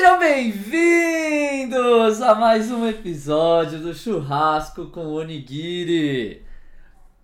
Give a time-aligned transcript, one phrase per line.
[0.00, 6.42] Sejam bem-vindos a mais um episódio do Churrasco com Onigiri.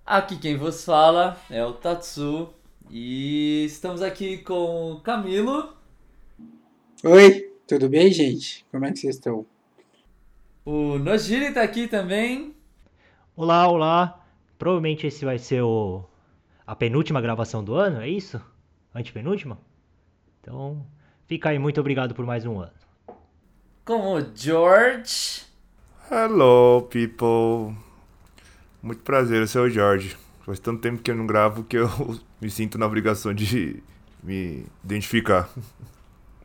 [0.04, 2.50] Aqui quem vos fala é o Tatsu
[2.90, 5.74] e estamos aqui com o Camilo.
[7.02, 8.66] Oi, tudo bem, gente?
[8.70, 9.46] Como é que vocês estão?
[10.62, 12.54] O Nojiri tá aqui também.
[13.34, 14.22] Olá, olá.
[14.58, 16.04] Provavelmente esse vai ser o
[16.66, 18.38] a penúltima gravação do ano, é isso?
[18.94, 19.58] Antepenúltima?
[20.42, 20.86] Então,
[21.26, 22.72] fica aí, muito obrigado por mais um ano.
[23.84, 25.42] Com o George.
[26.10, 27.76] Hello, people.
[28.82, 30.16] Muito prazer, eu sou o Jorge.
[30.44, 31.88] Faz tanto tempo que eu não gravo que eu
[32.40, 33.82] me sinto na obrigação de
[34.22, 35.48] me identificar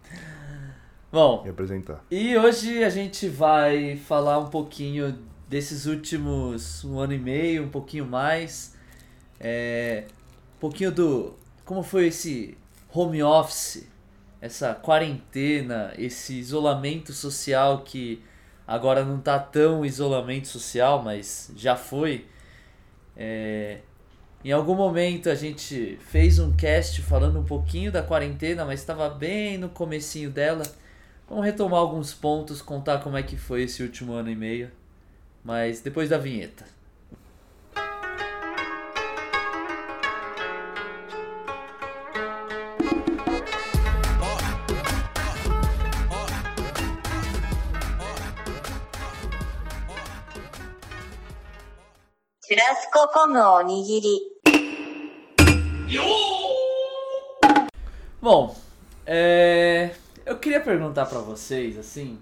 [1.12, 2.04] Bom, e apresentar.
[2.10, 7.70] e hoje a gente vai falar um pouquinho desses últimos um ano e meio, um
[7.70, 8.76] pouquinho mais.
[9.40, 10.06] É,
[10.56, 11.34] um pouquinho do.
[11.66, 12.58] Como foi esse
[12.94, 13.88] home office,
[14.42, 18.24] essa quarentena, esse isolamento social que
[18.68, 22.26] agora não tá tão isolamento social, mas já foi.
[23.16, 23.80] É,
[24.44, 29.08] em algum momento a gente fez um cast falando um pouquinho da quarentena, mas estava
[29.10, 30.64] bem no comecinho dela.
[31.30, 34.72] Vamos retomar alguns pontos, contar como é que foi esse último ano e meio.
[35.44, 36.66] Mas depois da vinheta.
[52.52, 54.20] Churrasco com onigiri.
[58.22, 58.54] Bom,
[59.06, 59.92] é,
[60.26, 62.20] eu queria perguntar pra vocês, assim,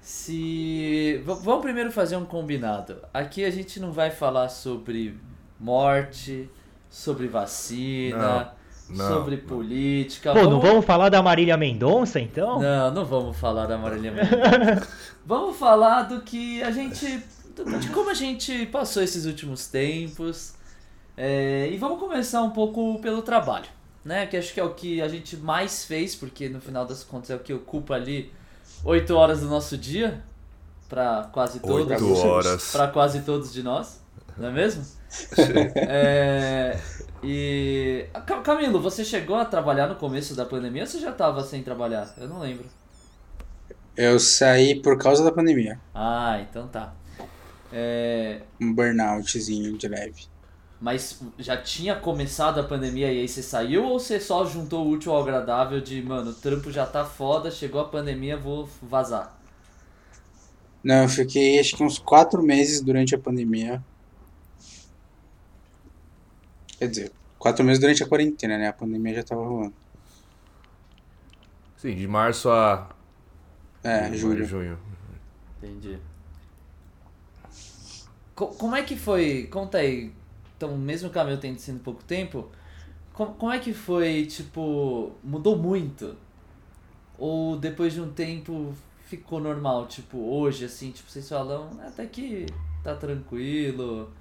[0.00, 1.20] se...
[1.24, 2.98] vamos primeiro fazer um combinado.
[3.12, 5.18] Aqui a gente não vai falar sobre
[5.58, 6.48] morte,
[6.88, 8.54] sobre vacina,
[8.88, 9.44] Não, não, sobre não.
[9.44, 10.34] política.
[10.34, 12.60] Pô, não vamos falar da Marília Mendonça, então?
[12.60, 14.86] Não, não vamos falar da Marília Mendonça.
[15.26, 17.34] vamos falar do que a gente.
[17.64, 20.54] Do- de como a gente passou esses últimos tempos.
[21.16, 23.66] É, e vamos começar um pouco pelo trabalho,
[24.04, 24.26] né?
[24.26, 27.30] Que acho que é o que a gente mais fez, porque no final das contas
[27.30, 28.32] é o que ocupa ali
[28.84, 30.22] 8 horas do nosso dia.
[30.88, 31.90] Pra quase todos.
[31.90, 32.70] Oito horas.
[32.70, 34.00] Pra quase todos de nós,
[34.36, 34.84] não é mesmo?
[35.74, 36.78] É,
[37.24, 38.06] e.
[38.26, 41.62] Ca- Camilo, você chegou a trabalhar no começo da pandemia ou você já tava sem
[41.62, 42.14] trabalhar?
[42.18, 42.66] Eu não lembro.
[43.96, 45.80] Eu saí por causa da pandemia.
[45.94, 46.92] Ah, então tá.
[47.78, 50.28] É, Um burnoutzinho de leve.
[50.80, 54.90] mas já tinha começado a pandemia e aí você saiu ou você só juntou o
[54.90, 59.38] útil ao agradável de, mano, o trampo já tá foda, chegou a pandemia, vou vazar?
[60.82, 63.84] Não, eu fiquei acho que uns quatro meses durante a pandemia.
[66.78, 68.68] Quer dizer, quatro meses durante a quarentena, né?
[68.68, 69.76] A pandemia já tava rolando.
[71.76, 72.88] Sim, de março a
[73.82, 74.44] É, julho.
[74.44, 74.78] junho.
[75.62, 75.98] Entendi.
[78.36, 79.48] Co- como é que foi?
[79.48, 80.12] Conta aí.
[80.56, 82.50] Então, mesmo o Camilo tendo sido pouco tempo,
[83.14, 86.16] co- como é que foi, tipo, mudou muito?
[87.18, 88.74] Ou depois de um tempo
[89.06, 89.86] ficou normal?
[89.86, 92.46] Tipo, hoje, assim, tipo, vocês falam, até que
[92.82, 94.12] tá tranquilo.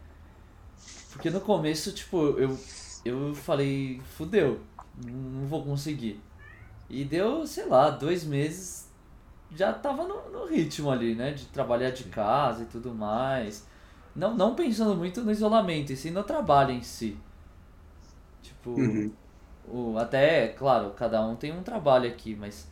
[1.12, 2.58] Porque no começo, tipo, eu,
[3.04, 4.62] eu falei, fudeu,
[5.06, 6.22] não não vou conseguir.
[6.90, 8.88] E deu, sei lá, dois meses,
[9.52, 11.34] já tava no, no ritmo ali, né?
[11.34, 13.66] De trabalhar de casa e tudo mais.
[14.16, 17.18] Não, não pensando muito no isolamento, e sim no trabalho em si.
[18.42, 19.18] Tipo, Uhum.
[19.68, 22.68] o, até, claro, cada um tem um trabalho aqui, mas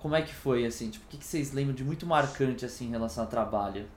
[0.00, 0.90] como é que foi, assim?
[0.90, 3.88] Tipo, o que, que vocês lembram de muito marcante, assim, em relação ao trabalho?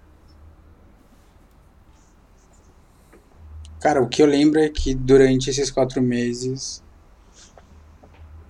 [3.79, 6.83] Cara, o que eu lembro é que durante esses quatro meses.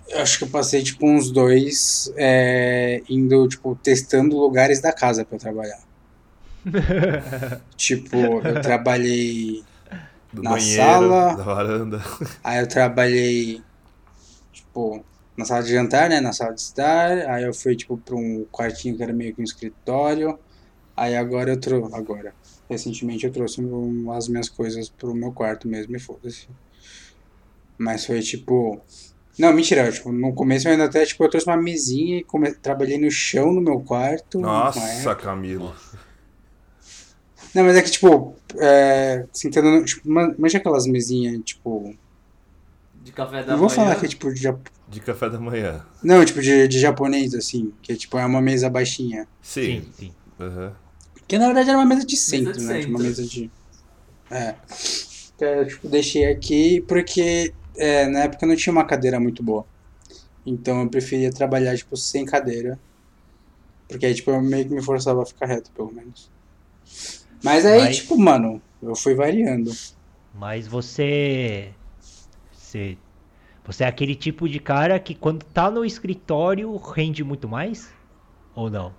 [0.08, 5.24] Eu acho que eu passei, tipo, uns dois é, indo, tipo, testando lugares da casa
[5.26, 5.85] pra trabalhar.
[7.78, 9.64] Tipo, eu trabalhei
[10.34, 11.36] Do Na banheiro, sala.
[11.36, 12.02] da varanda.
[12.44, 13.62] Aí eu trabalhei,
[14.52, 15.04] tipo,
[15.38, 16.20] na sala de jantar, né?
[16.20, 17.30] Na sala de estar.
[17.30, 20.38] Aí eu fui, tipo, pra um quartinho que era meio que um escritório.
[20.96, 21.96] Aí agora eu trouxe.
[21.96, 22.34] Agora.
[22.70, 23.62] Recentemente eu trouxe
[24.18, 26.48] as minhas coisas pro meu quarto mesmo e foda-se.
[27.78, 28.82] Mas foi tipo.
[29.38, 32.54] Não, mentira, tipo, no começo eu ainda até, tipo, eu trouxe uma mesinha e come...
[32.54, 34.40] trabalhei no chão no meu quarto.
[34.40, 35.14] Nossa.
[35.16, 35.76] Camilo.
[37.56, 41.96] Não, mas é que, tipo, é, sentando, no- tipo, man- manja aquelas mesinhas, tipo,
[43.04, 43.76] De café da não vou manhã?
[43.76, 45.86] falar que é, tipo, de, jap- De café da manhã.
[46.04, 49.28] Não, tipo, de, de japonês, assim, que é tipo, é uma mesa baixinha.
[49.42, 49.82] Sim.
[49.82, 50.14] Sim, sim.
[50.40, 50.76] Aham.
[51.28, 52.80] Que na verdade era uma mesa de centro, de né?
[52.80, 53.04] Tipo, uma centro.
[53.04, 53.52] mesa de.
[54.30, 54.56] É.
[55.36, 59.66] Então, eu, tipo, deixei aqui porque é, na época não tinha uma cadeira muito boa.
[60.46, 62.80] Então eu preferia trabalhar, tipo, sem cadeira.
[63.88, 66.30] Porque aí, tipo, eu meio que me forçava a ficar reto, pelo menos.
[67.46, 69.72] Mas aí, Mas- tipo, mano, eu fui variando.
[70.34, 71.72] Mas você.
[72.52, 72.98] Você.
[73.64, 77.94] Você é aquele tipo de cara que quando tá no escritório rende muito mais?
[78.56, 78.94] Ou não?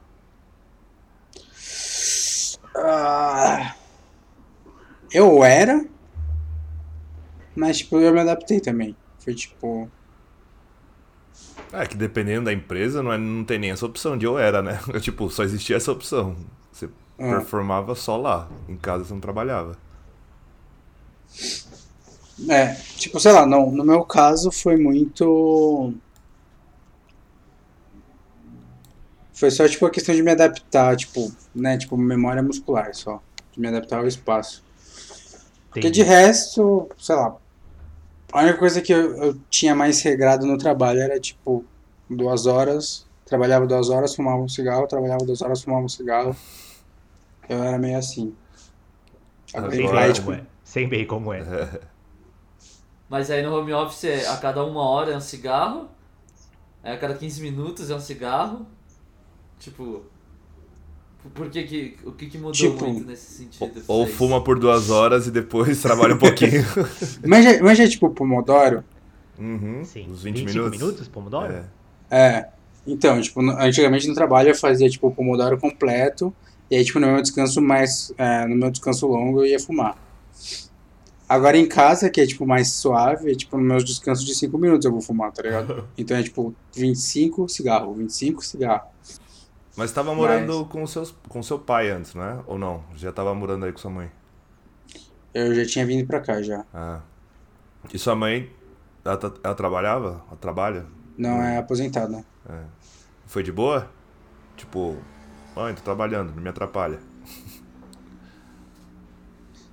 [2.76, 3.75] Ah,
[5.12, 5.84] eu era,
[7.56, 8.94] mas, tipo, eu me adaptei também.
[9.19, 9.90] Foi, tipo...
[11.72, 14.62] É que dependendo da empresa, não, é, não tem nem essa opção de eu era,
[14.62, 14.78] né?
[14.93, 16.37] Eu, tipo, só existia essa opção.
[17.18, 17.30] Ah.
[17.30, 18.48] performava só lá.
[18.68, 19.76] Em casa você não trabalhava.
[22.48, 25.92] É, tipo, sei lá, não, no meu caso foi muito.
[29.32, 33.22] Foi só, tipo, a questão de me adaptar, tipo, né, tipo, memória muscular só.
[33.52, 34.64] De me adaptar ao espaço.
[35.70, 37.36] Porque de resto, sei lá.
[38.32, 41.64] A única coisa que eu, eu tinha mais regrado no trabalho era, tipo,
[42.08, 46.34] duas horas, trabalhava duas horas, fumava um cigarro, trabalhava duas horas, fumava um cigarro.
[47.48, 48.34] Eu era meio assim.
[49.54, 50.43] Agora, bem tipo, como é.
[50.64, 51.43] Sei bem como é.
[53.08, 55.88] Mas aí no home office é a cada uma hora é um cigarro,
[56.82, 58.66] aí a cada 15 minutos é um cigarro.
[59.58, 60.02] Tipo.
[61.34, 61.96] Por que que.
[62.04, 63.82] O que que mudou Tipo, muito nesse sentido?
[63.88, 66.64] Ou fuma por duas horas e depois trabalha um pouquinho.
[67.26, 68.84] Manja, manja, tipo, Pomodoro?
[69.38, 70.10] uhum, Sim.
[70.10, 71.08] uns 20 25 minutos.
[71.08, 71.52] Pomodoro?
[71.52, 71.64] É.
[72.10, 72.48] É.
[72.87, 76.32] Então, tipo, antigamente no trabalho eu fazia, tipo, o Pomodoro completo,
[76.70, 79.96] e aí, tipo, no meu descanso mais, é, no meu descanso longo eu ia fumar.
[81.28, 84.56] Agora em casa, que é, tipo, mais suave, é, tipo, no meus descansos de 5
[84.58, 85.88] minutos eu vou fumar, tá ligado?
[85.98, 88.88] Então é, tipo, 25 cigarro, 25 cigarro.
[89.76, 92.40] Mas tava morando com, seus, com seu pai antes, né?
[92.46, 92.82] Ou não?
[92.94, 94.10] Já tava morando aí com sua mãe?
[95.34, 96.64] Eu já tinha vindo pra cá já.
[96.72, 97.00] Ah.
[97.92, 98.50] E sua mãe,
[99.04, 100.24] ela, tá- ela trabalhava?
[100.28, 100.86] Ela trabalha?
[101.19, 102.24] Não é aposentada.
[103.26, 103.90] Foi de boa?
[104.56, 104.96] Tipo,
[105.62, 106.99] mãe, tô trabalhando, não me atrapalha.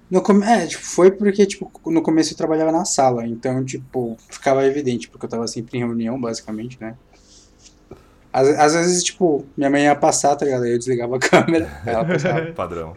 [0.10, 0.46] No come...
[0.46, 5.10] É, tipo, foi porque, tipo, no começo eu trabalhava na sala, então, tipo, ficava evidente,
[5.10, 6.96] porque eu tava sempre em reunião, basicamente, né?
[8.32, 10.64] Às, às vezes, tipo, minha mãe ia passar, tá ligado?
[10.64, 12.46] Aí eu desligava a câmera, ela passava.
[12.54, 12.96] Padrão.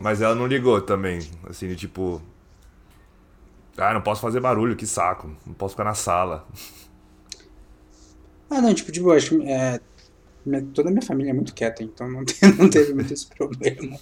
[0.00, 2.20] Mas ela não ligou também, assim, de tipo.
[3.76, 5.30] Ah, não posso fazer barulho, que saco.
[5.46, 6.46] Não posso ficar na sala.
[8.48, 9.80] Ah, não, tipo, de boa, acho que é,
[10.74, 13.98] toda a minha família é muito quieta, então não, te- não teve muito esse problema.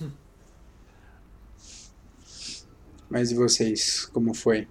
[3.09, 4.67] Mas e vocês, como foi?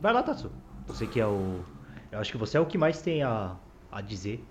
[0.00, 0.50] Vai lá, Tatsu.
[0.86, 1.64] Você que é o.
[2.10, 3.56] Eu acho que você é o que mais tem a,
[3.90, 4.44] a dizer.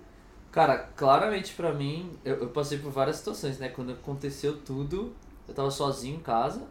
[0.50, 3.68] Cara, claramente pra mim, eu, eu passei por várias situações, né?
[3.68, 5.14] Quando aconteceu tudo,
[5.48, 6.62] eu tava sozinho em casa.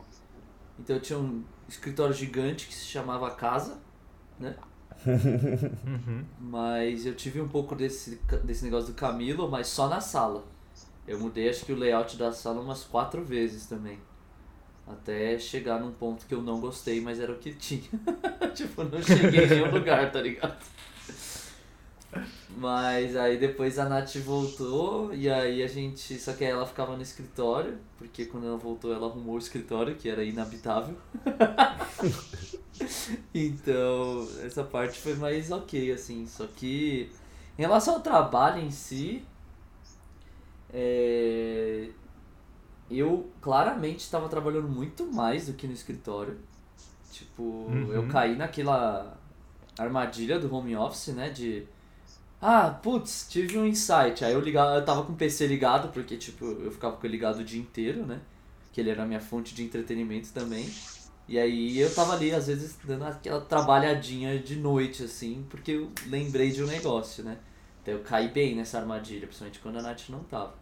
[0.79, 3.79] Então eu tinha um escritório gigante que se chamava Casa,
[4.39, 4.55] né?
[5.05, 6.23] Uhum.
[6.39, 10.43] Mas eu tive um pouco desse, desse negócio do Camilo, mas só na sala.
[11.07, 13.99] Eu mudei acho que o layout da sala umas quatro vezes também.
[14.87, 17.89] Até chegar num ponto que eu não gostei, mas era o que tinha.
[18.53, 20.57] tipo, não cheguei em nenhum lugar, tá ligado?
[22.57, 26.19] Mas aí depois a Nath voltou e aí a gente.
[26.19, 29.95] Só que aí ela ficava no escritório, porque quando ela voltou ela arrumou o escritório,
[29.95, 30.95] que era inabitável.
[33.33, 36.25] então, essa parte foi mais ok, assim.
[36.27, 37.11] Só que
[37.57, 39.23] em relação ao trabalho em si,
[40.73, 41.89] é,
[42.89, 46.37] eu claramente estava trabalhando muito mais do que no escritório.
[47.11, 48.07] Tipo, eu Uhum.
[48.07, 49.17] caí naquela
[49.77, 51.29] armadilha do home office, né?
[51.31, 51.67] De.
[52.41, 54.25] Ah, putz, tive um insight.
[54.25, 57.13] Aí eu ligava, eu tava com o PC ligado, porque tipo, eu ficava com ele
[57.17, 58.21] ligado o dia inteiro, né?
[58.73, 60.77] Que ele era a minha fonte de entretenimento também.
[61.31, 65.89] E aí eu tava ali, às vezes, dando aquela trabalhadinha de noite, assim, porque eu
[66.07, 67.37] lembrei de um negócio, né?
[67.81, 70.53] Então eu caí bem nessa armadilha, principalmente quando a Nath não tava.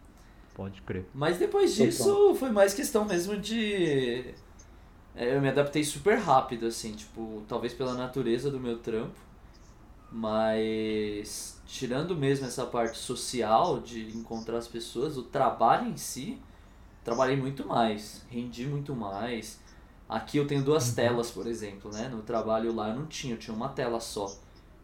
[0.54, 1.06] Pode crer.
[1.12, 1.86] Mas depois Total.
[1.88, 4.32] disso foi mais questão mesmo de.
[5.16, 9.18] é, Eu me adaptei super rápido, assim, tipo, talvez pela natureza do meu trampo.
[10.12, 16.40] Mas tirando mesmo essa parte social de encontrar as pessoas, o trabalho em si,
[17.02, 19.58] trabalhei muito mais, rendi muito mais.
[20.10, 22.08] Aqui eu tenho duas telas, por exemplo, né?
[22.10, 24.26] No trabalho lá eu não tinha, eu tinha uma tela só.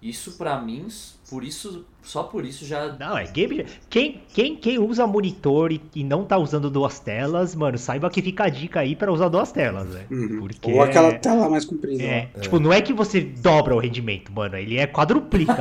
[0.01, 0.87] Isso pra mim,
[1.29, 3.65] por isso, só por isso já Não, é game.
[3.89, 8.21] Quem, quem, quem usa monitor e, e não tá usando duas telas, mano, saiba que
[8.23, 10.07] fica a dica aí pra usar duas telas, velho.
[10.11, 10.41] Uhum.
[10.41, 12.03] Porque Ou aquela é- tela mais comprida.
[12.03, 12.41] É, lá.
[12.43, 14.55] tipo, não é que você dobra o rendimento, mano.
[14.57, 15.55] Ele é quadruplica,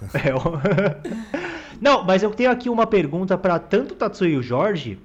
[0.00, 0.40] velho.
[1.30, 1.30] É
[1.80, 4.98] Não, mas eu tenho aqui uma pergunta pra tanto o Tatsuya e o Jorge,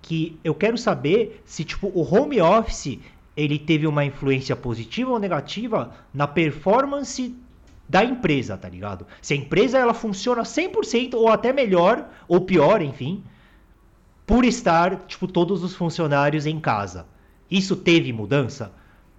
[0.00, 2.98] que eu quero saber se, tipo, o home office,
[3.40, 7.34] ele teve uma influência positiva ou negativa na performance
[7.88, 9.06] da empresa, tá ligado?
[9.22, 13.22] Se a empresa ela funciona 100% ou até melhor ou pior, enfim,
[14.26, 17.06] por estar, tipo, todos os funcionários em casa.
[17.50, 18.72] Isso teve mudança?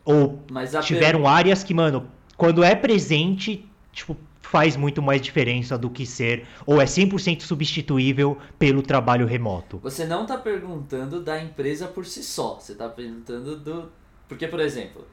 [0.06, 0.40] Ou
[0.84, 2.08] tiveram per- áreas que, mano,
[2.38, 8.38] quando é presente, tipo, faz muito mais diferença do que ser ou é 100% substituível
[8.58, 9.78] pelo trabalho remoto.
[9.84, 12.56] Você não tá perguntando da empresa por si só.
[12.60, 13.92] Você tá perguntando do.
[14.30, 15.06] Porque, por exemplo.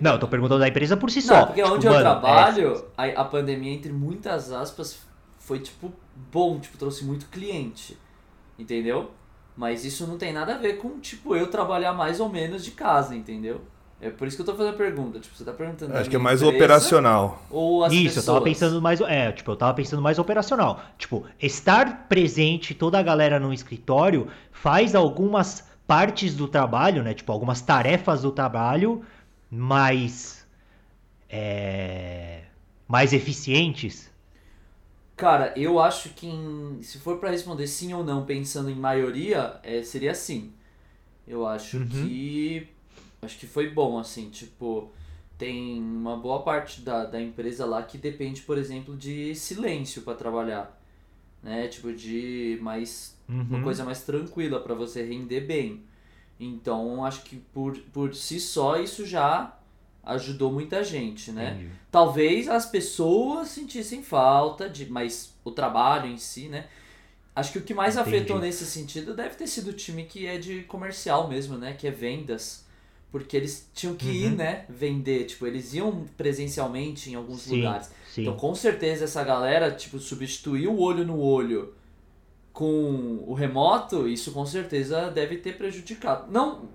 [0.00, 1.40] Não, eu tô perguntando da empresa por si só.
[1.40, 5.06] Não, porque Tipo, onde eu mano, trabalho, a, a pandemia, entre muitas aspas,
[5.38, 5.92] foi tipo
[6.32, 7.96] bom, tipo, trouxe muito cliente.
[8.58, 9.10] Entendeu?
[9.54, 12.70] Mas isso não tem nada a ver com, tipo, eu trabalhar mais ou menos de
[12.70, 13.60] casa, entendeu?
[14.00, 15.18] É por isso que eu tô fazendo a pergunta.
[15.18, 15.96] Tipo, você tá perguntando.
[15.96, 17.42] Acho que é mais operacional.
[17.50, 18.26] Ou as Isso, eu pessoas?
[18.26, 20.80] tava pensando mais, é, tipo, eu tava pensando mais operacional.
[20.98, 27.14] Tipo, estar presente toda a galera no escritório faz algumas partes do trabalho, né?
[27.14, 29.04] Tipo, algumas tarefas do trabalho
[29.50, 30.46] mais
[31.28, 32.44] é,
[32.88, 34.10] mais eficientes.
[35.16, 39.58] Cara, eu acho que em- se for pra responder sim ou não, pensando em maioria,
[39.62, 40.52] é, seria sim.
[41.26, 41.86] Eu acho Uhum.
[41.86, 42.68] que.
[43.22, 44.92] Acho que foi bom, assim, tipo.
[45.38, 50.14] Tem uma boa parte da, da empresa lá que depende, por exemplo, de silêncio pra
[50.14, 50.78] trabalhar.
[51.42, 51.68] Né?
[51.68, 53.14] Tipo, de mais.
[53.28, 53.62] Uma Uhum.
[53.62, 55.82] coisa mais tranquila pra você render bem.
[56.38, 59.58] Então, acho que por, por si só isso já
[60.04, 61.54] ajudou muita gente, né?
[61.54, 61.70] Entendi.
[61.90, 66.66] Talvez as pessoas sentissem falta de, mas o trabalho em si, né?
[67.34, 68.16] Acho que o que mais Entendi.
[68.16, 71.72] afetou nesse sentido deve ter sido o time que é de comercial mesmo, né?
[71.74, 72.65] Que é vendas.
[73.10, 74.36] Porque eles tinham que ir, Uhum.
[74.36, 74.64] né?
[74.68, 75.24] Vender.
[75.24, 77.90] Tipo, eles iam presencialmente em alguns Sim, lugares.
[78.12, 78.22] sim.
[78.22, 81.72] Então, com certeza, essa galera, tipo, substituir o olho no olho
[82.52, 86.30] com o remoto, isso com certeza deve ter prejudicado.
[86.32, 86.68] Não,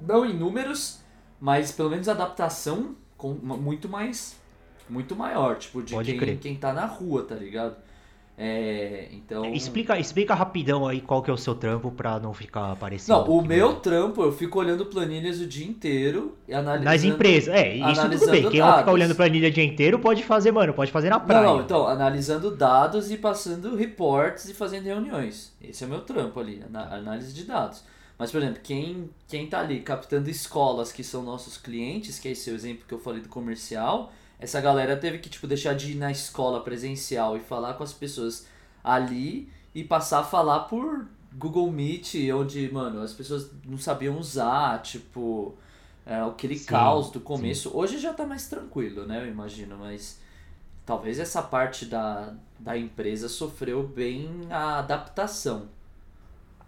[0.00, 1.00] não em números,
[1.40, 4.38] mas pelo menos a adaptação com, muito mais
[4.88, 6.38] muito maior, tipo, de Pode quem, crer.
[6.40, 7.76] quem tá na rua, tá ligado?
[8.42, 9.52] É, então...
[9.54, 13.18] Explica, explica rapidão aí qual que é o seu trampo pra não ficar aparecendo.
[13.18, 13.80] Não, o meu mano.
[13.80, 16.90] trampo, eu fico olhando planilhas o dia inteiro e analisando...
[16.90, 18.48] Nas empresas, é, isso tudo bem.
[18.48, 18.94] Quem não fica dados.
[18.94, 21.44] olhando planilha o dia inteiro pode fazer, mano, pode fazer na praia.
[21.44, 25.54] Não, não, então, analisando dados e passando reports e fazendo reuniões.
[25.60, 27.84] Esse é o meu trampo ali, análise de dados.
[28.18, 32.30] Mas, por exemplo, quem, quem tá ali captando escolas que são nossos clientes, que é
[32.30, 35.92] esse o exemplo que eu falei do comercial, essa galera teve que, tipo, deixar de
[35.92, 38.46] ir na escola presencial e falar com as pessoas
[38.82, 44.82] ali e passar a falar por Google Meet, onde, mano, as pessoas não sabiam usar,
[44.82, 45.54] tipo,
[46.06, 47.70] é, aquele Sim, caos do começo.
[47.76, 50.20] Hoje já tá mais tranquilo, né, eu imagino, mas
[50.86, 55.68] talvez essa parte da, da empresa sofreu bem a adaptação,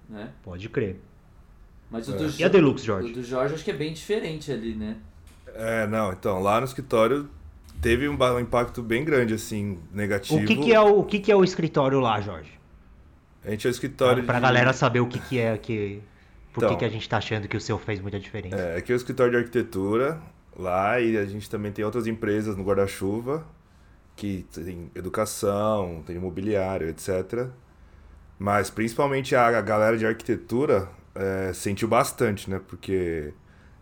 [0.08, 0.32] né?
[0.42, 1.00] Pode crer.
[1.90, 2.16] Mas o É.
[2.16, 3.12] do, E a Deluxe, o Jorge?
[3.12, 4.96] do Jorge acho que é bem diferente ali, né?
[5.54, 7.28] É, não, então, lá no escritório
[7.82, 10.40] teve um, um impacto bem grande, assim, negativo.
[10.40, 12.58] O que, que é o, o que, que é o escritório lá, Jorge?
[13.44, 14.40] A gente é o escritório Pra de...
[14.40, 16.00] galera saber o que, que é que.
[16.52, 16.78] Por que, Então.
[16.78, 18.56] que a gente tá achando que o seu fez muita diferença.
[18.56, 20.20] É, aqui é o escritório de arquitetura
[20.56, 23.44] lá e a gente também tem outras empresas no guarda-chuva
[24.14, 27.48] que tem educação, tem imobiliário, etc.
[28.38, 32.60] Mas principalmente a, a galera de arquitetura é, sentiu bastante, né?
[32.68, 33.32] Porque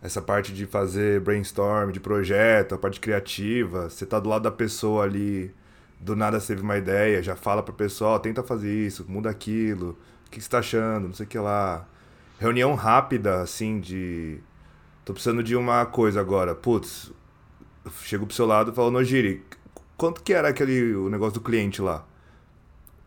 [0.01, 4.51] essa parte de fazer brainstorm de projeto, a parte criativa, você tá do lado da
[4.51, 5.53] pessoa ali,
[5.99, 9.29] do nada você teve uma ideia, já fala pra pessoa, ó, tenta fazer isso, muda
[9.29, 11.85] aquilo, o que você tá achando, não sei o que lá.
[12.39, 14.39] Reunião rápida, assim, de.
[15.05, 16.55] Tô precisando de uma coisa agora.
[16.55, 17.11] Putz,
[17.85, 19.43] eu chego pro seu lado e falo, Nojiri,
[19.95, 22.03] quanto que era aquele o negócio do cliente lá?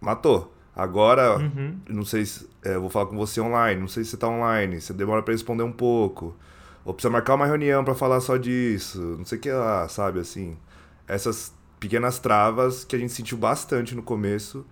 [0.01, 0.53] Matou.
[0.77, 1.79] Agora, Uhum.
[1.89, 2.49] não sei se.
[2.65, 5.23] é, eu vou falar com você online, não sei se você tá online, você demora
[5.23, 6.37] pra responder um pouco.
[6.85, 10.21] Ou precisa marcar uma reunião pra falar só disso, não sei o que lá, sabe,
[10.21, 10.57] assim.
[11.09, 14.67] Essas pequenas travas que a gente sentiu bastante no começo.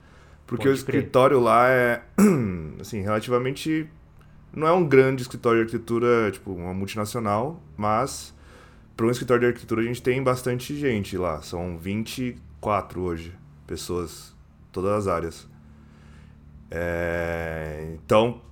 [0.47, 0.97] Porque Pode o crer.
[1.01, 2.03] escritório lá é,
[2.81, 3.89] assim, relativamente.
[4.55, 8.35] Não é um grande escritório de arquitetura, tipo, uma multinacional, mas
[8.95, 11.41] para um escritório de arquitetura a gente tem bastante gente lá.
[11.41, 13.35] São 24 hoje,
[13.67, 14.35] pessoas,
[14.71, 15.49] todas as áreas.
[16.71, 18.43] É, então,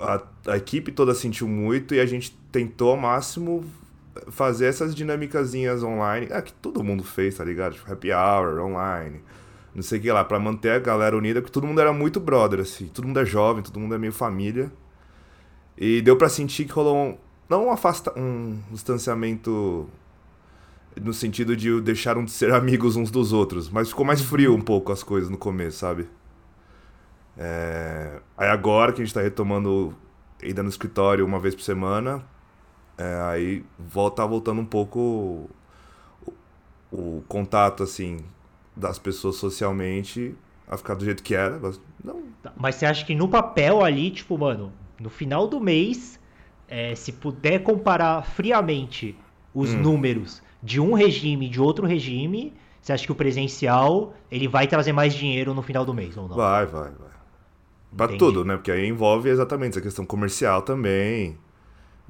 [0.00, 3.64] a, a equipe toda sentiu muito e a gente tentou ao máximo
[4.28, 6.28] fazer essas dinâmicazinhas online.
[6.30, 7.74] Ah, que todo mundo fez, tá ligado?
[7.74, 9.20] Tipo, happy hour online,
[9.74, 12.18] não sei o que lá, pra manter a galera unida, porque todo mundo era muito
[12.18, 12.86] brother, assim.
[12.86, 14.72] Todo mundo é jovem, todo mundo é meio família.
[15.76, 17.18] E deu pra sentir que rolou um,
[17.48, 19.88] não um, afasta, um distanciamento
[21.00, 24.60] no sentido de deixaram de ser amigos uns dos outros, mas ficou mais frio um
[24.60, 26.08] pouco as coisas no começo, sabe?
[27.38, 29.94] É, Aí agora que a gente tá retomando
[30.42, 32.24] ainda no escritório uma vez por semana,
[32.98, 35.50] É, aí volta, tá voltando um pouco
[36.90, 38.18] o, o contato, assim,
[38.74, 40.34] das pessoas socialmente
[40.68, 41.58] a ficar do jeito que era.
[41.58, 45.60] mas Não, Tá, Mas você acha que no papel ali, tipo, mano, no final do
[45.60, 46.18] mês,
[46.68, 49.16] é, se puder comparar friamente
[49.54, 49.82] os Hum.
[49.82, 54.66] números de um regime e de outro regime, você acha que o presencial ele vai
[54.66, 56.36] trazer mais dinheiro no final do mês ou não?
[56.36, 57.15] vai, vai, vai.
[57.94, 58.18] Pra Entendi.
[58.18, 58.56] tudo, né?
[58.56, 61.36] Porque aí envolve exatamente essa questão comercial também.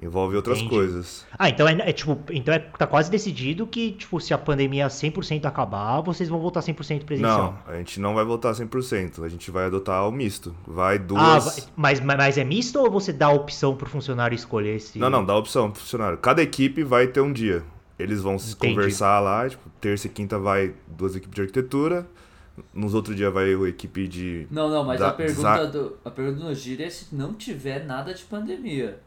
[0.03, 0.75] Envolve outras Entendi.
[0.75, 1.25] coisas.
[1.39, 4.89] Ah, então é, é, tipo, então é, tá quase decidido que, tipo, se a pandemia
[4.89, 7.59] 100% acabar, vocês vão voltar 100% presencial.
[7.67, 9.25] Não, a gente não vai voltar 100%.
[9.25, 10.55] A gente vai adotar o misto.
[10.67, 11.45] Vai Ah, duas.
[11.45, 14.99] vai- mas, mas é misto ou você dá a opção pro funcionário escolher se.
[14.99, 16.19] Não, não, dá opção pro funcionário.
[16.19, 17.63] Cada equipe vai ter um dia.
[17.99, 18.75] Eles vão se Entendi.
[18.75, 22.07] conversar lá, tipo, terça e quinta vai duas equipes de arquitetura,
[22.75, 24.47] nos outros dias vai a equipe de.
[24.51, 27.85] Não, não, mas Da- a pergunta do a pergunta do Gira é se não tiver
[27.85, 29.01] nada de pandemia.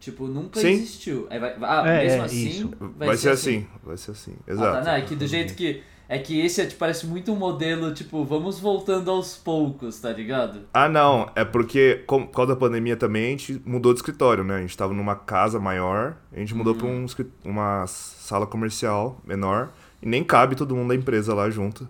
[0.00, 0.70] Tipo, nunca Sim.
[0.72, 1.26] existiu.
[1.30, 2.70] Aí vai, ah, É, mesmo é, assim, isso.
[2.98, 3.66] Vai, ser assim.
[3.84, 4.34] vai ser assim.
[4.48, 4.72] Ah, Exato.
[4.78, 7.36] tá, não, é que do jeito que é que esse é, tipo, parece muito um
[7.36, 10.62] modelo, tipo, vamos voltando aos poucos, tá ligado?
[10.74, 11.30] Ah, não.
[11.36, 14.56] É porque, com- por causa da pandemia também, a gente mudou de escritório, né?
[14.56, 17.06] A gente tava numa casa maior, a gente mudou pra um,
[17.44, 19.72] uma sala comercial menor,
[20.02, 21.88] e nem cabe todo mundo da empresa lá junto.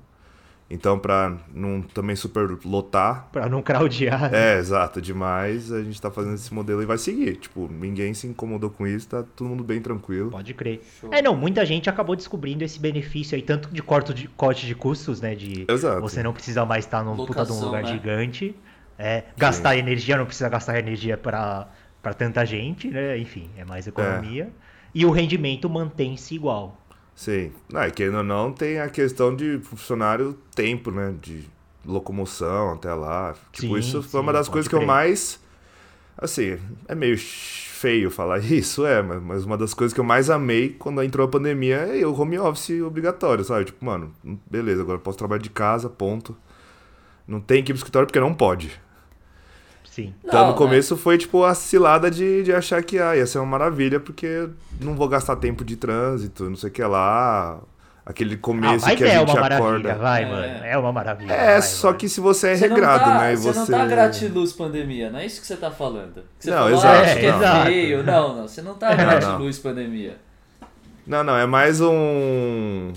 [0.72, 3.28] Então, pra não também super lotar.
[3.30, 4.32] Pra não craudiar.
[4.32, 7.36] É, exato, demais, a gente tá fazendo esse modelo e vai seguir.
[7.36, 10.30] Tipo, ninguém se incomodou com isso, tá todo mundo bem tranquilo.
[10.30, 10.80] Pode crer.
[10.98, 11.12] Show.
[11.12, 14.74] É, não, muita gente acabou descobrindo esse benefício aí, tanto de corte de, corte de
[14.74, 15.34] custos, né?
[15.34, 16.00] De Exato.
[16.00, 17.92] você não precisa mais estar num puta de um lugar né?
[17.92, 18.56] gigante.
[18.98, 21.68] É, gastar energia, não precisa gastar energia pra
[22.16, 23.18] tanta gente, né?
[23.18, 24.50] Enfim, é mais economia.
[24.94, 26.81] E o rendimento mantém-se igual.
[27.14, 27.52] Sim.
[27.74, 31.14] Ah, e querendo ou não, tem a questão de funcionário tempo, né?
[31.20, 31.48] De
[31.84, 33.34] locomoção até lá.
[33.52, 34.86] Tipo, Sim, isso foi sim, uma das coisas que eu crer.
[34.86, 35.40] mais.
[36.16, 40.30] Assim, é meio feio falar isso, é, mas, mas uma das coisas que eu mais
[40.30, 43.66] amei quando entrou a pandemia é o home office obrigatório, sabe?
[43.66, 44.12] Tipo, mano,
[44.50, 46.36] beleza, agora eu posso trabalhar de casa, ponto.
[47.26, 48.80] Não tem que ir pro escritório porque não pode.
[49.94, 50.14] Sim.
[50.24, 50.58] Então Não, no né?
[50.58, 54.48] começo foi tipo a cilada de, de achar que ah, ia ser uma maravilha, porque
[54.80, 57.60] não vou gastar tempo de trânsito, não sei o que lá.
[58.04, 59.94] Aquele Ah, começo mas que a é gente uma maravilha, acorda.
[59.94, 60.26] vai, É.
[60.26, 60.64] mano.
[60.64, 61.32] É uma maravilha.
[61.32, 61.98] É, vai, só mano.
[61.98, 63.32] que se você é Você não regrado, tá- né?
[63.32, 63.70] E você você.
[63.72, 66.14] não tá gratiluz pandemia, não é isso que você tá falando.
[66.38, 67.44] Que você Não, falou, exato, ah, acho que não.
[67.44, 68.02] é feio.
[68.02, 70.16] Não, não, você não tá Não, gratiluz pandemia.
[71.06, 72.92] Não, não, é mais um.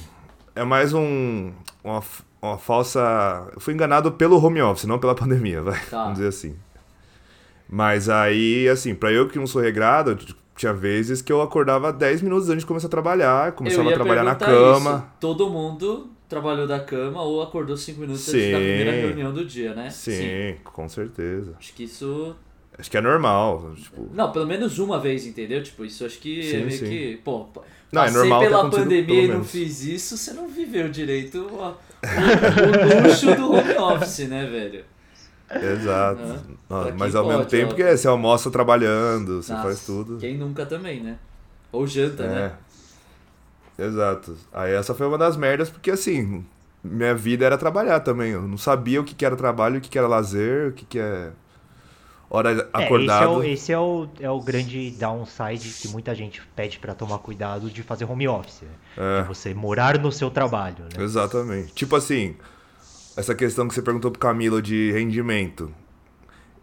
[0.55, 1.51] É mais um.
[1.83, 2.01] Uma,
[2.41, 3.47] uma falsa.
[3.53, 5.79] Eu fui enganado pelo home office, não pela pandemia, vai.
[5.89, 5.97] Tá.
[6.03, 6.55] Vamos dizer assim.
[7.69, 10.17] Mas aí, assim, pra eu que não sou regrado,
[10.55, 14.23] tinha vezes que eu acordava 10 minutos antes de começar a trabalhar, começava a trabalhar
[14.23, 14.91] na cama.
[15.09, 15.17] Isso.
[15.19, 18.37] Todo mundo trabalhou da cama ou acordou 5 minutos Sim.
[18.37, 19.89] antes da primeira reunião do dia, né?
[19.89, 21.53] Sim, com certeza.
[21.59, 22.35] Acho que isso.
[22.77, 23.73] Acho que é normal.
[23.75, 25.63] Tipo, Não, pelo menos uma vez, entendeu?
[25.63, 26.85] Tipo, isso acho que Sim, é meio sim.
[26.89, 27.17] que.
[27.23, 27.47] Pô,
[27.91, 31.39] Não, é passei normal ter pela pandemia e não fiz isso, você não viveu direito
[31.39, 31.75] o, o-
[32.99, 34.83] o luxo do home office, né, velho?
[35.51, 36.21] Exato.
[36.21, 36.39] Né?
[36.69, 37.75] Nossa, mas ao mesmo pode, tempo ó.
[37.75, 40.17] que é, você almoça trabalhando, você Nossa, faz tudo.
[40.17, 41.17] Quem nunca também, né?
[41.71, 42.53] Ou janta, né?
[43.77, 43.83] É.
[43.85, 44.37] Exato.
[44.53, 46.45] Aí essa foi uma das merdas, porque assim,
[46.83, 48.31] minha vida era trabalhar também.
[48.31, 50.85] Eu não sabia o que, que era trabalho, o que, que era lazer, o que,
[50.85, 51.31] que é
[52.29, 53.31] hora É, esse é, acordado.
[53.31, 57.69] o, esse é, o, é o grande downside que muita gente pede pra tomar cuidado
[57.69, 58.61] de fazer home office.
[58.61, 59.19] Né?
[59.19, 59.21] É.
[59.21, 61.03] De você morar no seu trabalho, né?
[61.03, 61.73] Exatamente.
[61.73, 62.35] Tipo assim,
[63.15, 65.71] essa questão que você perguntou pro Camilo de rendimento.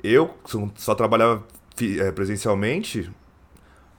[0.03, 0.35] Eu
[0.77, 1.45] só- trabalhava
[1.81, 3.11] eh, presencialmente.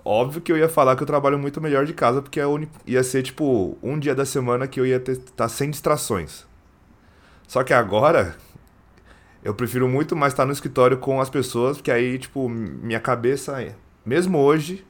[0.06, 2.46] Óbvio que eu ia falar que eu trabalho muito melhor de casa, porque é
[2.86, 6.46] ia ser, tipo, um dia da semana que eu ia estar sem distrações.
[7.48, 8.36] Só que agora,
[9.44, 13.74] eu prefiro muito mais estar no escritório com as pessoas, porque aí, tipo, minha cabeça,
[14.06, 14.86] mesmo hoje,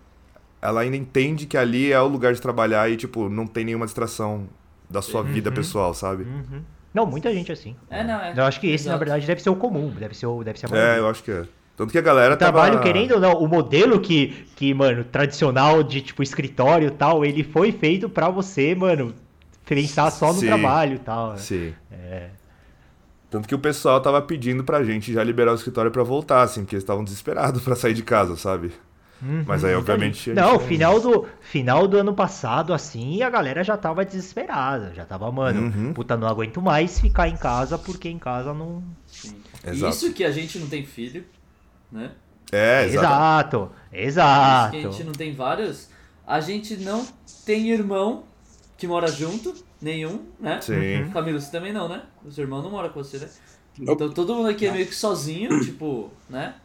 [0.61, 3.85] ela ainda entende que ali é o lugar de trabalhar e, tipo, não tem nenhuma
[3.85, 4.49] distração
[4.89, 5.55] da sua vida Uhum.
[5.55, 6.23] pessoal, sabe?
[6.23, 6.61] Uhum.
[6.93, 7.75] Não, muita gente é assim.
[7.89, 8.33] É, não, é.
[8.35, 8.99] Eu acho que esse, na Exato.
[8.99, 11.31] verdade, deve ser o comum, deve ser, o, deve ser a É, eu acho que
[11.31, 11.45] é.
[11.75, 12.83] Tanto que a galera O trabalho, tava...
[12.83, 17.43] querendo ou não, o modelo que, que, mano, tradicional de, tipo, escritório e tal, ele
[17.43, 19.11] foi feito pra você, mano,
[19.65, 20.45] pensar só no Sim.
[20.47, 21.31] trabalho e tal.
[21.31, 21.37] né?
[21.37, 21.73] Sim.
[21.91, 22.29] É.
[23.27, 26.61] Tanto que o pessoal tava pedindo pra gente já liberar o escritório pra voltar, assim,
[26.61, 28.71] porque eles estavam desesperados pra sair de casa, sabe?
[29.25, 33.63] Uhum, Mas aí, obviamente, Não, gente- final do, final do ano passado, assim, a galera
[33.63, 34.93] já tava desesperada.
[34.93, 35.93] Já tava, mano, Uhum.
[35.93, 38.83] puta, não aguento mais ficar em casa, porque em casa não.
[39.07, 39.35] Sim.
[39.65, 39.93] Exato.
[39.95, 41.23] Isso que a gente não tem filho,
[41.91, 42.11] né?
[42.51, 43.71] É, exato.
[43.91, 45.89] Exato, Isso que a gente não tem vários.
[46.27, 47.07] A gente não
[47.45, 48.25] tem irmão
[48.77, 50.59] que mora junto, nenhum, né?
[50.61, 51.09] Sim.
[51.13, 52.03] Camilo, você também não, né?
[52.25, 53.29] O seu irmão não mora com você, né?
[53.79, 56.55] Então todo mundo aqui é meio que sozinho, tipo, né?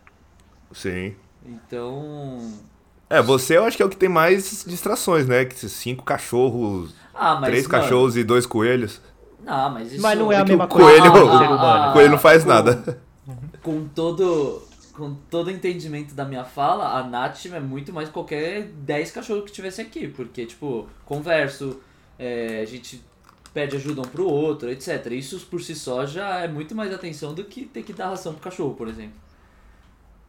[0.73, 1.14] Sim.
[1.49, 2.53] Então.
[3.11, 5.45] É, você eu acho que é o que tem mais distrações, né?
[5.45, 7.49] Que cinco cachorros, Ah, mas.
[7.51, 9.01] três mano, cachorros e dois coelhos.
[9.43, 10.03] Não, mas isso.
[10.03, 10.87] Mas não é a que mesma coisa.
[11.01, 11.91] coelho- Ah, o ah.
[11.91, 13.01] O coelho não faz com- nada.
[13.63, 14.63] Com todo.
[14.95, 19.45] Com todo o entendimento da minha fala, a Nath é muito mais qualquer 10 cachorros
[19.45, 20.09] que tivesse aqui.
[20.09, 21.79] Porque, tipo, converso,
[22.19, 23.01] é, a gente
[23.55, 25.07] pede ajuda um pro outro, etc.
[25.13, 28.33] Isso por si só já é muito mais atenção do que ter que dar ração
[28.33, 29.13] pro cachorro, por exemplo.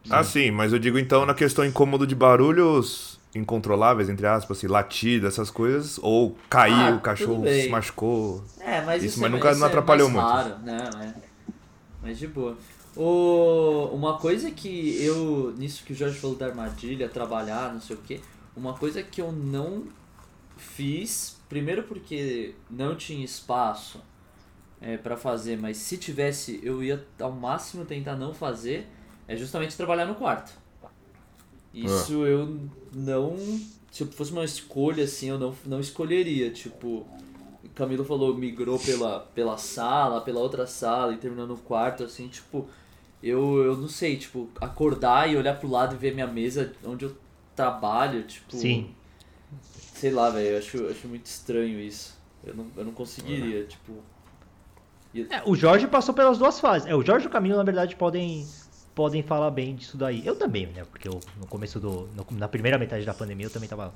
[0.08, 4.66] Ah, sim, mas eu digo então na questão incômodo de barulhos incontroláveis, entre aspas, assim,
[4.66, 8.44] latido, essas coisas, ou caiu, Ah, o cachorro se machucou.
[8.58, 10.50] É, mas Isso, isso, mas é, nunca isso não é atrapalhou mais muito.
[10.50, 11.14] Raro, né?
[11.16, 11.54] É.
[12.02, 12.56] Mas de boa.
[12.96, 15.54] O, uma coisa que eu.
[15.56, 18.20] Nisso que o Jorge falou da armadilha, trabalhar, não sei o que.
[18.56, 19.84] Uma coisa que eu não
[20.56, 24.00] fiz, primeiro porque não tinha espaço
[24.80, 28.88] é, para fazer, mas se tivesse, eu ia ao máximo tentar não fazer,
[29.32, 30.52] é justamente trabalhar no quarto.
[31.72, 32.58] Isso eu
[32.92, 33.36] não.
[33.92, 36.50] Se fosse uma escolha assim, eu não, não escolheria.
[36.50, 37.06] Tipo,
[37.64, 42.28] o Camilo falou, migrou pela, pela sala, pela outra sala e terminou no quarto, assim,
[42.28, 42.68] tipo,
[43.22, 47.04] eu, eu não sei, tipo, acordar e olhar pro lado e ver minha mesa onde
[47.04, 47.16] eu
[47.54, 48.56] trabalho, tipo.
[48.56, 48.90] Sim.
[49.72, 52.18] Sei lá, velho, eu acho, acho muito estranho isso.
[52.44, 52.94] Eu não, eu não É.
[52.94, 53.92] conseguiria, tipo.
[55.14, 56.88] E- É, o Jorge passou pelas duas fases.
[56.88, 58.46] É, o Jorge e o Camilo, na verdade, podem,
[58.94, 60.22] podem falar bem disso daí.
[60.26, 60.84] Eu também, né?
[60.90, 62.08] Porque eu, no começo do.
[62.16, 63.92] no- na primeira metade da pandemia eu também tava.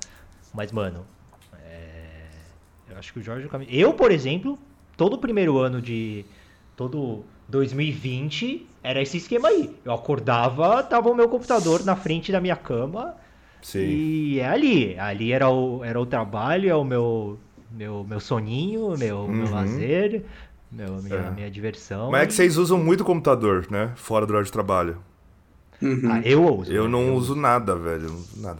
[0.53, 1.05] Mas, mano.
[1.63, 2.27] é,
[2.89, 3.47] eu acho que o Jorge.
[3.69, 4.57] Eu, por exemplo,
[4.97, 6.25] todo o primeiro ano de.
[6.75, 9.73] Todo 2020 era esse esquema aí.
[9.85, 13.15] Eu acordava, tava o meu computador na frente da minha cama.
[13.61, 13.79] Sim.
[13.79, 14.99] E é ali.
[14.99, 17.39] Ali era o, era o trabalho, é o meu,
[17.71, 19.51] meu, meu soninho, meu, meu Uhum.
[19.51, 20.23] lazer,
[20.71, 21.31] meu, minha, É.
[21.31, 22.11] minha diversão.
[22.11, 23.91] Mas é que vocês usam muito o computador, né?
[23.95, 24.97] Fora do horário de trabalho.
[25.81, 26.11] Uhum.
[26.11, 26.71] Ah, eu uso.
[26.71, 26.89] Eu né?
[26.89, 28.05] não uso nada, velho.
[28.07, 28.59] eu uso nada.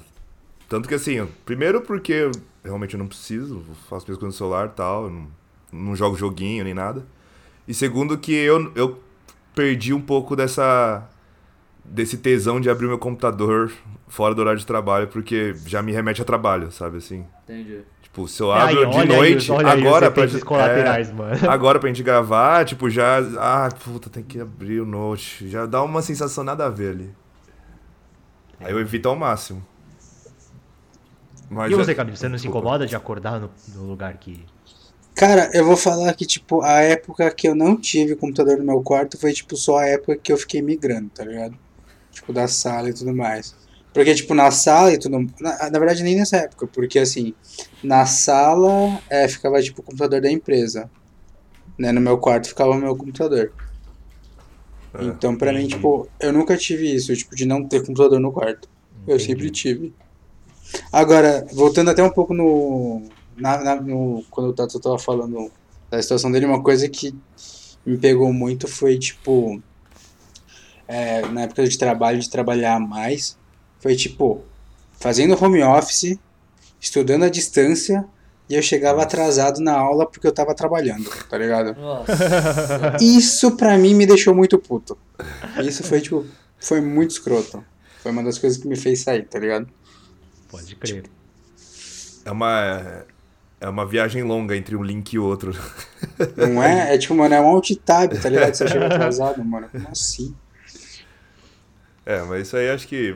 [0.67, 2.31] Tanto que assim, primeiro porque eu
[2.63, 5.27] realmente não preciso, faço minhas coisas no celular e tal, eu não,
[5.71, 7.05] não jogo joguinho nem nada.
[7.67, 8.99] E segundo que eu, eu
[9.53, 11.07] perdi um pouco dessa
[11.83, 13.71] desse tesão de abrir meu computador
[14.07, 17.23] fora do horário de trabalho, porque já me remete a trabalho, sabe assim?
[17.43, 17.81] Entendi.
[18.15, 20.45] Tipo, se eu Aí, abro de olha aí noite, aí os agora pra efeitos gente-
[20.45, 21.49] colaterais, é, mano.
[21.51, 23.17] Agora pra gente gravar, tipo, já.
[23.37, 25.49] Ah, puta, tem que abrir o note.
[25.49, 27.13] Já dá uma sensação nada a ver ali.
[28.61, 29.61] Aí eu evito ao máximo.
[31.49, 34.45] Mas E você, é- Camilo, você não se incomoda de acordar no, no lugar que.
[35.13, 38.81] Cara, eu vou falar que, tipo, a época que eu não tive computador no meu
[38.81, 41.57] quarto foi, tipo, só a época que eu fiquei migrando, tá ligado?
[42.13, 43.53] Tipo, da sala e tudo mais.
[43.95, 45.17] Porque, tipo, na sala e tudo.
[45.39, 47.33] Na, na verdade, nem nessa época, porque, assim,
[47.81, 50.91] na sala é, ficava, tipo, o computador da empresa.
[51.79, 51.93] Né?
[51.93, 53.53] No meu quarto ficava o meu computador.
[54.93, 55.05] É.
[55.05, 55.75] Então, pra mim, entendi.
[55.75, 58.67] tipo, eu nunca tive isso, tipo, de não ter computador no quarto.
[59.07, 59.23] Eu Entendi.
[59.23, 59.93] sempre tive.
[60.91, 63.01] Agora, voltando até um pouco no.
[63.37, 65.49] Na, na- no quando o Tato tava falando
[65.89, 67.15] da situação dele, uma coisa que
[67.85, 69.61] me pegou muito foi, tipo.
[70.85, 73.37] é, na época de trabalho, de trabalhar mais,
[73.85, 74.43] foi tipo,
[74.93, 76.17] fazendo home office,
[76.81, 78.03] estudando à distância,
[78.49, 81.79] e eu chegava atrasado na aula porque eu tava trabalhando, tá ligado?
[81.79, 82.97] Nossa.
[82.99, 84.97] Isso pra mim me deixou muito puto.
[85.63, 86.25] Isso foi, tipo,
[86.59, 87.63] foi muito escroto.
[88.01, 89.67] Foi uma das coisas que me fez sair, tá ligado?
[90.49, 91.03] Pode crer.
[92.25, 93.05] É uma.
[93.61, 95.55] É uma viagem longa entre um link e outro.
[96.35, 96.89] Não é?
[96.95, 98.55] É tipo, mano, é um alt tab, tá ligado?
[98.55, 99.69] Você chega atrasado, mano.
[99.71, 100.35] Como assim?
[102.03, 103.15] É, mas isso aí acho que.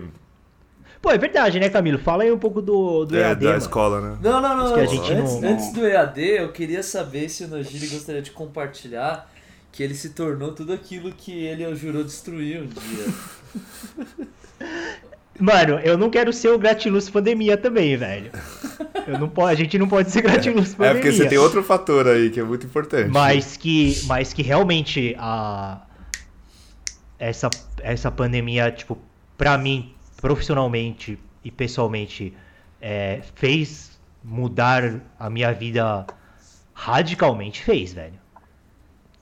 [1.02, 1.98] Pô, é verdade, né, Camilo?
[1.98, 3.40] Fala aí um pouco do, do é EAD.
[3.42, 3.58] da mano.
[3.58, 4.18] escola, né?
[4.22, 4.76] Não, não, não.
[4.76, 8.22] A antes, gente antes, não- antes do EAD, eu queria saber se o Nojiri gostaria
[8.22, 9.32] de compartilhar
[9.72, 14.28] que ele se tornou tudo aquilo que ele jurou destruir um dia.
[15.40, 18.30] Mano, eu não quero ser o Gratiluz Pandemia também, velho.
[19.08, 21.02] Eu não po- a gente não pode ser Gratiluz É Pandemia.
[21.02, 23.10] porque você tem outro fator aí que é muito importante.
[23.10, 25.82] Mas que, mas que realmente a
[27.18, 27.50] essa
[27.82, 28.98] essa pandemia, tipo,
[29.38, 32.34] pra mim, profissionalmente e pessoalmente,
[32.82, 36.06] é, fez mudar a minha vida
[36.74, 38.20] radicalmente, fez, velho.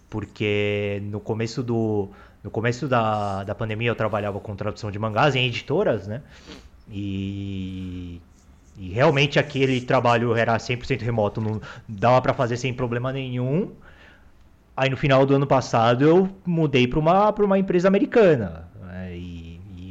[0.09, 2.09] Porque no começo do
[2.43, 6.21] no começo da, da pandemia eu trabalhava com tradução de mangás em editoras, né?
[6.89, 8.21] E
[8.77, 13.71] e realmente aquele trabalho era 100% remoto, não dava pra fazer sem problema nenhum.
[14.75, 18.67] Aí no final do ano passado eu mudei para uma, pra uma empresa americana.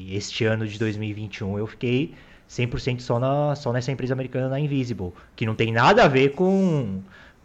[0.06, 2.14] E este ano de 2021 eu fiquei
[2.48, 5.12] 100% só, na, só nessa empresa americana, na Invisible.
[5.34, 7.00] Que não tem nada a ver com,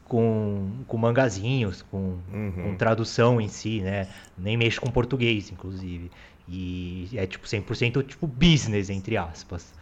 [0.05, 2.51] com, com mangazinhos, com, Uhum.
[2.51, 4.07] com tradução em si, né?
[4.37, 6.11] Nem mexo com português, inclusive.
[6.47, 9.73] E é tipo 100% tipo business, entre aspas.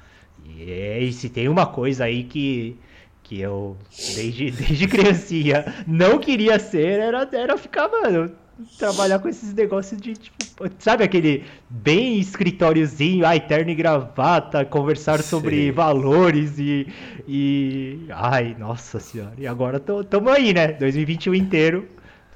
[0.46, 2.78] E, é, e se tem uma coisa aí que,
[3.24, 3.76] que eu,
[4.16, 8.32] desde, desde criancinha, não queria ser, era, era ficar, mano,
[8.78, 10.44] trabalhar com esses negócios de, tipo,
[10.80, 15.72] sabe aquele bem escritóriozinho, ai, terno e gravata, conversar sobre Sim.
[15.72, 16.88] valores e,
[17.28, 18.06] e.
[18.10, 19.34] Ai, nossa senhora.
[19.38, 20.74] E agora tô, tamo aí, né?
[20.74, 21.88] 2021 inteiro,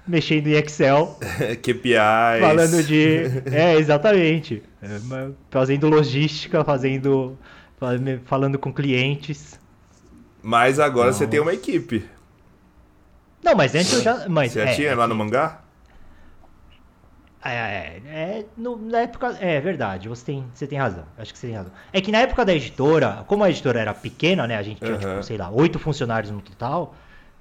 [0.08, 1.18] mexendo em Excel,
[1.62, 2.40] KPIs.
[2.42, 3.24] falando de.
[3.52, 4.64] É, exatamente.
[4.82, 7.38] É, fazendo logística, fazendo.
[7.80, 7.94] fa-
[8.26, 9.60] falando com clientes.
[10.42, 11.18] Mas agora Não.
[11.18, 12.06] você tem uma equipe.
[13.44, 14.28] Não, mas antes eu já.
[14.30, 15.62] Mas, Você já é, tinha é lá no mangá?
[17.46, 19.38] É, é, é, no- na época.
[19.40, 21.06] É verdade, você tem, você tem razão.
[21.18, 21.72] Acho que você tem razão.
[21.92, 24.56] É que na época da editora, como a editora era pequena, né?
[24.56, 25.08] A gente tinha, Aham.
[25.10, 26.96] tipo, sei lá, oito funcionários no total.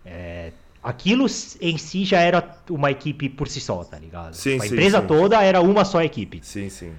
[0.05, 1.27] é, aquilo
[1.61, 4.35] em si já era uma equipe por si só, tá ligado?
[4.35, 5.07] Sim, a sim, empresa sim.
[5.07, 6.41] toda era uma só equipe.
[6.43, 6.93] Sim, sim.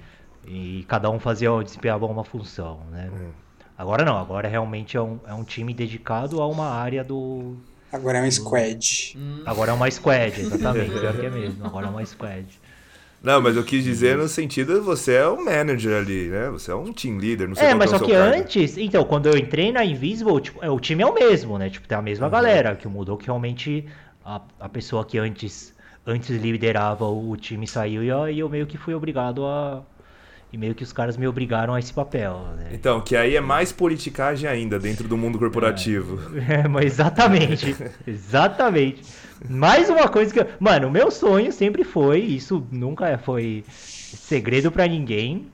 [0.46, 3.10] E cada um fazia, desempenhava uma função, né?
[3.12, 3.30] Hum.
[3.76, 7.56] Agora não, agora realmente é um, é um time dedicado a uma área do.
[7.92, 9.18] Agora é um squad.
[9.44, 10.90] Agora é uma squad, exatamente.
[10.90, 11.66] pior que é mesmo.
[11.66, 12.60] Agora é uma squad.
[13.24, 16.48] Não, mas eu quis dizer no sentido você é um manager ali, né?
[16.50, 18.34] Você é um team leader, não sei É, mas é só que cargo.
[18.38, 21.70] antes, então, quando eu entrei na Invisible, tipo, é, o time é o mesmo, né?
[21.70, 22.04] Tipo, tem a Uhum.
[22.04, 23.86] mesma galera, que mudou que realmente
[24.24, 25.72] a, a pessoa que antes,
[26.06, 29.84] antes liderava o time saiu e eu, e eu meio que fui obrigado a.
[30.54, 32.68] E meio que os caras me obrigaram a esse papel, né?
[32.72, 36.20] Então, que aí é mais politicagem ainda dentro do mundo corporativo.
[36.48, 37.74] É, mas exatamente.
[38.06, 39.02] exatamente.
[39.48, 40.38] Mais uma coisa que.
[40.38, 45.48] eu- Mano, o meu sonho sempre foi, isso nunca foi segredo pra ninguém.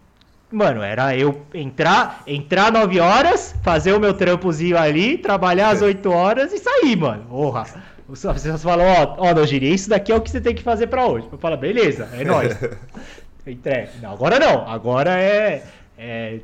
[0.53, 6.11] Mano, era eu entrar, entrar 9 horas, fazer o meu trampozinho ali, trabalhar às 8
[6.11, 7.25] horas e sair, mano.
[7.25, 7.65] Porra.
[8.13, 10.89] As pessoas falam, ó, ó, Nojiri, isso daqui é o que você tem que fazer
[10.89, 11.29] pra hoje.
[11.31, 12.55] Eu falo, beleza, é nóis.
[13.47, 13.91] Entrega.
[14.03, 14.69] Não, agora não.
[14.69, 15.65] Agora é,
[15.99, 16.39] é.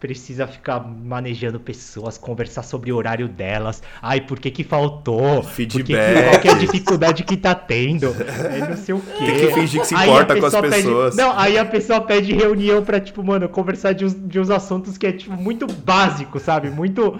[0.00, 3.82] Precisa ficar manejando pessoas, conversar sobre o horário delas.
[4.00, 5.42] Ai, por que que faltou?
[5.42, 6.28] Por que Feedback.
[6.30, 8.14] qual que é a dificuldade que tá tendo?
[8.54, 9.24] É não sei o quê.
[9.24, 11.16] Tem que fingir que se importa com as pessoa pede- pessoas.
[11.16, 14.96] Não, aí a pessoa pede reunião pra, tipo, mano, conversar de uns, de uns assuntos
[14.96, 16.70] que é, tipo, muito básico, sabe?
[16.70, 17.18] Muito.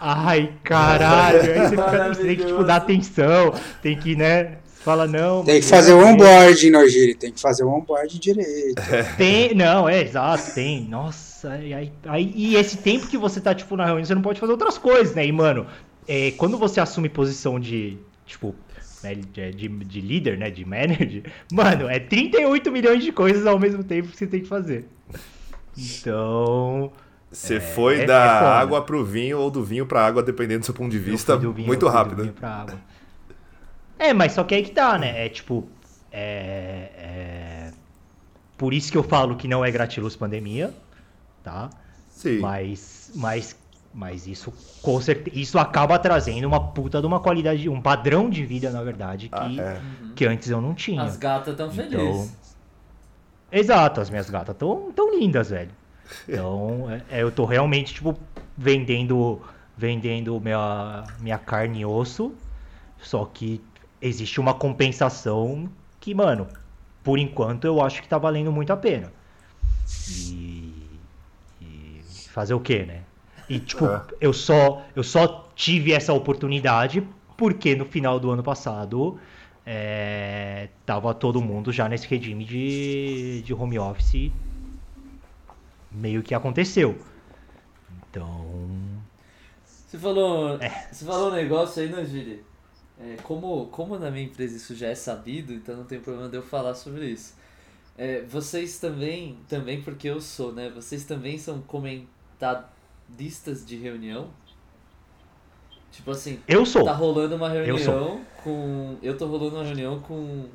[0.00, 1.40] Ai, caralho.
[1.42, 3.52] Aí você, fica, você tem que, tipo, dar atenção.
[3.82, 4.52] Tem que, né?
[4.84, 5.42] Fala, não.
[5.44, 7.14] Tem que fazer é, o onboarding, Nojiri.
[7.14, 8.82] Tem que fazer o onboarding direito.
[9.16, 10.84] Tem, não, é exato, tem.
[10.86, 14.20] Nossa, e, aí, aí- e esse tempo que você tá, tipo, na reunião, você não
[14.22, 15.24] pode fazer outras coisas, né?
[15.26, 15.66] E, mano,
[16.06, 18.54] é, quando você assume posição de, tipo,
[19.02, 20.50] né, de, de, de líder, né?
[20.50, 24.48] De manager, mano, é 38 milhões de coisas ao mesmo tempo que você tem que
[24.48, 24.84] fazer.
[25.76, 26.92] Então.
[27.32, 30.66] Você foi é- da é água pro vinho ou do vinho pra água, dependendo do
[30.66, 32.22] seu ponto de vista, vinho- muito fui do rápido.
[32.22, 32.78] vinho pra água.
[33.98, 35.26] É, mas só que aí que tá, né?
[35.26, 35.66] É tipo.
[36.10, 37.70] É, é-
[38.56, 40.72] Por isso que eu falo que não é gratiluz pandemia,
[41.42, 41.70] tá?
[42.08, 42.38] Sim.
[42.38, 43.56] Mas, mas,
[43.92, 48.44] mas isso com certeza, isso acaba trazendo uma puta de uma qualidade, um padrão de
[48.46, 49.80] vida, na verdade, que, Ah, é.
[50.14, 51.02] que antes eu não tinha.
[51.02, 52.36] As gatas tão Então, felizes.
[53.50, 55.70] Exato, as minhas gatas tão, tão lindas, velho.
[56.28, 58.16] Então, é- é, eu tô realmente, tipo,
[58.56, 59.40] vendendo,
[59.76, 62.32] vendendo minha, minha carne e osso,
[62.98, 63.60] só que
[64.06, 65.68] existe uma compensação
[66.00, 66.46] que, mano,
[67.02, 69.12] por enquanto eu acho que tá valendo muito a pena.
[70.08, 70.72] E,
[71.60, 73.02] e fazer o quê, né?
[73.48, 74.02] E, tipo, É.
[74.20, 79.18] eu, só, eu só tive essa oportunidade porque no final do ano passado
[79.66, 84.30] é, tava todo mundo já nesse regime de, de home office
[85.90, 86.98] meio que aconteceu.
[88.10, 88.44] Então.
[89.64, 90.88] Você falou, É.
[90.90, 92.42] você falou um negócio aí, não, Giri?
[92.98, 96.36] É, como, como na minha empresa isso já é sabido, então não tem problema de
[96.36, 97.34] eu falar sobre isso.
[97.96, 100.70] É, vocês também, também porque eu sou, né?
[100.70, 104.30] Vocês também são comentadistas de reunião?
[105.90, 106.84] Tipo assim, Eu sou.
[106.84, 108.96] tá rolando uma Eu reunião com.
[109.00, 110.48] Eu tô rolando uma reunião com.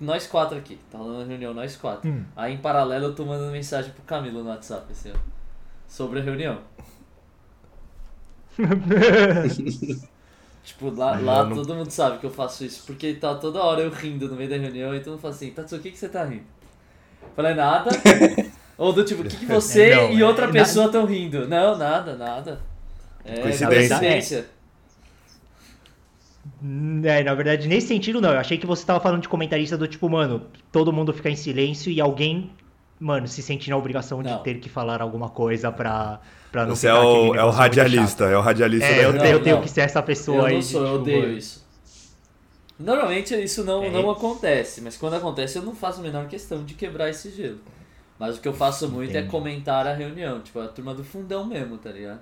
[0.00, 0.76] Nós quatro aqui.
[0.90, 2.10] Tá rolando uma reunião, nós quatro.
[2.10, 2.24] Hum.
[2.34, 5.18] Aí em paralelo eu tô mandando mensagem pro Camilo no WhatsApp, assim, ó.
[5.86, 6.60] Sobre a reunião.
[10.64, 11.56] Tipo, lá, lá Mano.
[11.56, 14.48] todo mundo sabe que eu faço isso, porque tá toda hora eu rindo no meio
[14.48, 16.44] da reunião e todo mundo fala assim, Tatsu, o que, que você tá rindo?
[17.36, 17.90] Falei, nada.
[18.78, 21.46] Ou do tipo, o que, que você Não, e é- outra na- pessoa estão rindo?
[21.46, 22.60] Não, nada, nada.
[23.24, 23.98] É Coincidência.
[23.98, 24.46] coincidência.
[27.04, 28.32] É, na verdade, nesse sentido, não.
[28.32, 31.36] Eu achei que você tava falando de comentarista do tipo, mano, todo mundo ficar em
[31.36, 32.50] silêncio e alguém,
[32.98, 34.38] mano, se sente na obrigação Não.
[34.38, 36.20] de ter que falar alguma coisa pra,
[36.54, 39.12] pra não Você é aquele o, é o radialista, é o radialista É, da eu,
[39.12, 39.62] Não, tenho- eu tenho não.
[39.64, 40.52] que ser essa Eu pessoa aí.
[40.54, 41.64] não de, sou, eu tipo, odeio isso.
[42.78, 43.90] Normalmente isso não, É.
[43.90, 47.58] não acontece, mas quando acontece eu não faço a menor questão de quebrar esse gelo.
[48.20, 49.30] Mas o que eu faço muito é Entendi.
[49.30, 52.20] comentar a reunião, tipo, a turma do fundão mesmo, tá ligado?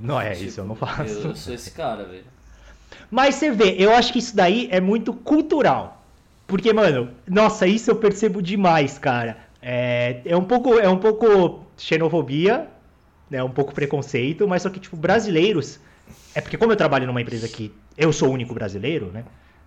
[0.00, 1.12] Não é Tipo, isso, eu não faço.
[1.20, 2.24] Eu, eu sou esse cara, velho.
[3.08, 6.04] Mas você vê, eu acho que isso daí é muito cultural.
[6.46, 9.36] Porque, mano, nossa, isso eu percebo demais, cara.
[9.62, 12.68] É, é um pouco, é um pouco xenofobia,
[13.32, 13.42] né?
[13.42, 15.80] Um pouco preconceito, mas só que, tipo, brasileiros.
[16.34, 19.24] É porque como eu trabalho numa empresa que eu sou o único brasileiro, né?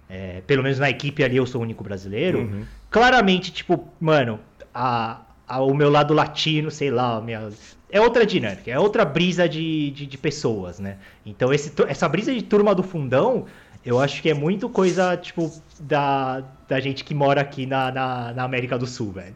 [0.08, 2.40] É, pelo menos na equipe ali eu sou o único brasileiro.
[2.42, 2.64] Uhum.
[2.92, 4.40] Claramente, tipo, mano,
[4.74, 7.52] a, a- o meu lado latino, sei lá, minha,
[7.90, 10.98] é outra dinâmica, é outra brisa de, de, de pessoas, né?
[11.26, 13.46] Então esse, essa brisa de turma do fundão,
[13.84, 18.34] eu acho que é muito coisa, tipo, da, da gente que mora aqui na, na,
[18.34, 19.36] na América do Sul, velho.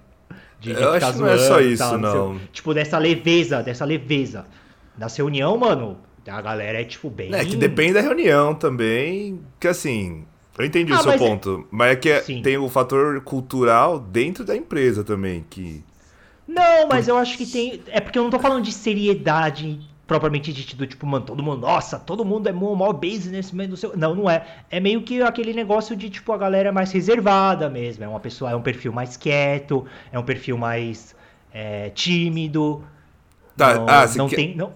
[0.60, 2.40] De, Eu acho que não é só isso, não.
[2.52, 4.46] Tipo, dessa leveza, dessa leveza.
[4.98, 7.34] Na reunião, mano, a galera é, tipo, bem...
[7.34, 10.26] É que depende da reunião também, que assim,
[10.58, 12.42] eu entendi Ah, o seu mas é- ponto, mas é que é- Sim.
[12.42, 15.82] tem o fator cultural dentro da empresa também, que...
[16.46, 17.80] Não, mas eu acho que tem.
[17.90, 21.62] É porque eu não tô falando de seriedade propriamente dito, do tipo, mano, todo mundo,
[21.62, 23.96] nossa, todo mundo é mó mó business, meio do seu.
[23.96, 24.46] Não, não é.
[24.70, 28.04] É meio que aquele negócio de, tipo, a galera é mais reservada mesmo.
[28.04, 31.16] É uma pessoa, é um perfil mais quieto, é um perfil mais
[31.54, 32.84] é, tímido.
[33.56, 34.56] Tá, não, ah, não quer- tem.
[34.56, 34.74] Não,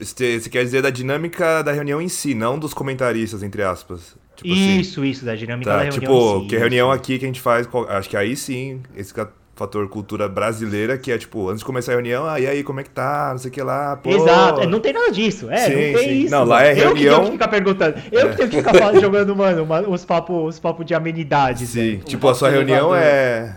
[0.00, 4.16] Você quer dizer da dinâmica da reunião em si, não dos comentaristas, entre aspas.
[4.36, 4.78] Tipo assim.
[4.78, 6.00] isso, isso, da dinâmica Tá, da reunião.
[6.00, 9.12] tipo, em si, que reunião aqui que a gente faz, acho que aí sim, esse
[9.58, 12.80] fator cultura brasileira, que é tipo, antes de começar a reunião, ah, e aí, como
[12.80, 14.08] é que tá, não sei o que lá, pô.
[14.10, 16.18] Exato, é, não tem nada disso, é, Sim, não tem sim.
[16.22, 16.30] isso.
[16.30, 18.72] Não, lá é Eu que tenho reunião- que ficar perguntando, eu que tenho que ficar
[18.78, 21.68] falando, jogando, mano, uma- os papos os papo de amenidades.
[21.68, 22.04] Sim, velho.
[22.04, 22.98] tipo, a sua reunião elevador.
[23.02, 23.56] é...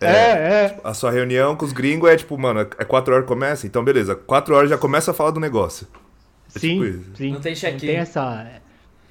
[0.00, 0.76] É, é.
[0.84, 3.66] A sua reunião com os gringos é tipo, mano, é quatro horas que começa?
[3.66, 5.88] Então, beleza, quatro horas já começa a falar do negócio.
[6.54, 7.32] É Sim, tipo sim.
[7.32, 7.72] Não tem check-in.
[7.74, 8.46] Não tem essa,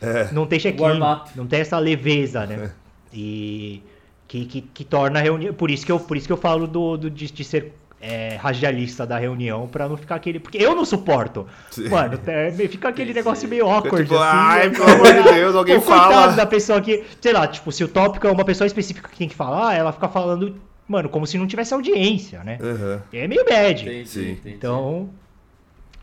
[0.01, 0.29] É.
[0.31, 1.29] não tem check-in, Warm-up.
[1.35, 2.71] não tem essa leveza, né?
[3.13, 3.83] E
[4.27, 6.67] que, que, que torna a reunião, por isso que eu, por isso que eu falo
[6.67, 10.75] do, do de, de ser é, radialista da reunião pra não ficar aquele, porque eu
[10.75, 11.47] não suporto.
[11.71, 11.89] Sim.
[11.89, 14.37] Mano, é, fica aquele Sim, negócio meio awkward tipo, assim.
[14.37, 16.31] ai, pelo amor de Deus, alguém coitado fala.
[16.33, 19.29] da pessoa que, sei lá, tipo, se o tópico é uma pessoa específica que tem
[19.29, 20.55] que falar, ela fica falando,
[20.87, 22.59] mano, como se não tivesse audiência, né?
[22.61, 23.01] Aham.
[23.13, 23.81] É meio bad.
[23.83, 24.31] Entendi, Sim.
[24.31, 24.55] entendi.
[24.55, 25.09] Então.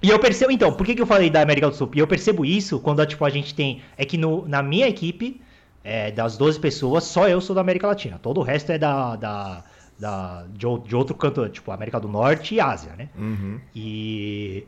[0.03, 1.91] E eu percebo, então, por que, que eu falei da América do Sul?
[1.95, 3.81] E eu percebo isso quando tipo, a gente tem.
[3.97, 5.41] É que no, na minha equipe,
[5.85, 8.19] é, das 12 pessoas, só eu sou da América Latina.
[8.21, 9.15] Todo o resto é da.
[9.17, 9.65] da,
[9.99, 13.11] da de, de outro canto, tipo, América do Norte e Ásia, né?
[13.17, 13.61] Uhum.
[13.77, 14.67] E.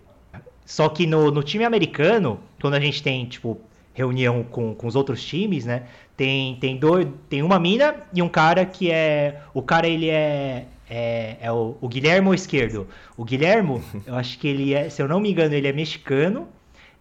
[0.67, 3.59] Só que no, no time americano, quando a gente tem, tipo,
[3.95, 5.85] reunião com, com os outros times, né?
[6.17, 9.41] Tem, tem, dois, tem uma mina e um cara que é.
[9.55, 10.67] O cara, ele é.
[10.89, 12.87] É, é o, o Guilhermo Esquerdo.
[13.17, 16.47] O Guilhermo, eu acho que ele é, se eu não me engano, ele é mexicano.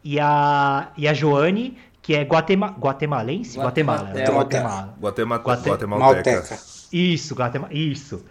[0.04, 1.75] E a, e a Joane,
[2.06, 3.58] que é guatema, guatemalense?
[3.58, 4.10] Guatemala.
[4.12, 4.32] Guatemalteca.
[4.63, 4.94] Guatemala.
[5.02, 5.38] Guatema...
[5.38, 6.32] Guate- Guatemalteca.
[6.32, 6.60] Malteca.
[6.94, 8.24] Isso, Guatema, isso.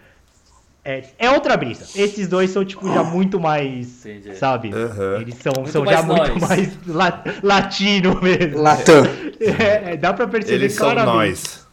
[0.87, 1.83] É, é outra brisa.
[1.99, 4.05] Esses dois são, tipo, já muito mais.
[4.05, 4.35] Entendi.
[4.37, 4.71] Sabe?
[4.71, 5.19] Aham.
[5.19, 6.41] Eles são, Muito são mais já muito nós.
[6.49, 8.61] mais la- latino mesmo.
[8.61, 9.03] Latam.
[9.41, 11.17] É, é, dá pra perceber Eles são claramente.
[11.17, 11.67] nós.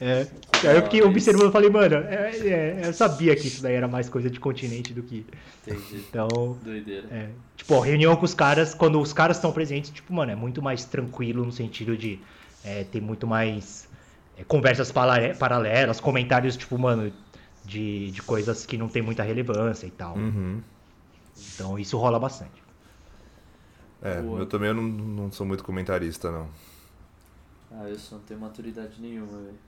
[0.00, 0.26] É.
[0.64, 3.88] Aí eu fiquei observando e falei, mano, é, é, eu sabia que isso daí era
[3.88, 5.26] mais coisa de continente do que.
[5.66, 6.04] Entendi.
[6.08, 6.56] Então.
[6.62, 7.08] Doideira.
[7.10, 10.36] É, tipo, a reunião com os caras, quando os caras estão presentes, tipo, mano, é
[10.36, 12.20] muito mais tranquilo no sentido de
[12.64, 13.88] é, ter muito mais
[14.38, 17.12] é, conversas paralelas, comentários, tipo, mano,
[17.64, 20.16] de, de coisas que não tem muita relevância e tal.
[20.16, 20.60] Uhum.
[21.54, 22.64] Então isso rola bastante.
[24.02, 24.40] É, Boa.
[24.40, 26.48] eu também não, não sou muito comentarista, não.
[27.72, 29.65] Ah, eu só não tenho maturidade nenhuma, velho.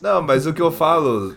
[0.00, 1.34] Não, mas o que eu falo,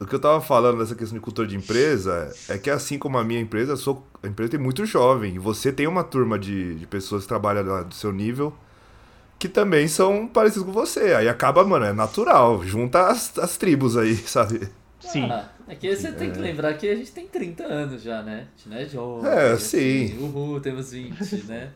[0.00, 3.18] o que eu tava falando dessa questão de cultura de empresa, é que assim como
[3.18, 5.34] a minha empresa, eu sou, a empresa tem muito jovem.
[5.34, 8.52] E você tem uma turma de, de pessoas que trabalham lá do seu nível
[9.42, 11.14] que também são parecidos com você.
[11.14, 12.62] Aí acaba, mano, é natural.
[12.62, 14.68] Junta as, as tribos aí, sabe?
[15.00, 15.28] Sim.
[15.28, 18.46] Ah, é que você tem que lembrar que a gente tem 30 anos já, né?
[18.54, 19.28] A gente não é jovem.
[19.28, 20.18] É, assim, sim.
[20.18, 21.72] Uhul, temos 20, né?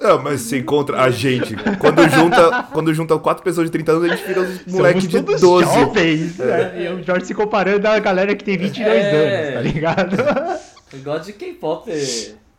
[0.00, 1.54] Não, mas você encontra a gente.
[1.78, 5.22] Quando junta, quando junta quatro pessoas de 30 anos, a gente vira uns moleque de
[5.22, 5.64] todos 12.
[5.74, 6.38] jovens.
[6.38, 6.82] né?
[6.84, 9.10] E o Jorge se comparando a galera que tem 22 É.
[9.48, 10.16] anos, tá ligado?
[10.92, 11.88] Eu gosto de K-pop,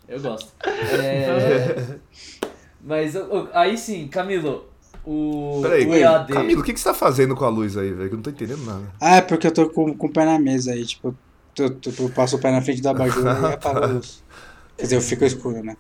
[0.08, 0.54] eu gosto.
[0.66, 1.98] É...
[2.82, 3.14] Mas
[3.54, 4.70] aí sim, Camilo,
[5.06, 6.32] o, Peraí, o EAD.
[6.32, 8.08] Camilo, o que, que você tá fazendo com a luz aí, velho?
[8.08, 8.84] Que eu não tô entendendo nada.
[9.02, 11.14] Ah, é porque eu tô com, com o pé na mesa aí, tipo,
[11.54, 14.24] tu, tu, tu passa o pé na frente da abajur e apaga a luz.
[14.78, 15.76] Quer dizer, eu fico escuro, né?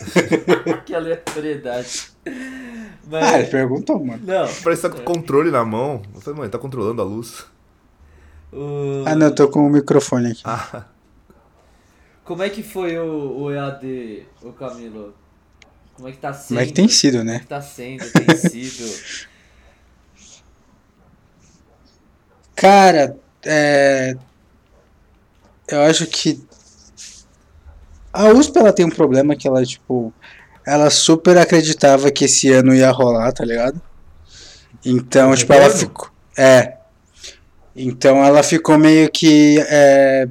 [0.84, 2.10] Que aleatoriedade.
[3.08, 4.22] Mas, Ah, ele perguntou, mano.
[4.24, 6.02] não, Parece que tá com o controle na mão.
[6.14, 7.46] Eu falei, mano, tá controlando a luz.
[8.52, 9.04] o...
[9.06, 10.42] Ah, não, eu tô com o microfone aqui.
[12.24, 15.14] como é que foi o, o EAD, o Camilo?
[15.94, 16.48] Como é que tá sendo?
[16.48, 17.40] Como é que tem sido, Como é né?
[17.40, 19.26] que tá sendo, tem sido?
[22.54, 24.16] Cara, é,
[25.68, 26.42] eu acho que
[28.16, 30.12] a USP ela tem um problema que ela, tipo,
[30.66, 33.80] ela super acreditava que esse ano ia rolar, tá ligado?
[34.84, 36.08] Então, O tipo, ela ficou.
[36.36, 36.76] É.
[37.74, 40.28] Então ela ficou meio que é,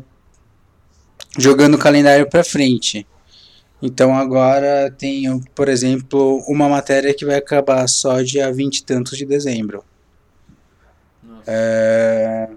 [1.37, 3.05] jogando o calendário pra frente.
[3.81, 9.17] Então agora tem, por exemplo, uma matéria que vai acabar só dia 20 e tantos
[9.17, 9.83] de dezembro.
[11.45, 12.49] É...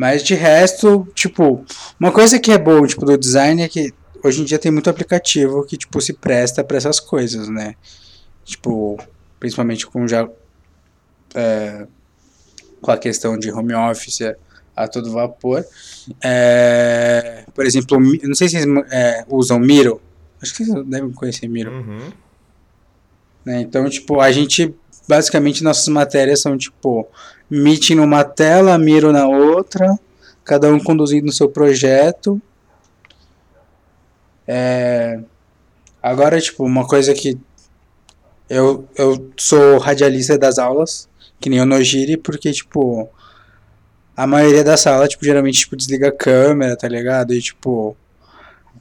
[0.00, 1.62] Mas de resto, tipo,
[2.00, 3.92] uma coisa que é boa, tipo, do design é que
[4.24, 7.74] hoje em dia tem muito aplicativo que, tipo, se presta para essas coisas, né?
[8.42, 8.98] Tipo,
[9.38, 10.26] principalmente com já
[11.34, 11.86] é,
[12.80, 14.22] com a questão de home office
[14.74, 15.66] a, todo vapor.
[16.24, 20.00] É, por exemplo, não sei se vocês é, usam Miro.
[20.40, 21.72] Acho que vocês devem conhecer Miro.
[21.72, 22.10] Uhum.
[23.44, 23.60] né?
[23.60, 24.74] Então, tipo, a gente
[25.06, 27.06] basicamente nossas matérias são tipo
[27.50, 29.98] meeting numa tela, Miro na outra,
[30.44, 32.40] cada um conduzindo seu projeto.
[34.46, 35.20] É,
[36.02, 37.38] Agora, tipo, uma coisa que
[38.48, 43.08] eu, eu sou radialista das aulas, que nem o Nojiri, porque, tipo,
[44.16, 47.34] a maioria da sala, tipo, geralmente, tipo, desliga a câmera, tá ligado?
[47.34, 47.96] E, tipo,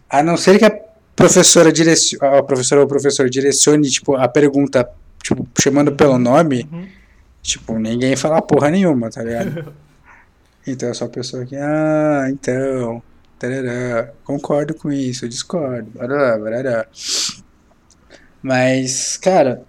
[0.09, 0.79] a não ser que a
[1.15, 4.89] professora direcione, a professora ou o professor direcione, tipo, a pergunta,
[5.21, 6.87] tipo, chamando pelo nome, Uhum.
[7.41, 9.73] Tipo, ninguém fala porra nenhuma, tá ligado?
[10.67, 13.01] Então é só a pessoa que, ah, então,
[13.39, 16.87] tarará, concordo com isso, discordo, barará, barará.
[18.43, 19.63] Mas, cara,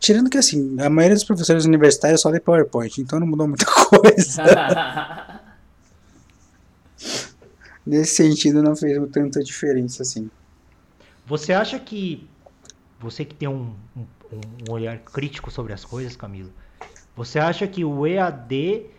[0.00, 3.66] tirando que assim, a maioria dos professores universitários só lê PowerPoint, então não mudou muita
[3.86, 5.40] coisa.
[7.86, 10.30] Nesse sentido, não fez tanta diferença assim.
[11.26, 12.28] Você acha que
[12.98, 16.52] você que tem um, um, um olhar crítico sobre as coisas, Camilo,
[17.14, 18.90] você acha que o EAD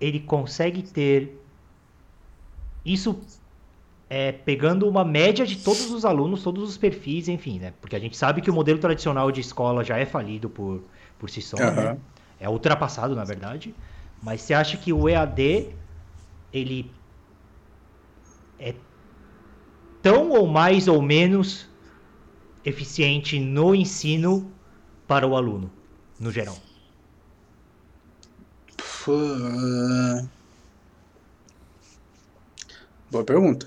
[0.00, 1.44] ele consegue ter
[2.84, 3.26] isso
[4.08, 7.72] é, pegando uma média de todos os alunos, todos os perfis, enfim, né?
[7.80, 11.30] Porque a gente sabe que o modelo tradicional de escola já é falido por, por
[11.30, 11.90] si só, né?
[11.90, 12.00] Aham.
[12.38, 13.76] É ultrapassado, na verdade.
[14.20, 15.76] Mas você acha que o EAD
[16.52, 16.96] ele
[18.58, 18.74] é
[20.02, 21.68] tão ou mais ou menos
[22.64, 24.57] eficiente no ensino
[25.08, 25.72] para o aluno,
[26.20, 26.56] no geral?
[29.08, 30.28] Ah,
[33.10, 33.66] Boa pergunta.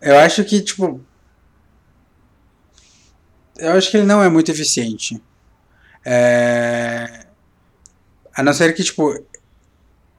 [0.00, 1.00] Eu acho que, tipo.
[3.56, 5.22] Eu acho que ele não é muito eficiente.
[6.04, 7.26] É...
[8.34, 9.24] A não ser que, tipo.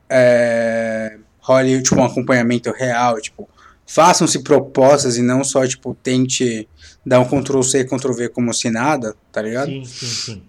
[0.08, 1.18] É...
[1.40, 3.20] Role tipo, um acompanhamento real.
[3.20, 3.48] Tipo,
[3.88, 6.68] façam-se propostas e não só, tipo, tente
[7.04, 9.68] dar um Ctrl C, Ctrl V como se nada, tá ligado?
[9.70, 10.42] Sim, sim, sim.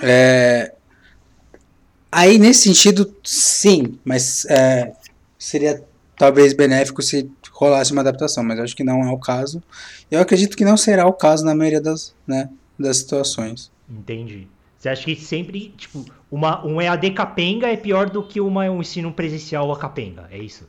[0.00, 0.72] É,
[2.14, 4.92] Aí, nesse sentido, sim, mas é,
[5.38, 5.82] seria
[6.14, 9.62] talvez benéfico se rolasse uma adaptação, mas acho que não é o caso.
[10.10, 13.72] Eu acredito que não será o caso na maioria das, né, das situações.
[13.88, 14.46] Entendi.
[14.78, 18.82] Você acha que sempre, tipo, uma, um EAD capenga é pior do que uma, um
[18.82, 20.68] ensino presencial a capenga, é isso?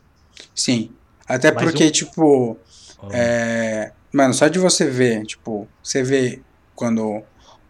[0.55, 0.91] Sim.
[1.27, 2.57] Até Mas porque, um- tipo,
[3.01, 3.07] Oh.
[3.11, 6.39] é, mano, só de você ver, tipo, você vê
[6.75, 7.21] quando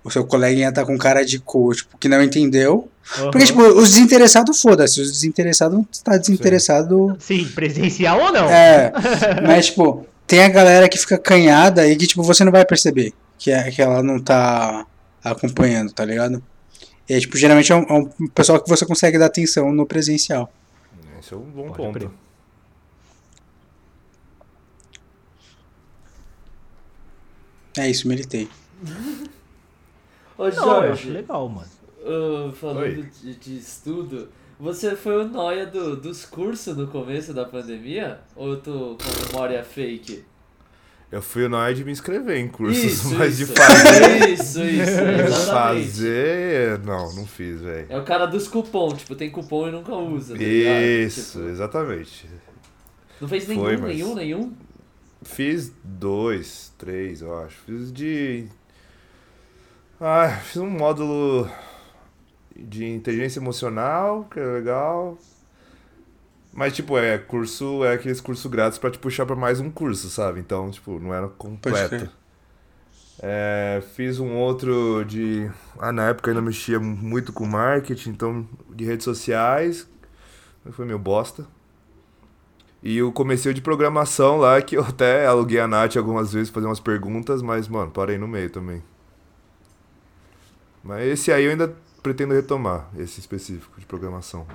[0.04, 2.89] o seu coleguinha tá com cara de cu, tipo, que não entendeu.
[3.16, 3.45] Porque, Aham.
[3.45, 8.49] tipo, os desinteressados, foda-se, os desinteressados tá desinteressado Sim, presencial ou não?
[8.49, 8.91] É,
[9.45, 13.14] mas, tipo, tem a galera que fica canhada e que, tipo, você não vai perceber
[13.38, 14.86] que, é, que ela não tá
[15.24, 16.41] acompanhando, tá ligado?
[17.10, 20.51] E, tipo, geralmente é um, é um pessoal que você consegue dar atenção no presencial.
[21.20, 21.93] Esse é um bom Pode ponto.
[21.99, 22.10] crer.
[27.78, 28.48] É isso, militei.
[30.38, 31.68] Ô, Não, eu acho Jorge, legal, mano.
[32.00, 37.46] uh, falando de, de estudo, você foi o noia do, dos cursos no começo da
[37.46, 38.20] pandemia?
[38.36, 40.24] Ou tu com memória fake?
[41.12, 43.54] Eu fui o nóia de me inscrever em cursos, Isso, mas isso.
[43.54, 44.30] de fazer.
[44.34, 45.46] Isso, isso, exatamente.
[45.46, 46.80] fazer.
[46.80, 47.86] Não, não fiz, velho.
[47.88, 50.34] É o cara dos cupom, tipo, tem cupom e nunca usa.
[50.34, 50.82] tá ligado?
[50.84, 52.28] Isso, Tipo, exatamente.
[53.22, 54.54] não fez nenhum, Foi, mas- nenhum, nenhum?
[55.24, 57.58] Fiz dois, três, eu acho.
[57.66, 58.48] Fiz de.
[60.00, 61.50] Ah, fiz um módulo
[62.56, 65.18] de inteligência emocional, que é legal.
[66.52, 70.10] Mas, tipo, é curso, é aqueles cursos grátis pra te puxar pra mais um curso,
[70.10, 70.40] sabe?
[70.40, 72.10] Então, tipo, não era completo.
[73.20, 75.50] É, fiz um outro de.
[75.80, 79.88] Ah, na época ainda mexia muito com marketing, então, de redes sociais.
[80.72, 81.48] Foi meio bosta.
[82.86, 86.66] E o comecei de programação lá, que eu até aluguei a Nath algumas vezes fazer
[86.66, 88.84] umas perguntas, mas, mano, parei no meio também.
[90.84, 91.74] Mas esse aí eu ainda.
[92.04, 94.46] pretendo retomar esse específico de programação.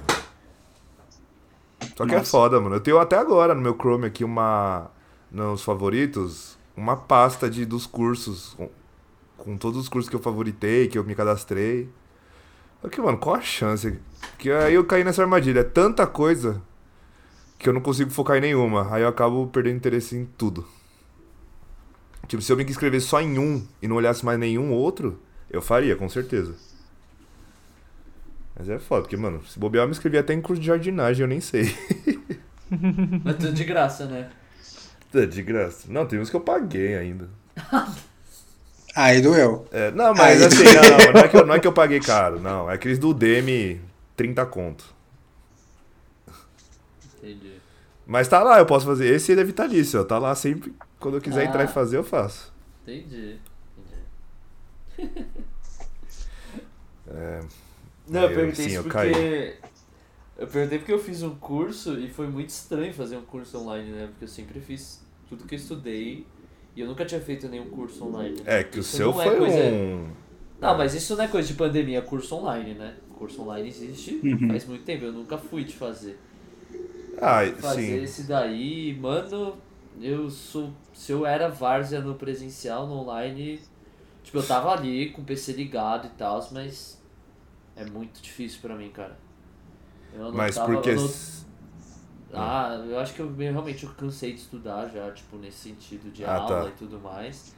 [1.96, 2.30] Só que é Nossa.
[2.30, 2.76] foda, mano.
[2.76, 4.90] Eu tenho até agora no meu Chrome aqui uma.
[5.30, 8.52] Nos favoritos, uma pasta de, dos cursos.
[8.54, 8.68] Com,
[9.38, 11.88] com todos os cursos que eu favoritei, que eu me cadastrei.
[12.82, 13.98] Só que, mano, qual a chance?
[14.36, 15.60] Que aí eu caí nessa armadilha.
[15.60, 16.60] É tanta coisa
[17.58, 18.92] que eu não consigo focar em nenhuma.
[18.94, 20.66] Aí eu acabo perdendo interesse em tudo.
[22.26, 25.62] Tipo, se eu me inscrever só em um e não olhasse mais nenhum outro, eu
[25.62, 26.54] faria, com certeza.
[28.56, 31.22] Mas é foda, porque, mano, se bobear, eu me inscrevi até em curso de jardinagem,
[31.22, 31.74] eu nem sei.
[33.24, 34.30] Mas tudo de graça, né?
[35.14, 35.86] É de graça.
[35.90, 37.30] Não, tem uns que eu paguei ainda.
[38.94, 39.64] Aí doeu.
[39.70, 41.72] É, não, mas Aí- assim, não, não, não, é que eu, não é que eu
[41.72, 42.68] paguei caro, não.
[42.68, 43.80] É aqueles do Demi,
[44.16, 44.84] 30 conto.
[47.22, 47.52] Entendi.
[48.10, 49.06] Mas tá lá, eu posso fazer.
[49.14, 50.04] Esse ele é vitalício, ó.
[50.04, 50.72] Tá lá sempre.
[50.98, 51.44] Quando eu quiser Ah.
[51.44, 52.50] entrar e fazer, eu faço.
[52.82, 53.38] Entendi.
[54.98, 55.24] Entendi.
[57.10, 57.40] É,
[58.08, 58.98] Não, eu Eu- perguntei sim, isso eu porque.
[58.98, 59.54] caí.
[60.38, 63.90] Eu perguntei porque eu fiz um curso e foi muito estranho fazer um curso online,
[63.90, 64.06] né?
[64.08, 66.26] Porque eu sempre fiz tudo que eu estudei
[66.76, 68.40] e eu nunca tinha feito nenhum curso online.
[68.44, 70.10] é que o Isso seu não é foi coisa- um.
[70.60, 72.94] Não, mas isso não é coisa de pandemia, é curso online, né?
[73.16, 74.48] Curso online existe Uhum.
[74.48, 76.18] faz muito tempo, eu nunca fui de fazer.
[77.20, 78.02] Ah, Fazer sim.
[78.02, 79.56] esse daí, mano,
[80.00, 80.72] eu sou.
[80.92, 83.60] Se eu era várzea no presencial, no online,
[84.22, 87.00] tipo, eu tava ali com o PC ligado e tal, mas
[87.76, 89.16] é muito difícil pra mim, cara.
[90.14, 90.90] Eu não Mas tava- porque.
[90.90, 91.38] eu não-
[92.32, 96.24] Ah, eu acho que eu realmente eu cansei de estudar já, tipo, nesse sentido de
[96.26, 96.68] Ah, aula tá.
[96.68, 97.54] e tudo mais.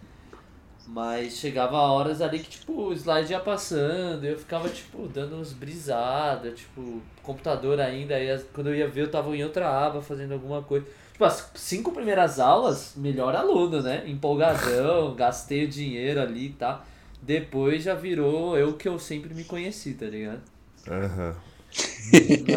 [0.92, 5.52] Mas chegava horas ali que, tipo, o slide ia passando, eu ficava, tipo, dando uns
[5.52, 10.32] brisadas, tipo, computador ainda, aí quando eu ia ver eu tava em outra aba fazendo
[10.32, 10.84] alguma coisa.
[11.12, 14.02] Tipo, as cinco primeiras aulas, melhor aluno, né?
[14.04, 16.84] Empolgadão, gastei o dinheiro ali e tá.
[17.22, 20.40] Depois já virou eu que eu sempre me conheci, tá ligado?
[20.88, 21.36] Aham.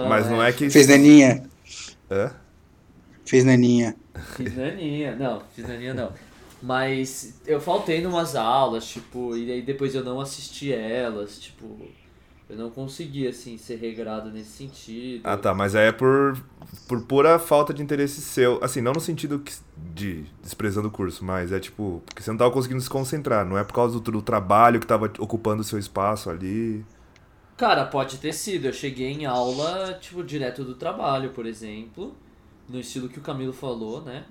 [0.09, 0.71] Mas não é que.
[0.71, 1.43] Fez naninha.
[2.09, 2.31] É?
[3.25, 3.95] Fez naninha.
[4.35, 6.11] Fiz naninha, não, fiz naninha não.
[6.63, 11.77] Mas eu faltei numas aulas, tipo, e aí depois eu não assisti elas, tipo,
[12.49, 15.21] eu não consegui, assim, ser regrado nesse sentido.
[15.25, 16.37] Ah, tá, mas aí é por,
[16.87, 18.63] por pura falta de interesse seu.
[18.63, 19.53] Assim, não no sentido que-
[19.93, 23.45] de desprezando o curso, mas é tipo, porque você não tava conseguindo se concentrar.
[23.45, 26.85] Não é por causa do, do trabalho que tava ocupando o seu espaço ali.
[27.57, 28.65] Cara, pode ter sido.
[28.65, 32.15] Eu cheguei em aula, tipo, direto do trabalho, por exemplo,
[32.67, 34.25] no estilo que o Camilo falou, né?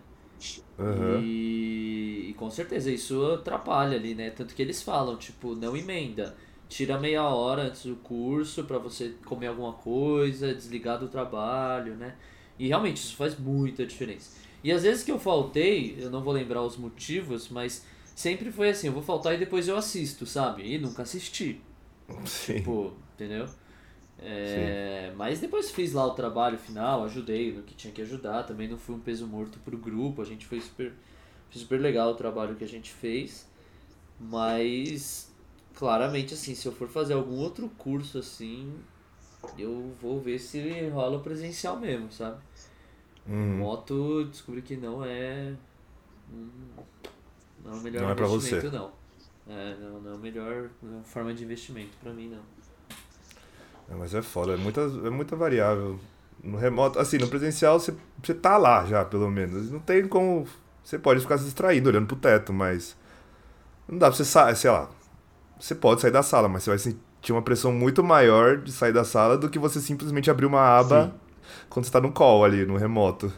[0.78, 1.20] Aham.
[1.20, 4.30] E, e com certeza isso atrapalha ali, né?
[4.30, 6.36] Tanto que eles falam, tipo, não emenda.
[6.68, 12.16] Tira meia hora antes do curso pra você comer alguma coisa, desligar do trabalho, né?
[12.58, 14.36] E realmente isso faz muita diferença.
[14.64, 17.84] E às vezes que eu faltei, eu não vou lembrar os motivos, mas
[18.14, 20.62] sempre foi assim, eu vou faltar e depois eu assisto, sabe?
[20.62, 21.60] E nunca assisti.
[22.24, 22.54] Sim.
[22.56, 23.48] Tipo, entendeu?
[24.24, 28.68] É, mas depois fiz lá o trabalho final, ajudei no que tinha que ajudar, também
[28.68, 30.92] não fui um peso morto pro grupo, a gente foi super,
[31.50, 33.48] foi super legal o trabalho que a gente fez,
[34.20, 35.32] mas
[35.74, 38.72] claramente assim, se eu for fazer algum outro curso assim,
[39.58, 42.40] eu vou ver se rola presencial mesmo, sabe?
[43.26, 43.58] Uhum.
[43.58, 45.54] Moto, descobri que não é.
[46.32, 46.48] hum,
[47.64, 48.56] Não é o melhor Não é pra você.
[48.56, 48.92] investimento, não.
[49.48, 52.42] É, não, não é a melhor é forma de investimento pra mim, não.
[53.90, 55.98] É, mas é foda, é muita, é muita variável.
[56.42, 59.70] No remoto, assim, no presencial você, você tá lá já, pelo menos.
[59.70, 60.46] Não tem como.
[60.82, 62.96] Você pode ficar se distraído olhando pro teto, mas.
[63.88, 64.88] Não dá pra você sair, sei lá.
[65.60, 68.92] Você pode sair da sala, mas você vai sentir uma pressão muito maior de sair
[68.92, 71.14] da sala do que você simplesmente abrir uma aba
[71.68, 73.32] quando você tá no call ali, no remoto,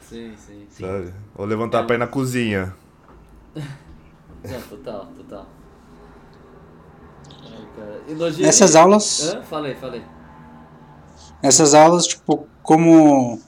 [0.00, 0.84] Sim, sim, sim.
[0.84, 1.14] sabe?
[1.34, 1.86] Ou levantar É.
[1.86, 2.74] pra ir na cozinha.
[3.54, 5.46] Não, total, total.
[7.80, 8.02] Cara.
[8.08, 9.42] E no dia- Nessas aulas, Hã?
[9.42, 10.02] Falei, falei.
[11.42, 13.40] nessas aulas, tipo, como.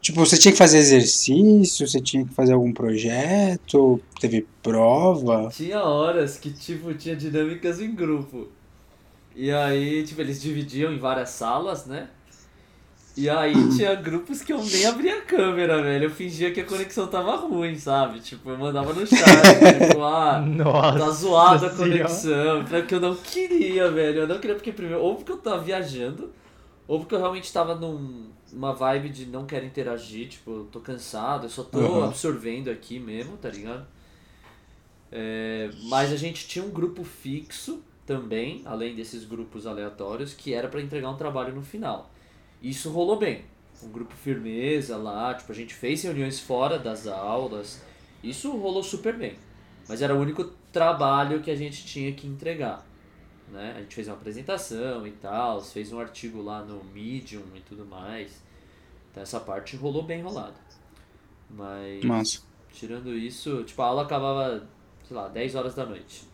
[0.00, 5.48] Tipo, você tinha que fazer exercício, você tinha que fazer algum projeto, teve prova.
[5.50, 8.48] Tinha horas que, tipo, tinha dinâmicas em grupo.
[9.34, 12.08] E aí, tipo, eles dividiam em várias salas, né?
[13.16, 16.06] E aí tinha grupos que eu nem abria a câmera, velho.
[16.06, 18.18] Eu fingia que a conexão tava ruim, sabe?
[18.20, 20.98] Tipo, eu mandava no chat, tipo, ah, Nossa.
[20.98, 22.64] tá zoada a conexão.
[22.64, 24.22] Porque eu não queria, velho.
[24.22, 26.32] Eu não queria porque, primeiro, ou porque eu tava viajando,
[26.88, 30.80] ou porque eu realmente tava num, numa vibe de não quero interagir, tipo, eu tô
[30.80, 32.04] cansado, eu só tô Uhum.
[32.04, 33.86] absorvendo aqui mesmo, tá ligado?
[35.12, 40.68] É, mas a gente tinha um grupo fixo também, além desses grupos aleatórios, que era
[40.68, 42.10] pra entregar um trabalho no final.
[42.64, 43.44] Isso rolou bem.
[43.82, 47.82] Um grupo firmeza lá, tipo, a gente fez reuniões fora das aulas.
[48.22, 49.36] Isso rolou super bem.
[49.86, 52.86] Mas era o único trabalho que a gente tinha que entregar.
[53.48, 53.74] né?
[53.76, 57.84] A gente fez uma apresentação e tal, fez um artigo lá no Medium e tudo
[57.84, 58.42] mais.
[59.10, 60.56] Então essa parte rolou bem rolada.
[61.50, 62.40] Mas Massa.
[62.72, 64.66] tirando isso, tipo, a aula acabava,
[65.06, 66.26] sei lá, 10 horas da noite.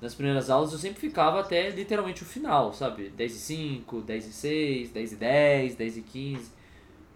[0.00, 3.10] Nas primeiras aulas eu sempre ficava até literalmente o final, sabe?
[3.10, 6.52] 10 e 5, 10 e 6, 10 e 10, 10 e 15.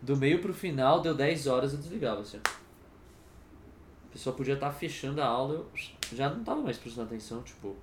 [0.03, 2.39] Do meio pro final, deu 10 horas eu desligava, assim.
[2.45, 5.67] A pessoa podia estar fechando a aula, eu
[6.13, 7.75] já não tava mais prestando atenção, tipo,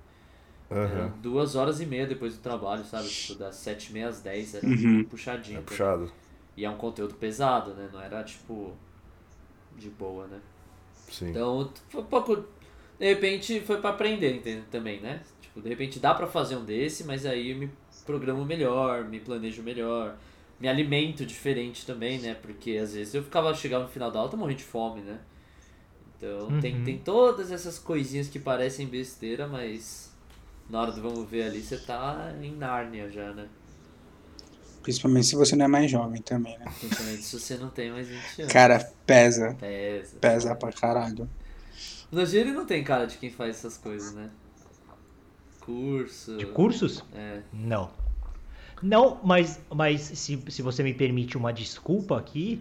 [0.70, 3.08] eram duas horas e meia depois do trabalho, sabe?
[3.08, 5.04] Tipo, das 7 e meia às 10 era Uhum.
[5.04, 5.58] puxadinho.
[5.58, 6.12] É tá puxado.
[6.56, 7.90] e é um conteúdo pesado, né?
[7.92, 8.72] Não era tipo
[9.76, 10.40] de boa, né?
[11.10, 11.30] Sim.
[11.30, 12.44] Então, foi um pouco.
[13.02, 14.62] De repente foi pra aprender entende?
[14.70, 15.20] também, né?
[15.40, 17.68] Tipo, de repente dá pra fazer um desse, mas aí eu me
[18.06, 20.14] programo melhor, me planejo melhor,
[20.60, 22.36] me alimento diferente também, né?
[22.40, 25.18] Porque às vezes eu ficava chegava no final da aula morrendo de fome, né?
[26.16, 26.84] Então tem, Uhum.
[26.84, 30.12] tem todas essas coisinhas que parecem besteira, mas
[30.70, 33.48] na hora do vamos ver ali você tá em Nárnia já, né?
[34.80, 36.66] Principalmente se você não é mais jovem também, né?
[36.78, 38.52] Principalmente se você não tem mais 20 anos.
[38.52, 39.56] Cara, pesa.
[39.58, 40.18] Pesa.
[40.20, 41.28] Pesa pra caralho.
[42.12, 44.28] O Nogiri não tem cara de quem faz essas coisas, né?
[45.60, 46.36] Curso.
[46.36, 47.04] De cursos?
[47.14, 47.40] É.
[47.52, 47.90] Não.
[48.82, 52.60] Não, mas, mas se, se você me permite uma desculpa aqui,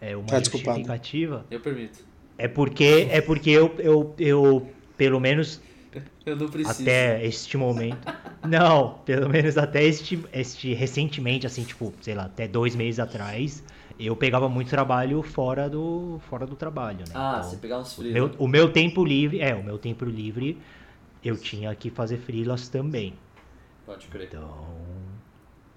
[0.00, 1.98] é uma Tá justificativa, Eu permito.
[2.38, 5.60] é porque, é porque eu, eu, eu, pelo menos
[6.24, 6.82] Eu não preciso.
[6.82, 7.98] até este momento.
[8.48, 13.62] Não, pelo menos até este, este recentemente, assim, tipo, sei lá, até dois meses atrás,
[13.98, 17.14] eu pegava muito trabalho fora do, fora do trabalho, né?
[17.14, 18.14] Ah, Então, você pegar uns o frios.
[18.14, 20.58] meu, o meu tempo livre, é, o meu tempo livre,
[21.24, 23.14] eu tinha que fazer freelas também.
[23.86, 24.28] Pode crer.
[24.28, 24.66] Então,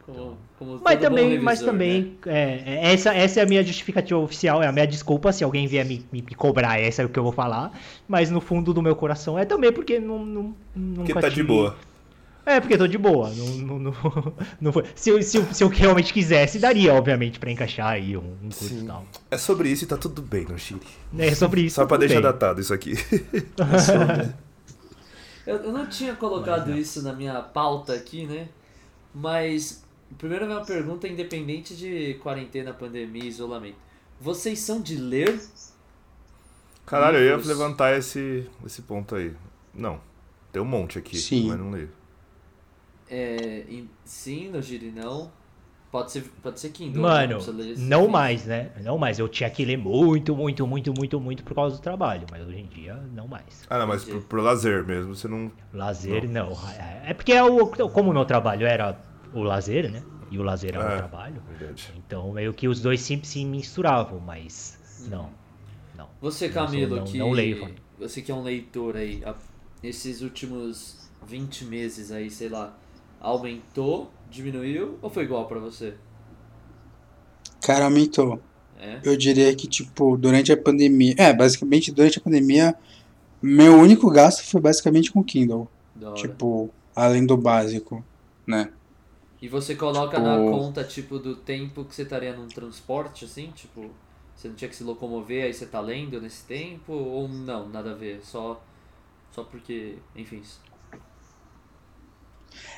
[0.05, 1.74] Como, como Mas também, mas revisor, né?
[1.74, 5.43] também, é, é, essa, essa é a minha justificativa oficial, é a minha desculpa se
[5.43, 7.72] alguém vier me, me, me cobrar, essa é o que eu vou falar.
[8.07, 11.36] Mas no fundo do meu coração é também porque não, não, nunca Porque tá de
[11.36, 11.76] tive- boa.
[12.46, 13.30] É, porque tô de boa.
[13.32, 13.93] Não, não, não,
[14.62, 14.86] não foi.
[14.96, 18.50] Se, eu- se, eu- se eu realmente quisesse, daria, obviamente, pra encaixar aí um, um
[18.50, 19.06] curso e tal.
[19.32, 20.82] É sobre isso e tá tudo bem no Chile.
[21.18, 21.76] É sobre isso.
[21.78, 22.32] Só pra tudo deixar bem.
[22.32, 22.93] datado isso aqui.
[25.46, 28.50] Eu, eu não tinha colocado isso na minha pauta aqui, né?
[29.14, 29.84] Mas,
[30.18, 33.78] primeiro a minha pergunta é independente de quarentena, pandemia, isolamento.
[34.20, 35.39] Vocês são de ler?
[36.86, 39.34] Caralho, eu ia levantar esse, esse ponto aí.
[39.74, 40.02] Não.
[40.52, 41.48] Tem um monte aqui, Sim.
[41.50, 41.89] mas não leio.
[43.10, 44.60] É, em- sim, no
[44.93, 45.32] não.
[45.91, 47.01] Pode ser, pode ser Kindle.
[47.01, 48.12] Mano, não, não livro.
[48.12, 48.72] mais, né?
[48.84, 49.18] Não mais.
[49.18, 52.28] Eu tinha que ler muito, muito, muito, muito, muito por causa do trabalho.
[52.30, 53.64] Mas hoje em dia, não mais.
[53.70, 55.49] Ah, não, mas pro, pro lazer mesmo, você não.
[55.74, 56.51] Lazer, não.
[57.06, 58.99] É porque é o, como o meu trabalho era
[59.34, 60.03] o lazer, né?
[60.30, 60.95] E o lazer era É.
[60.95, 61.41] o trabalho.
[61.58, 61.93] Verdade.
[61.95, 65.30] Então, meio que os dois sempre se misturavam, mas não.
[65.95, 66.10] Não.
[66.20, 69.24] Você, Eu Camilo, não- que não leio, você que é um leitor aí,
[69.82, 72.76] nesses últimos 20 meses aí, sei lá,
[73.26, 75.95] aumentou, diminuiu ou foi igual pra você?
[77.61, 78.39] Cara, aumentou.
[78.80, 78.99] É?
[79.03, 81.15] Eu diria que, tipo, durante a pandemia.
[81.17, 82.76] É, basicamente, durante a pandemia,
[83.41, 85.67] meu único gasto foi basicamente com Kindle.
[86.13, 88.03] Tipo, além do básico,
[88.47, 88.71] né?
[89.41, 93.51] E você coloca tipo- na conta, tipo, do tempo que você estaria num transporte, assim,
[93.51, 93.89] tipo,
[94.36, 97.91] você não tinha que se locomover, aí você tá lendo nesse tempo, ou não, nada
[97.91, 98.61] a ver, só,
[99.32, 100.41] só porque, enfim.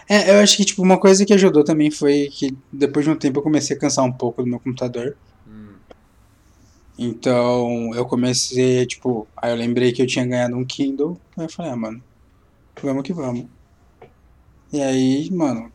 [0.09, 3.17] É, eu acho que, tipo, uma coisa que ajudou também foi que depois de um
[3.17, 5.17] tempo eu comecei a cansar um pouco do meu computador.
[5.45, 5.75] Hum,
[6.97, 11.49] Então, eu comecei, tipo, aí eu lembrei que eu tinha ganhado um Kindle, aí eu
[11.49, 12.03] falei, ah, mano,
[12.83, 13.47] vamos que vamos.
[14.71, 15.71] E aí, mano,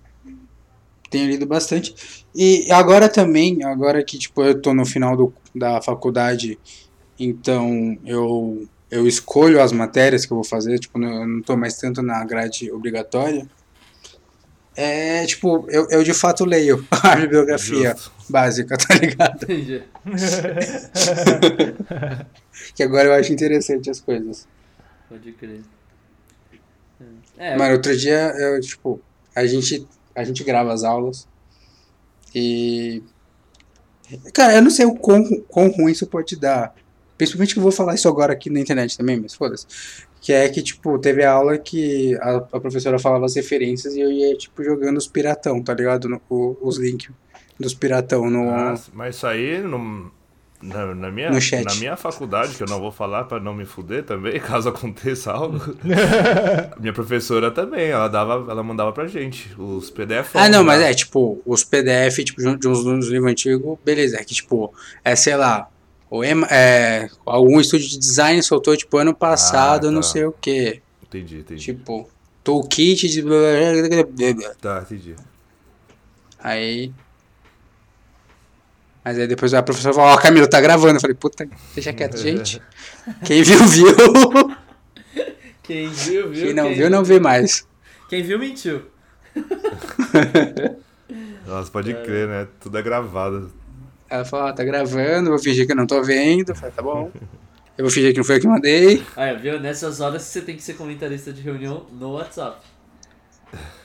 [1.11, 1.95] tenho lido bastante.
[2.35, 6.59] E agora também, agora que, tipo, eu tô no final do, da faculdade,
[7.19, 11.77] então eu, eu escolho as matérias que eu vou fazer, tipo, eu não tô mais
[11.79, 13.49] tanto na grade obrigatória.
[14.75, 18.13] É, tipo, eu, eu de fato leio a bibliografia Justo.
[18.29, 19.43] básica, tá ligado?
[19.45, 19.83] entendi.
[22.75, 24.47] Que agora eu acho interessante as coisas.
[25.09, 25.63] Pode crer.
[27.37, 29.01] É, Mano, outro dia eu, tipo,
[29.35, 31.27] a gente, a gente grava as aulas
[32.35, 33.03] e.
[34.33, 36.75] Cara, eu não sei o quão, quão ruim isso pode dar.
[37.17, 39.67] Principalmente que eu vou falar isso agora aqui na internet também, mas foda-se.
[40.23, 44.01] Que é que, tipo, teve a aula que a, a professora falava as referências e
[44.01, 46.09] eu ia, tipo, jogando os piratão, tá ligado?
[46.09, 47.11] No- o- os links
[47.59, 48.49] dos piratão no.
[48.49, 50.11] Ah, mas isso aí no-
[50.63, 51.65] na, na minha, No chat.
[51.65, 55.33] na minha faculdade, que eu não vou falar pra não me fuder também, caso aconteça
[55.33, 55.59] algo.
[56.79, 60.35] minha professora também, ela dava, ela mandava pra gente os PDF.
[60.37, 64.19] Ah, não, mas é, tipo, os PDF, tipo, de uns, de uns livros antigos, beleza.
[64.19, 64.73] É que, tipo,
[65.05, 65.69] é, sei lá,
[66.15, 70.09] o Ema- é, algum estúdio de design soltou, tipo, ano passado, Ah, não tá.
[70.09, 70.83] sei o quê.
[71.03, 71.65] Entendi, entendi.
[71.65, 72.07] Tipo,
[72.45, 73.25] toolkit de.
[74.61, 75.17] Tá, entendi.
[76.39, 76.93] Aí.
[79.05, 80.97] Mas aí depois a professora falou: Ó, Camilo, tá gravando.
[80.97, 82.61] Eu falei: Puta, deixa quieto, gente.
[83.25, 83.87] Quem viu, viu.
[85.63, 86.47] Quem viu, viu.
[86.47, 87.67] Quem não viu, não vê mais.
[88.09, 88.83] Quem viu, mentiu.
[91.47, 92.49] Nossa, pode crer, né?
[92.61, 93.53] Tudo é gravado.
[94.13, 96.51] Ela falou: Ó, tá gravando, vou fingir que eu não tô vendo.
[96.51, 97.11] Eu falei: Tá bom.
[97.79, 99.03] Eu vou fingir que não foi eu que mandei.
[99.17, 99.59] Aí, viu?
[99.59, 102.61] Nessas horas você tem que ser comentarista de reunião no WhatsApp.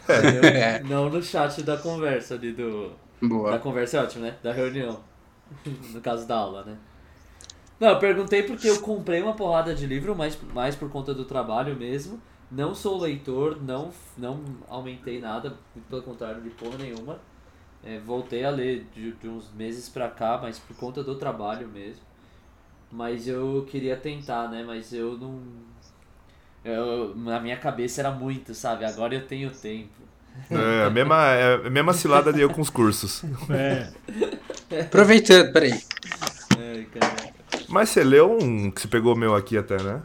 [0.03, 0.43] Entendeu?
[0.51, 0.83] É.
[0.83, 2.89] Não no chat da conversa ali do.
[3.21, 3.59] Da Boa.
[3.59, 4.35] conversa é ótimo, né?
[4.43, 4.99] Da reunião.
[5.93, 6.75] no caso da aula, né?
[7.79, 11.23] Não, eu perguntei porque eu comprei uma porrada de livro, mas mais por conta do
[11.23, 12.21] trabalho mesmo.
[12.51, 15.53] Não sou leitor, não, não aumentei nada,
[15.89, 17.19] pelo contrário, de porra nenhuma.
[17.83, 21.67] É, voltei a ler de, de uns meses pra cá, mas por conta do trabalho
[21.67, 22.01] mesmo.
[22.91, 24.63] Mas eu queria tentar, né?
[24.65, 25.41] Mas eu não.
[26.63, 28.85] Eu, na minha cabeça era muito, sabe?
[28.85, 30.07] Agora eu tenho tempo.
[30.49, 33.23] É a mesma, é a mesma cilada de eu com os cursos.
[33.49, 33.89] É.
[34.81, 35.73] Aproveitando, peraí.
[36.57, 37.33] Ai, cara.
[37.67, 40.01] Mas você leu um que você pegou o meu aqui até, né?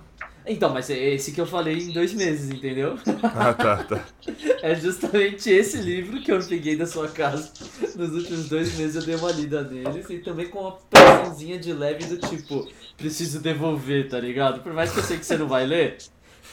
[0.46, 2.98] Então, mas é esse que eu falei em dois meses, entendeu?
[3.22, 4.04] Ah, tá, tá.
[4.62, 7.50] É justamente esse livro que eu peguei da sua casa.
[7.96, 11.72] Nos últimos dois meses eu dei uma lida neles e também com uma pressãozinha de
[11.72, 14.62] leve do tipo, preciso devolver, tá ligado?
[14.62, 15.98] Por mais que eu sei que você não vai ler.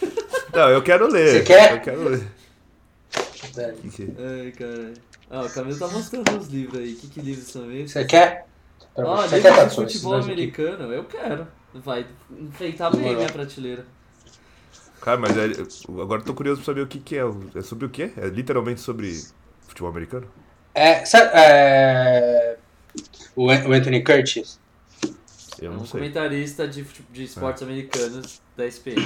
[0.53, 1.29] Não, eu quero ler.
[1.29, 1.73] Você quer?
[1.73, 2.27] Eu quero ler.
[3.81, 4.93] Que que- Ai, caralho.
[5.29, 6.93] Ah, o Camilo tá mostrando uns livros aí.
[6.93, 7.91] Que que livros são esses?
[7.91, 8.45] Você quer?
[8.95, 10.33] Ó, Você livro quer, de futebol dois aqui.
[10.33, 11.47] americano, eu quero.
[11.73, 13.19] Vai enfeitar bem Demorou.
[13.21, 13.85] minha prateleira.
[15.01, 15.43] Cara, mas é,
[16.01, 17.21] agora eu tô curioso pra saber o que que é.
[17.55, 18.11] É sobre o quê?
[18.17, 19.21] É literalmente sobre
[19.67, 20.27] futebol americano?
[20.73, 22.57] É, sabe, é,
[23.35, 24.59] o An- o Anthony Curtis.
[25.61, 25.99] Eu É não um sei.
[25.99, 29.05] comentarista de, de esportes americanos da SPN.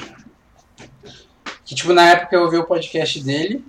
[1.66, 3.64] Que, tipo, na época eu ouvi o podcast dele.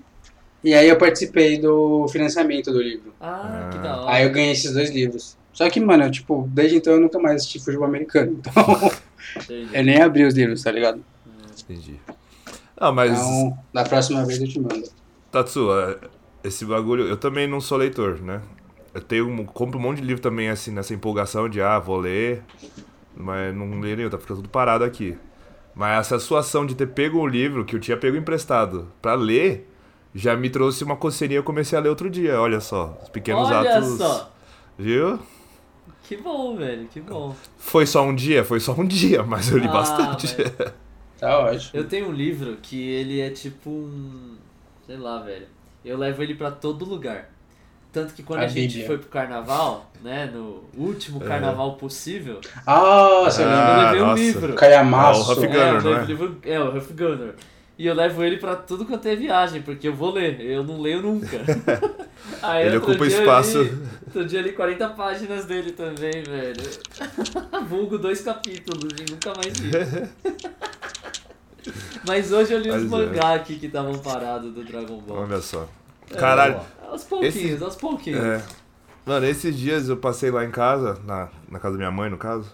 [0.63, 3.15] E aí eu participei do financiamento do livro.
[3.21, 3.81] Ah, que Ah.
[3.83, 4.15] da hora.
[4.15, 5.37] Aí eu ganhei esses dois livros.
[5.55, 8.41] Só que, mano, eu, tipo, desde então eu nunca mais assisti futebol americano.
[9.45, 11.05] Então eu nem abri os livros, tá ligado?
[11.63, 11.99] Entendi.
[12.81, 14.83] Não, mas, Então, da próxima vez eu te mando.
[15.31, 15.99] Tatsu, é,
[16.45, 18.41] esse bagulho, eu também não sou leitor, né?
[18.95, 21.99] Eu tenho, um- compro um monte de livro também, assim, nessa empolgação de, ah, vou
[21.99, 22.43] ler,
[23.17, 25.17] mas não leio nenhum, tá ficando tudo parado aqui.
[25.75, 29.15] Mas essa sua ação de ter pego um livro que eu tinha pego emprestado pra
[29.15, 29.69] ler,
[30.15, 33.51] já me trouxe uma coceirinha, eu comecei a ler outro dia, olha só, os pequenos
[33.51, 33.99] Olha atos.
[33.99, 34.31] só.
[34.79, 35.19] Viu?
[36.07, 37.35] Que bom, velho, que bom.
[37.59, 38.45] Foi só um dia?
[38.45, 40.27] Foi só um dia, mas eu li Ah, bastante.
[40.35, 40.73] velho.
[41.19, 41.71] Tá ótimo.
[41.73, 44.37] Eu tenho um livro que ele é tipo um.
[44.87, 45.47] Sei lá, velho.
[45.85, 47.31] Eu levo ele pra todo lugar.
[47.93, 50.27] Tanto que quando a, A gente foi pro carnaval, né?
[50.27, 52.67] No último carnaval possível, eu eu lembro.
[52.67, 54.23] Ah, levei um nossa.
[54.23, 54.51] livro.
[54.51, 55.33] É o Calhamaço.
[55.33, 56.05] Huff é, Gunner, eu não levo é?
[56.05, 57.35] livro- é, o Huff Gunner.
[57.77, 60.81] E eu levo ele pra tudo quanto é viagem, porque eu vou ler, eu não
[60.81, 61.39] leio nunca.
[62.41, 63.63] Aí Ele ocupa espaço.
[63.63, 66.63] Li, outro dia eu li 40 páginas dele também, velho.
[67.69, 69.71] Vulgo dois capítulos e nunca mais li.
[72.07, 73.07] Mas hoje eu li os Mas é.
[73.07, 75.23] mangá aqui que estavam parados do Dragon Ball.
[75.23, 75.69] Olha só.
[76.17, 76.61] Caralho.
[76.89, 78.23] Aos pouquinhos, Esse- aos pouquinhos.
[78.23, 78.43] É.
[79.07, 82.19] Mano, esses dias eu passei lá em casa, na, na casa da minha mãe, no
[82.19, 82.51] caso.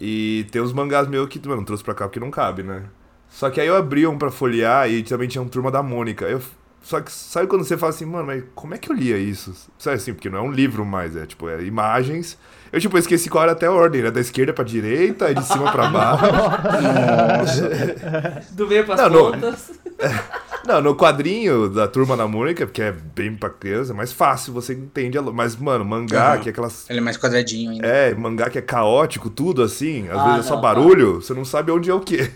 [0.00, 2.84] E tem uns mangás meus que, mano, trouxe pra cá porque não cabe, né?
[3.30, 6.24] Só que aí eu abri um pra folhear e também tinha um Turma da Mônica.
[6.24, 6.40] Eu,
[6.82, 9.54] só que sabe quando você fala assim, mano, mas como é que eu lia isso?
[9.78, 12.38] Sabe assim, porque não é um livro mais, é tipo, é imagens.
[12.72, 15.70] Eu, tipo, esqueci qual era até a ordem, era da esquerda pra direita, de cima
[15.72, 17.62] pra baixo.
[18.52, 19.70] Do meio pras Não, pontas.
[20.66, 24.52] Não, no quadrinho da Turma da Mônica, porque é bem pra criança, é mais fácil,
[24.52, 26.38] você entende Mas, mano, mangá, Aham.
[26.40, 27.86] que é aquelas Ele é mais quadradinho ainda.
[27.86, 31.32] É, mangá que é caótico, tudo assim, às Ah, vezes é só não, barulho, você
[31.32, 32.30] não sabe onde é o quê.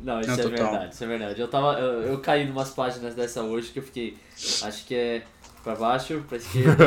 [0.00, 0.70] Não, isso Não, é total.
[0.70, 1.40] verdade, isso é verdade.
[1.40, 1.72] Eu tava.
[1.78, 4.16] Eu, eu caí numas páginas dessa hoje que eu fiquei.
[4.62, 5.22] Acho que é
[5.64, 6.84] pra baixo, pra esquerda,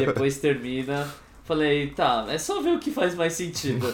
[0.00, 1.08] e depois termina.
[1.44, 3.86] Falei, tá, é só ver o que faz mais sentido.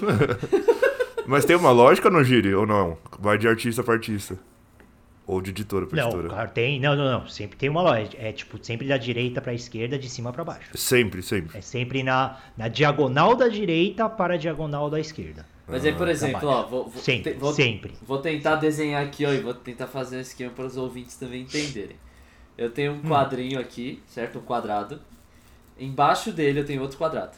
[1.27, 2.97] Mas tem uma lógica no Giri, ou não?
[3.19, 4.39] Vai de artista pra artista.
[5.27, 6.29] Ou de editora pra Não, editora.
[6.31, 6.81] cara, tem.
[6.81, 7.29] Não, não, não.
[7.29, 8.11] Sempre tem uma loja.
[8.19, 10.71] É tipo, sempre da direita pra esquerda, de cima pra baixo.
[10.75, 11.59] Sempre, sempre.
[11.59, 15.45] É sempre na, na diagonal da direita para a diagonal da esquerda.
[15.69, 17.93] Mas aí, por exemplo, ó, vou, vou, Sempre, te- vou, sempre.
[18.03, 21.43] vou tentar desenhar aqui, ó, e vou tentar fazer um esquema para os ouvintes também
[21.43, 21.97] entenderem.
[22.57, 23.01] Eu tenho Hum.
[23.05, 24.39] um quadrinho aqui, certo?
[24.39, 24.99] Um quadrado.
[25.79, 27.37] Embaixo dele eu tenho outro quadrado,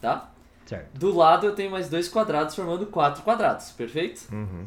[0.00, 0.30] tá?
[0.66, 0.96] Certo.
[0.98, 4.22] Do lado eu tenho mais dois quadrados formando quatro quadrados, perfeito?
[4.32, 4.66] Uhum.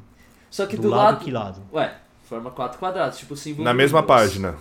[0.49, 1.61] Só que Do, do, lado, lado que lado?
[1.73, 4.55] Ué, forma quatro quadrados, tipo o símbolo Na mesma página.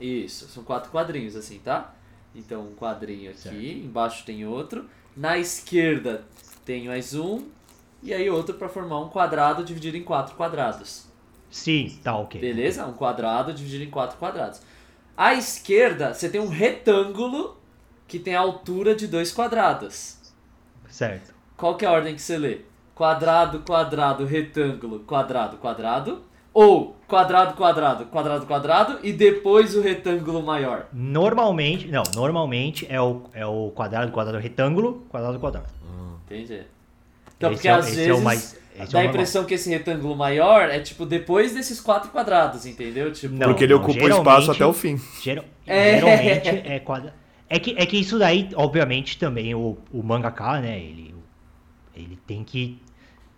[0.00, 1.94] Isso, são quatro quadrinhos assim, tá?
[2.34, 4.84] Então um quadrinho aqui, embaixo tem outro.
[5.16, 6.24] Na esquerda
[6.64, 7.42] tem mais um.
[8.06, 11.06] E aí outro pra formar um quadrado dividido em quatro quadrados.
[11.50, 12.40] Sim, tá ok.
[12.40, 12.86] Beleza?
[12.86, 14.60] Um quadrado dividido em quatro quadrados.
[15.16, 17.56] À esquerda, você tem um retângulo
[18.06, 20.18] que tem a altura de dois quadrados.
[20.88, 21.34] Certo.
[21.56, 22.60] Qual que é a ordem que você lê?
[22.94, 26.22] Quadrado, quadrado, retângulo, quadrado, quadrado.
[26.54, 30.86] Ou quadrado, quadrado, quadrado, quadrado e depois o retângulo maior.
[30.92, 35.68] Normalmente, não, normalmente é o, é o quadrado, quadrado, retângulo, quadrado, quadrado.
[36.24, 36.75] Entendi.
[37.36, 39.68] Então, Esse porque é às vezes é o mais- é dá a impressão que esse
[39.70, 43.12] retângulo maior é tipo depois desses quatro quadrados, entendeu?
[43.12, 43.48] Tipo, Não.
[43.48, 45.00] Porque ele ocupa o espaço até o fim.
[45.22, 45.94] Geral- É.
[45.98, 47.14] Geralmente é quadrado.
[47.48, 50.78] É que, é que isso daí, obviamente, também o, o mangaka, né?
[50.80, 51.14] Ele,
[51.94, 52.80] ele tem que.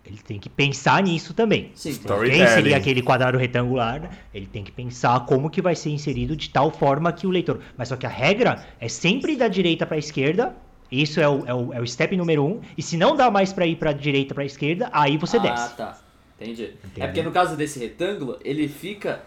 [0.06, 1.70] Ele tem que pensar nisso também.
[1.74, 2.46] Sim, Quem Storytelling.
[2.46, 4.08] seria aquele quadrado retangular, né?
[4.32, 7.60] ele tem que pensar como que vai ser inserido de tal forma que o leitor.
[7.76, 10.56] Mas só que a regra é sempre da direita para a esquerda.
[10.90, 12.60] Isso é o, é, o, é o step número um.
[12.76, 15.40] E se não dá mais para ir para direita para a esquerda, aí você ah,
[15.40, 15.76] desce.
[15.76, 15.98] tá.
[16.40, 16.62] Entendi.
[16.62, 17.06] É Entendeu?
[17.06, 19.22] porque no caso desse retângulo, ele fica.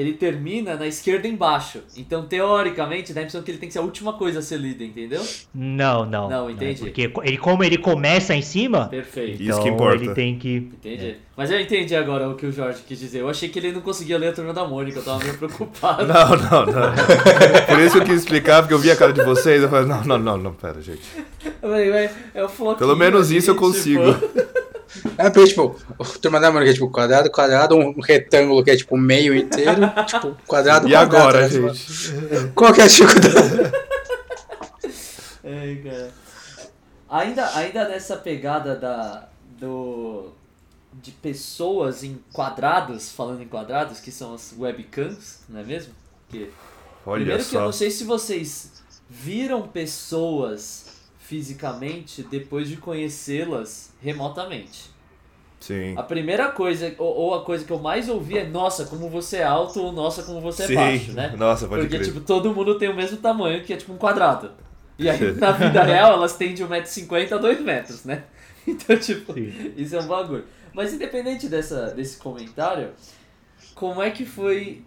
[0.00, 1.80] Ele termina na esquerda embaixo.
[1.94, 4.58] Então, teoricamente, dá a impressão que ele tem que ser a última coisa a ser
[4.58, 5.22] lida, entendeu?
[5.54, 6.30] Não, não.
[6.30, 6.80] Não, entendi.
[6.80, 9.34] Porque co- ele, como ele começa em cima, Perfeito.
[9.42, 10.02] Isso então que importa.
[10.02, 10.56] ele tem que.
[10.56, 11.16] Entendi.
[11.36, 13.20] Mas eu entendi agora o que o Jorge quis dizer.
[13.20, 16.06] Eu achei que ele não conseguia ler a turma da Mônica, eu tava meio preocupado.
[16.06, 16.92] Não, não, não.
[17.68, 19.62] Por isso que eu quis explicar, porque eu vi a cara de vocês.
[19.62, 21.02] Eu falei, não, não, não, não, pera, gente.
[21.62, 24.49] Eu falei, "Ué, é o Pelo menos isso eu tipo, tipo, consigo.
[25.18, 28.76] É porque, tipo, o turma da Mônica é tipo quadrado, quadrado, um retângulo que é
[28.76, 29.72] tipo meio inteiro,
[30.06, 31.16] tipo, quadrado, E quadrado.
[31.16, 31.48] agora, né?
[31.48, 32.52] gente?
[32.54, 33.72] Qual que é a dificuldade?
[35.44, 36.10] Ai, cara.
[37.08, 39.28] Ainda, ainda nessa pegada da,
[39.58, 40.28] do,
[40.92, 45.92] de pessoas em quadrados, falando em quadrados, que são as webcams, não é mesmo?
[46.28, 46.50] Que,
[47.04, 47.64] Olha primeiro que eu só.
[47.66, 48.70] não sei se vocês
[49.08, 50.84] viram pessoas
[51.30, 54.90] fisicamente depois de conhecê-las remotamente.
[55.60, 55.94] Sim.
[55.96, 59.36] A primeira coisa, ou, ou a coisa que eu mais ouvi é nossa, como você
[59.36, 60.72] é alto, ou nossa, como você Sim.
[60.72, 61.34] é baixo, né?
[61.38, 62.08] Nossa, pode Porque, crer.
[62.08, 64.50] tipo, todo mundo tem o mesmo tamanho, que é tipo um quadrado.
[64.98, 68.24] E aí, na vida real, elas têm de 1,50m a 2 metros, né?
[68.66, 69.72] Então, tipo, Sim.
[69.76, 70.44] isso é um bagulho.
[70.74, 72.90] Mas independente dessa, desse comentário,
[73.74, 74.84] como é que foi,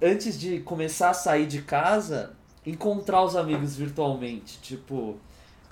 [0.00, 2.32] antes de começar a sair de casa,
[2.64, 4.60] encontrar os amigos virtualmente?
[4.62, 5.18] Tipo,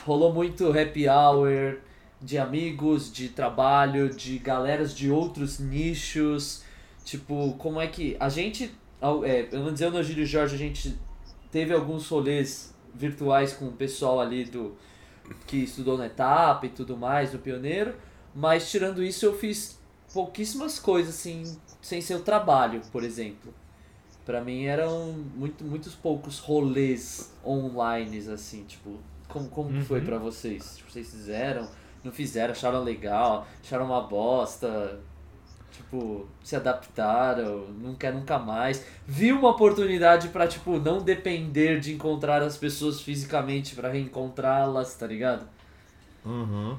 [0.05, 1.78] rolou muito happy hour
[2.20, 6.62] de amigos, de trabalho, de galeras de outros nichos.
[7.05, 8.16] Tipo, como é que.
[8.18, 8.74] A gente.
[9.24, 10.99] É, eu não dizer o Nogírio Jorge, a gente
[11.51, 14.76] teve alguns rolês virtuais com o pessoal ali do.
[15.46, 17.94] que estudou na etapa e tudo mais, no Pioneiro.
[18.34, 19.78] Mas tirando isso, eu fiz
[20.12, 23.55] pouquíssimas coisas, assim, sem ser o trabalho, por exemplo.
[24.24, 28.99] Pra mim eram muito, muitos poucos rolês online, assim, tipo,
[29.29, 30.07] como, como que foi Uhum.
[30.07, 30.76] pra vocês?
[30.79, 31.68] Tipo, vocês fizeram,
[32.03, 34.99] não fizeram, acharam legal, acharam uma bosta,
[35.70, 38.85] tipo, se adaptaram, não quer nunca mais.
[39.07, 45.07] Vi uma oportunidade pra, tipo, não depender de encontrar as pessoas fisicamente pra reencontrá-las, tá
[45.07, 45.47] ligado?
[46.24, 46.76] Uhum.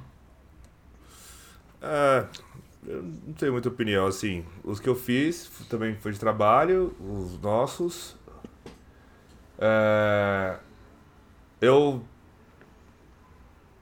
[1.81, 2.25] É,
[2.85, 4.45] eu não tenho muita opinião, assim.
[4.63, 8.15] Os que eu fiz também foi de trabalho, os nossos.
[9.57, 10.57] É,
[11.61, 12.03] eu.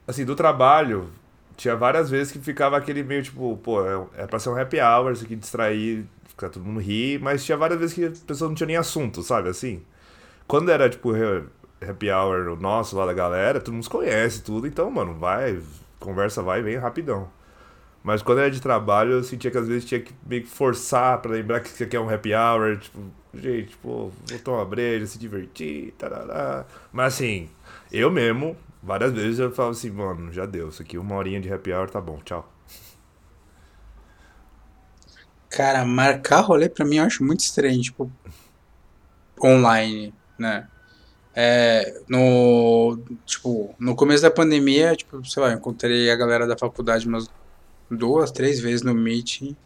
[0.08, 1.10] Assim, do trabalho,
[1.54, 4.80] tinha várias vezes que ficava aquele meio tipo, pô, é, é pra ser um happy
[4.80, 8.48] hour, isso aqui distrair, ficar todo mundo rir, mas tinha várias vezes que a pessoa
[8.48, 9.82] não tinha nem assunto, sabe, assim.
[10.46, 11.10] Quando era, tipo,
[11.86, 15.60] happy hour o nosso lá da galera, todo mundo se conhece, tudo, então, mano, vai,
[16.00, 17.28] conversa vai bem rapidão.
[18.02, 21.20] Mas quando era de trabalho, eu sentia que às vezes tinha que meio que forçar
[21.20, 22.98] pra lembrar que isso aqui é um happy hour, tipo,
[23.34, 26.64] gente, pô, vou tomar uma breja, se divertir, tarará.
[26.90, 27.50] Mas assim,
[27.92, 28.56] eu mesmo,
[28.88, 31.90] várias vezes eu falo assim, mano, já deu, isso aqui uma horinha de happy hour
[31.90, 32.50] tá bom, tchau.
[35.50, 38.10] Cara, marcar rolê pra mim eu acho muito estranho, tipo,
[39.42, 40.66] online, né?
[41.34, 46.56] É, no, tipo, no começo da pandemia, tipo, sei lá, eu encontrei a galera da
[46.56, 47.30] faculdade umas
[47.90, 49.42] duas, três vezes no Meet.
[49.42, 49.56] E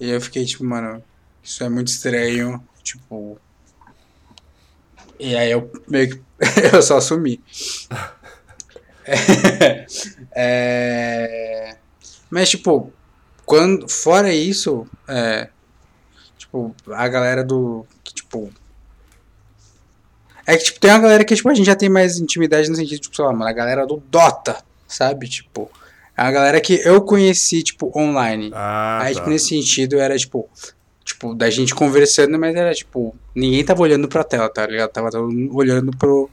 [0.00, 1.02] eu fiquei, tipo, mano,
[1.42, 3.38] isso é muito estranho, tipo...
[5.18, 6.22] E aí eu meio que,
[6.74, 7.40] eu só assumi.
[10.38, 11.76] É,
[12.30, 12.92] mas, tipo,
[13.44, 15.48] quando, fora isso, é,
[16.36, 18.50] tipo, a galera do, que, tipo,
[20.46, 22.76] é que, tipo, tem uma galera que, tipo, a gente já tem mais intimidade no
[22.76, 25.70] sentido, tipo, sei lá, mano, a galera do Dota, sabe, tipo,
[26.16, 29.20] é uma galera que eu conheci, tipo, online, Ah, aí, tá.
[29.20, 30.48] tipo, nesse sentido, era, tipo,
[31.04, 35.10] tipo, da gente conversando, mas era, tipo, ninguém tava olhando pra tela, tá ligado, tava
[35.10, 36.28] todo olhando pro,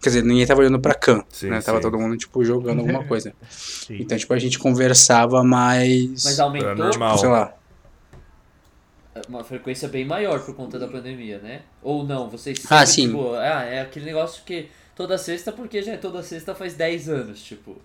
[0.00, 1.82] quer dizer, ninguém tava olhando pra Khan, Sim, né, tava sim.
[1.82, 3.98] todo mundo, tipo, jogando alguma coisa, Sim.
[4.00, 6.70] então, tipo, a gente conversava mais, Mas aumentou.
[6.70, 7.18] É normal.
[7.18, 7.54] sei lá,
[9.28, 11.62] uma frequência bem maior por conta da pandemia, né?
[11.82, 13.06] Ou não, vocês Ah, sempre, sim.
[13.08, 17.08] tipo, ah, é aquele negócio que toda sexta porque já é toda sexta faz 10
[17.08, 17.76] anos, tipo.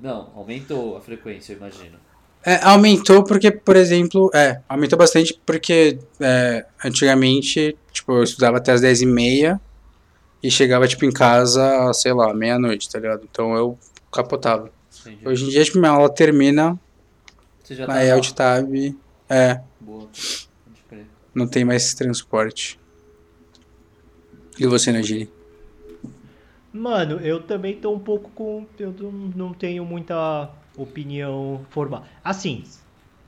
[0.00, 1.96] Não, aumentou a frequência, eu imagino.
[2.44, 8.72] É, aumentou porque, por exemplo, é, aumentou bastante porque é, antigamente, tipo, eu estudava até
[8.72, 9.60] as 10h30 e
[10.50, 13.26] chegava, tipo, em casa, sei lá, meia-noite, tá ligado?
[13.30, 13.78] Então eu
[14.12, 14.70] capotava.
[15.00, 15.26] Entendi.
[15.28, 16.78] Hoje em dia, tipo, minha aula termina,
[17.62, 18.14] Você já tá aí lá.
[18.14, 18.68] alt tab,
[19.28, 20.08] é, Boa.
[21.34, 22.78] Não tem mais transporte.
[24.58, 25.30] E você, Nagini?
[26.72, 28.66] Mano, eu também tô um pouco com.
[28.78, 32.04] Eu não, não tenho muita opinião formal.
[32.22, 32.64] Assim,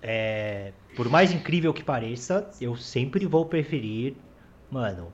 [0.03, 4.15] é, por mais incrível que pareça, eu sempre vou preferir,
[4.71, 5.13] mano,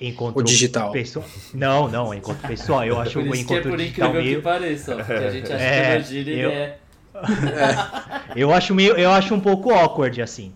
[0.00, 0.92] encontro O digital.
[0.92, 1.24] pessoal.
[1.54, 2.84] Não, não, encontro pessoal.
[2.84, 4.36] Eu acho o é encontro por digital incrível meio.
[4.36, 6.76] que pareça, porque a gente acha É, que ele eu- é.
[8.36, 10.52] Eu acho meio, eu acho um pouco awkward assim.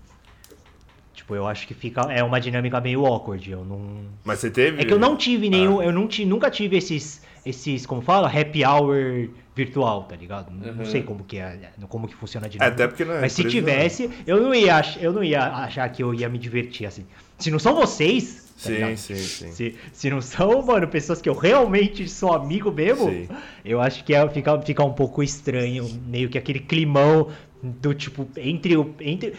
[1.15, 3.51] Tipo, eu acho que fica é uma dinâmica meio awkward.
[3.51, 4.81] Eu não Mas você teve.
[4.83, 5.85] É que eu não tive nenhum, Ah.
[5.87, 10.53] eu não ti, nunca tive esses esses, como fala, happy hour virtual, tá ligado?
[10.53, 10.91] Não- Não Uhum.
[10.91, 12.75] sei como que é, como que funciona a É, dinâmica.
[12.75, 13.21] até porque não é.
[13.23, 16.29] Mas se empresa- tivesse, eu não ia ach, eu não ia achar que eu ia
[16.29, 17.05] me divertir assim.
[17.39, 18.97] Se não são vocês, Sim, ligado?
[18.97, 19.53] sim, sim.
[19.53, 23.29] Se, se não são, mano, pessoas que eu realmente sou amigo mesmo, Sim.
[23.65, 27.29] eu acho que é, fica, fica um pouco estranho, meio que aquele climão
[27.63, 28.95] do tipo, entre o.
[29.01, 29.35] Entre,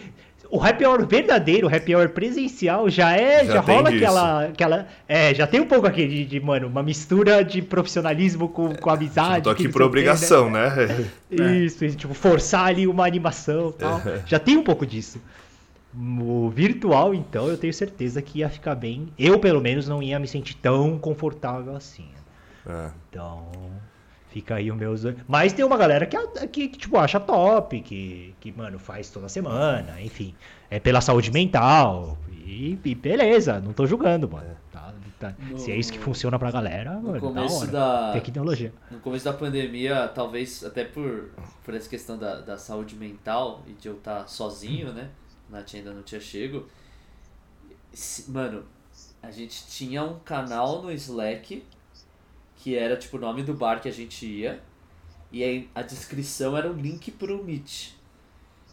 [0.50, 3.44] o happy hour verdadeiro, o happy hour presencial, já é.
[3.44, 4.04] Já Já, tem rola disso.
[4.04, 4.88] aquela, aquela.
[5.08, 8.90] É, já tem um pouco aquele de, de, mano, uma mistura de profissionalismo com, com
[8.90, 9.44] amizade.
[9.44, 10.12] Tô aqui por sei o quê, né?
[10.12, 11.06] obrigação, né?
[11.64, 14.02] Isso, isso, tipo, forçar ali uma animação e tal.
[14.26, 15.20] Já tem um pouco disso.
[15.96, 19.12] O virtual, então, eu tenho certeza que ia ficar bem.
[19.18, 22.08] Eu, pelo menos, não ia me sentir tão confortável assim.
[22.66, 22.90] É.
[23.10, 23.48] Então,
[24.30, 24.94] fica aí o meu.
[25.28, 26.16] Mas tem uma galera que,
[26.48, 30.34] que, que, tipo, acha top, que, que, mano, faz toda semana, enfim.
[30.68, 32.18] É pela saúde mental.
[32.44, 34.54] E, e beleza, não tô julgando, mano.
[34.72, 35.34] Tá, tá.
[35.56, 37.70] Se é isso que No- funciona pra galera, No mano, da começo hora.
[37.70, 38.12] da.
[38.12, 38.72] Tecnologia.
[38.90, 41.30] No começo da pandemia, talvez até por,
[41.64, 45.08] por essa questão da, da saúde mental e de eu estar sozinho, né?
[45.48, 46.66] Nath ainda não tinha chego.
[48.28, 48.64] Mano,
[49.22, 51.64] a gente tinha um canal no Slack
[52.56, 54.62] que era tipo o nome do bar que a gente ia.
[55.30, 57.92] E aí a descrição era o link pro Meet.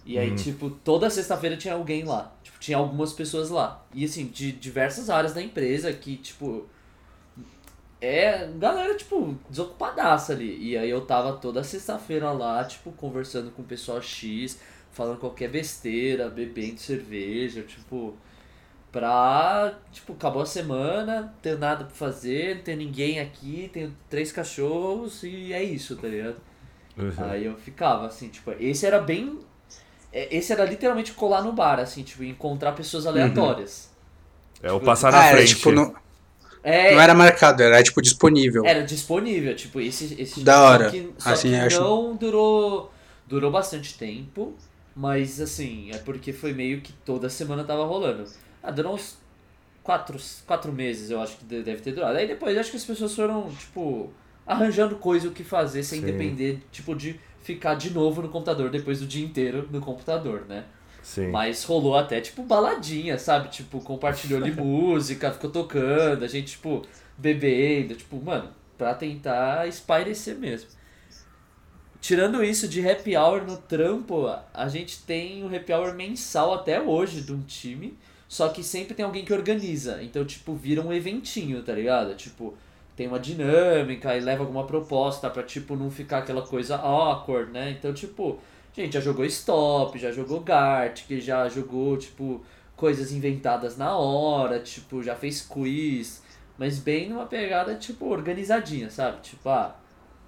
[0.05, 0.35] E aí, Hum.
[0.35, 2.33] tipo, toda sexta-feira tinha alguém lá.
[2.43, 3.85] Tipo, tinha algumas pessoas lá.
[3.93, 6.67] E assim, de diversas áreas da empresa que, tipo,
[7.99, 10.57] é, galera, tipo, desocupadaça ali.
[10.71, 14.59] E aí eu tava toda sexta-feira lá, tipo, conversando com o pessoal X,
[14.93, 18.15] falando qualquer besteira, bebendo cerveja, tipo,
[18.91, 23.95] pra, tipo, acabou a semana, não tenho nada pra fazer, não tem ninguém aqui, tenho
[24.09, 26.37] três cachorros e é isso, tá ligado?
[26.97, 27.13] Uhum.
[27.17, 29.39] Aí eu ficava assim, tipo, esse era bem.
[30.13, 33.89] é, Esse era literalmente colar no bar, assim, tipo, encontrar pessoas aleatórias.
[34.61, 35.55] É o passar na Ah, era frente.
[35.55, 35.95] tipo, não,
[36.63, 38.65] É, não era marcado, era tipo disponível.
[38.65, 40.91] Era disponível, tipo, esse, esse Da só hora.
[40.91, 42.91] que, só Assim, que acho- não durou.
[43.25, 44.53] Durou bastante tempo,
[45.01, 48.23] mas assim, é porque foi meio que toda semana tava rolando.
[48.61, 49.17] Ah, durou uns
[49.83, 52.17] quatro, quatro meses, eu acho que de- deve ter durado.
[52.17, 54.11] Aí depois acho que as pessoas foram, tipo,
[54.45, 56.05] arranjando coisa o que fazer sem Sim.
[56.05, 60.65] depender, tipo, de ficar de novo no computador depois do dia inteiro no computador, né?
[61.01, 61.31] Sim.
[61.31, 63.49] Mas rolou até, tipo, baladinha, sabe?
[63.49, 66.83] Tipo, compartilhou ali música, ficou tocando, a gente, tipo,
[67.17, 70.69] bebendo, tipo, mano, pra tentar espairecer mesmo.
[72.01, 76.81] Tirando isso de happy hour no trampo, a gente tem o happy hour mensal até
[76.81, 77.95] hoje de um time,
[78.27, 80.01] só que sempre tem alguém que organiza.
[80.01, 82.15] Então, tipo, vira um eventinho, tá ligado?
[82.15, 82.55] Tipo,
[82.95, 87.69] tem uma dinâmica e leva alguma proposta pra, tipo, não ficar aquela coisa awkward, né?
[87.69, 88.39] Então, tipo,
[88.75, 92.43] gente já jogou stop, já jogou Gartic, já jogou, tipo,
[92.75, 96.23] coisas inventadas na hora, tipo, já fez quiz,
[96.57, 99.21] mas bem numa pegada, tipo, organizadinha, sabe?
[99.21, 99.75] Tipo, ah,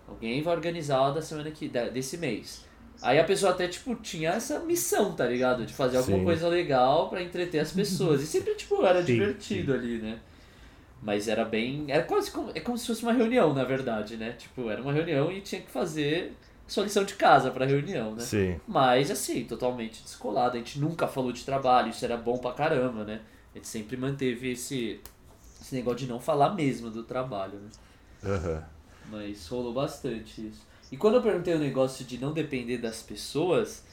[0.07, 2.65] alguém vai organizar o da semana que, desse mês.
[3.01, 5.65] Aí a pessoa até, tipo, tinha essa missão, tá ligado?
[5.65, 6.23] De fazer alguma Sim.
[6.23, 8.21] coisa legal pra entreter as pessoas.
[8.21, 10.19] E sempre, tipo, era Sim, divertido ali, né?
[11.01, 11.85] Mas era bem.
[11.89, 12.51] Era quase como.
[12.55, 14.31] É como se fosse uma reunião, na verdade, né?
[14.33, 16.33] Tipo, era uma reunião e tinha que fazer
[16.65, 18.21] sua lição de casa pra reunião, né?
[18.21, 18.59] Sim.
[18.65, 20.55] Mas assim, totalmente descolado.
[20.55, 23.19] A gente nunca falou de trabalho, isso era bom pra caramba, né?
[23.53, 25.01] A gente sempre manteve esse,
[25.61, 27.69] esse negócio de não falar mesmo do trabalho, né?
[28.23, 28.63] Aham.
[29.09, 30.61] Mas rolou bastante isso.
[30.91, 33.83] E quando eu perguntei o negócio de não depender das pessoas,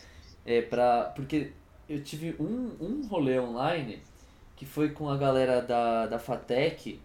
[0.45, 1.05] é pra.
[1.17, 1.53] Porque
[1.89, 4.01] eu tive um, um rolê online
[4.57, 7.01] que foi com a galera da, da Fatec.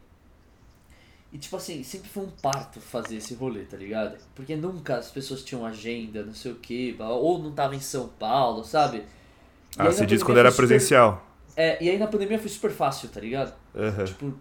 [1.32, 4.18] E tipo assim, sempre foi um parto fazer esse rolê, tá ligado?
[4.34, 8.08] Porque nunca as pessoas tinham agenda, não sei o que, ou não tava em São
[8.08, 8.98] Paulo, sabe?
[9.00, 9.04] E
[9.78, 11.26] Ah, você pandemia quando era super- presencial.
[11.58, 13.54] É, e aí na pandemia foi super fácil, tá ligado?
[13.76, 14.06] Aham.
[14.06, 14.34] Tipo,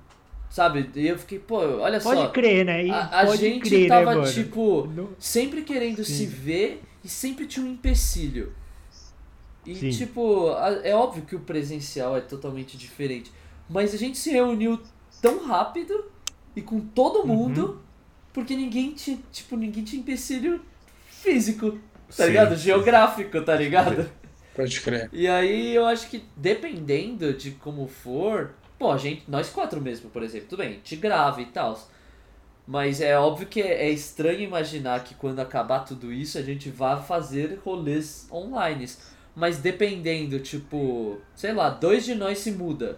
[0.55, 0.89] sabe?
[0.95, 2.29] E eu fiquei, pô, olha Pode só.
[2.29, 2.87] crer, né?
[2.87, 7.09] E A, a pode gente crer, tava, né, tipo, Não- sempre querendo se ver e
[7.09, 8.53] sempre tinha um empecilho.
[9.67, 9.91] E, Sim.
[9.91, 13.33] tipo, a- é óbvio que o presencial é totalmente diferente.
[13.69, 14.81] Mas a gente se reuniu
[15.21, 16.05] tão rápido
[16.55, 17.27] e com todo Uhum.
[17.27, 17.83] mundo,
[18.33, 20.61] porque ninguém tinha, tipo, ninguém tinha empecilho
[21.09, 21.73] físico,
[22.17, 22.57] tá Sim, ligado?
[22.57, 22.63] sim.
[22.63, 24.09] Geográfico, tá ligado?
[24.55, 25.11] Pode crer.
[25.13, 30.11] E aí eu acho que dependendo de como for, pô, a gente, nós quatro mesmo,
[30.11, 31.79] por exemplo, tudo bem, a gente grava e tal.
[32.67, 36.71] Mas é óbvio que é, é estranho imaginar que quando acabar tudo isso a gente
[36.71, 38.89] vá fazer rolês online.
[39.37, 42.97] Mas dependendo, tipo, sei lá, dois de nós se muda.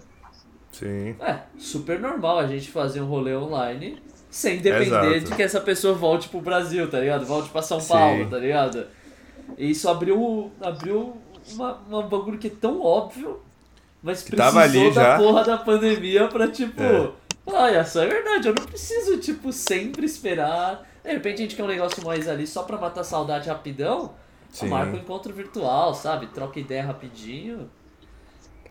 [0.70, 1.16] Sim.
[1.18, 3.98] É, super normal a gente fazer um rolê online
[4.30, 5.30] sem depender Exato.
[5.30, 7.24] de que essa pessoa volte pro Brasil, tá ligado?
[7.24, 7.88] Volte pra São Sim.
[7.88, 8.86] Paulo, tá ligado?
[9.56, 11.16] E isso abriu, abriu
[11.54, 13.40] uma, uma bagulho que é tão óbvio,
[14.06, 15.18] mas Que precisou ali da já.
[15.18, 17.10] porra da pandemia pra, tipo, É.
[17.44, 20.88] olha, só é verdade, eu não preciso, tipo, sempre esperar.
[21.04, 24.14] De repente a gente quer um negócio mais ali só pra matar saudade rapidão,
[24.50, 24.68] Sim.
[24.68, 26.28] marca um encontro virtual, sabe?
[26.28, 27.68] Troca ideia rapidinho.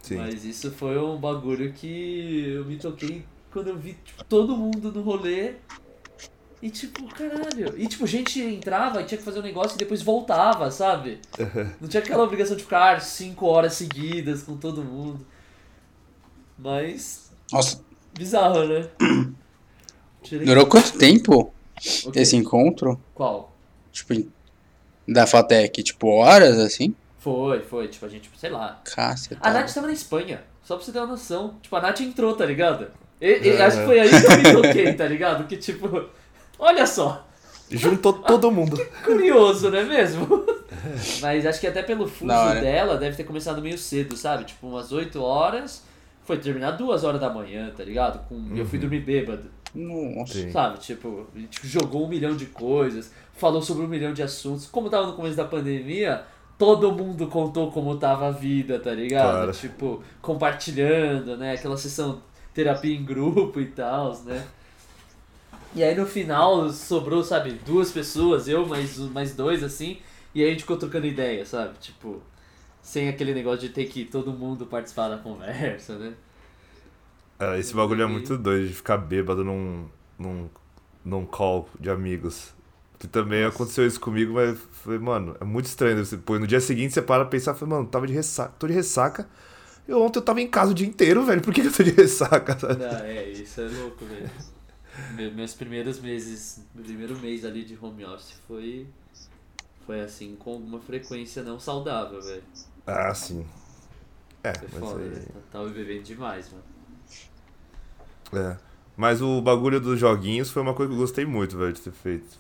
[0.02, 0.18] Sim.
[0.18, 4.92] Mas isso foi um bagulho que eu me toquei quando eu vi tipo, todo mundo
[4.92, 5.54] no rolê.
[6.62, 7.74] E tipo, caralho.
[7.78, 11.20] E tipo, gente entrava e tinha que fazer um negócio e depois voltava, sabe?
[11.82, 15.26] Não tinha aquela obrigação de ficar cinco horas seguidas com todo mundo.
[16.58, 17.32] Mas.
[17.52, 17.82] Nossa,
[18.18, 18.88] Bizarro, né?
[20.24, 21.54] Tirei- durou quanto tempo
[22.06, 22.22] O quê?
[22.22, 23.00] esse encontro?
[23.14, 23.54] Qual?
[23.92, 24.32] Tipo, em-
[25.08, 25.84] da Fatec?
[25.84, 26.96] Tipo, horas assim?
[27.20, 27.88] Foi, foi.
[27.90, 28.82] Tipo, a gente, sei lá.
[28.86, 29.40] Caceta.
[29.44, 31.56] A Nath tava na Espanha, só pra você ter uma noção.
[31.62, 32.88] Tipo, a Nath entrou, tá ligado?
[33.20, 33.62] E, e É.
[33.64, 35.46] acho que foi aí que eu me toquei, tá ligado?
[35.48, 36.10] Que tipo,
[36.60, 37.26] olha só,
[37.70, 38.78] Juntou todo mundo.
[39.04, 40.28] curioso, não é mesmo?
[41.22, 42.62] Mas acho que até pelo fuso hora.
[42.62, 44.44] dela deve ter começado meio cedo, sabe?
[44.46, 45.84] Tipo, umas 8 horas,
[46.24, 48.28] foi terminar duas horas da manhã, tá ligado?
[48.28, 50.34] Com, Eu fui dormir bêbado, Nossa.
[50.34, 50.52] Sim.
[50.52, 50.78] sabe?
[50.80, 54.68] Tipo, a gente jogou um milhão de coisas, falou sobre um milhão de assuntos.
[54.68, 56.24] Como tava no começo da pandemia,
[56.60, 59.32] todo mundo contou como tava a vida, tá ligado?
[59.32, 59.52] Claro.
[59.54, 61.54] Tipo, compartilhando, né?
[61.54, 62.22] Aquela sessão
[62.54, 64.44] terapia em grupo e tal, né?
[65.76, 69.98] E aí no final sobrou, sabe, duas pessoas, eu mais, mais dois, assim,
[70.34, 71.78] e aí a gente ficou trocando ideia, sabe?
[71.80, 72.22] Tipo,
[72.82, 76.14] sem aquele negócio de ter que todo mundo participar da conversa, né?
[77.40, 80.50] É, esse bagulho é muito doido de ficar bêbado num, num,
[81.04, 82.54] num call de amigos.
[82.98, 86.04] Que também aconteceu isso comigo, mas foi, mano, é muito estranho.
[86.04, 88.68] Você, pô, no dia seguinte você para pra pensar, foi, mano, tava de ressaca, tô
[88.68, 89.28] de ressaca.
[89.88, 91.42] E ontem eu tava em casa o dia inteiro, velho.
[91.42, 92.58] Por que, que eu tô de ressaca?
[92.58, 92.84] sabe?
[92.84, 94.30] Não, é, isso é louco, velho.
[95.10, 98.88] Me- Meus primeiros meses, meu primeiro mês ali de home office foi.
[99.86, 102.44] Foi assim, com alguma frequência não saudável, velho.
[102.88, 103.46] Ah, sim.
[104.44, 105.10] É, Foi mas foda, aí.
[105.10, 105.26] né?
[105.52, 106.64] Tava bebendo demais, mano.
[108.34, 108.58] É.
[108.98, 111.92] Mas o bagulho dos joguinhos foi uma coisa que eu gostei muito, velho, de ter
[111.92, 112.38] feito.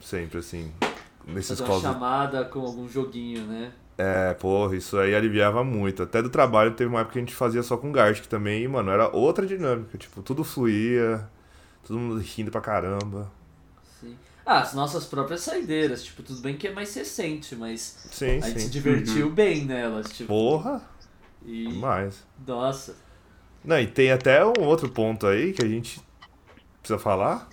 [0.00, 0.70] Sempre, assim.
[1.26, 3.72] Nesses Fazer uma chamada com algum joguinho, né?
[3.96, 6.02] É, porra, isso aí aliviava muito.
[6.02, 8.68] Até do trabalho teve uma época que a gente fazia só com Gartic também, e,
[8.68, 9.96] mano, era outra dinâmica.
[9.96, 11.28] Tipo, tudo fluía,
[11.86, 13.30] todo mundo rindo pra caramba.
[14.00, 14.16] Sim.
[14.44, 18.48] Ah, as nossas próprias saideiras, tipo, tudo bem que é mais recente, mas Sim, a
[18.48, 20.28] gente se divertiu bem nelas, tipo.
[20.28, 20.82] Porra,
[21.44, 21.66] E.
[21.68, 22.22] demais.
[22.46, 22.94] Nossa.
[23.64, 25.98] Não, e tem até um outro ponto aí que a gente
[26.80, 27.48] precisa falar,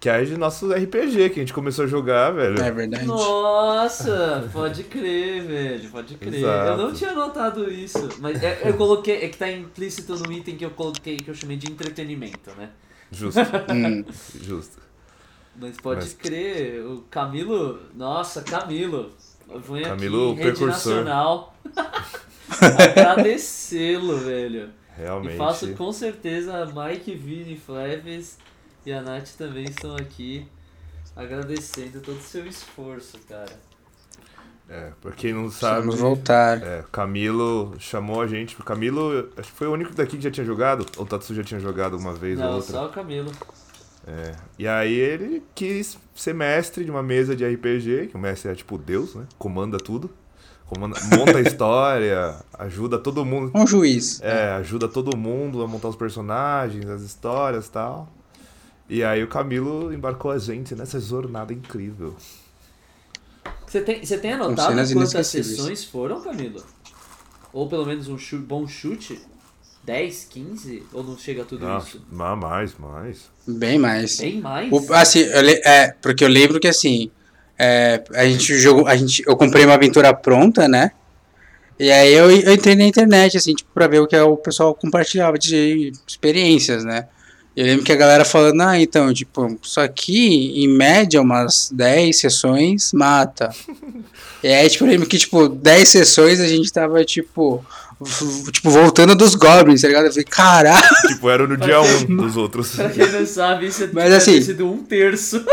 [0.00, 2.60] que é de nosso RPG, que a gente começou a jogar, velho.
[2.60, 3.04] É verdade.
[3.04, 6.34] Nossa, pode crer, velho, pode crer.
[6.34, 6.70] Exato.
[6.70, 10.56] Eu não tinha notado isso, mas é- eu coloquei, é que tá implícito no item
[10.56, 12.70] que eu coloquei, que eu chamei de entretenimento, né?
[13.10, 13.40] Justo,
[13.72, 14.04] Hum,
[14.42, 14.78] justo.
[15.56, 19.12] Mas pode Mas- crer, o Camilo, nossa, Camilo,
[19.48, 20.94] eu venho Camilo, aqui em rede precursor.
[20.96, 21.56] nacional
[22.60, 24.70] agradecê-lo, velho.
[24.96, 25.36] E Realmente.
[25.36, 28.38] faço com certeza a Mike, Vini, Fleves
[28.84, 30.46] e a Nath também estão aqui
[31.14, 33.52] agradecendo todo o seu esforço, cara.
[34.68, 35.86] É, pra quem não sabe.
[35.86, 36.62] Vamos voltar.
[36.62, 38.54] É, o Camilo chamou a gente.
[38.60, 40.84] O Camilo, acho que foi o único daqui que já tinha jogado.
[40.98, 42.72] Ou o Tatsu já tinha jogado uma vez ou Não, outra.
[42.72, 43.32] só o Camilo.
[44.06, 44.32] É.
[44.58, 48.54] E aí ele quis ser mestre de uma mesa de RPG, que o mestre é
[48.54, 49.24] tipo Deus, né?
[49.38, 50.10] Comanda tudo.
[50.66, 53.50] Comanda, monta a história, ajuda todo mundo.
[53.54, 54.20] Um juiz.
[54.22, 58.06] É, ajuda todo mundo a montar os personagens, as histórias e tal.
[58.86, 62.14] E aí o Camilo embarcou a gente nessa jornada incrível.
[63.68, 66.64] Você tem, você tem anotado quantas sessões foram, Camilo?
[67.52, 69.20] Ou pelo menos um chu- bom chute?
[69.82, 70.82] 10, 15?
[70.92, 72.00] Ou não chega a tudo Ah, isso?
[72.10, 73.30] ma- mais, mais.
[73.46, 74.18] Bem mais.
[74.18, 74.72] Bem mais?
[74.72, 77.10] O- assim, eu é, porque eu lembro que assim,
[77.58, 80.90] é, a gente jogou, a gente, eu comprei uma aventura pronta, né?
[81.78, 84.74] E aí eu, eu entrei na internet, assim, tipo, pra ver o que o pessoal
[84.74, 87.08] compartilhava de experiências, né?
[87.58, 92.16] Eu lembro que a galera falando, ah, então, tipo, isso aqui, em média, umas 10
[92.16, 93.52] sessões mata.
[94.44, 97.64] e aí, tipo, eu lembro que, tipo, 10 sessões a gente tava, tipo,
[98.52, 100.04] tipo, voltando dos goblins, tá ligado?
[100.04, 100.88] Eu falei, caralho!
[101.08, 102.76] Tipo, era no dia 1 um dos outros.
[102.76, 105.44] Pra quem não sabe, isso é Mas assim- ter sido um terço.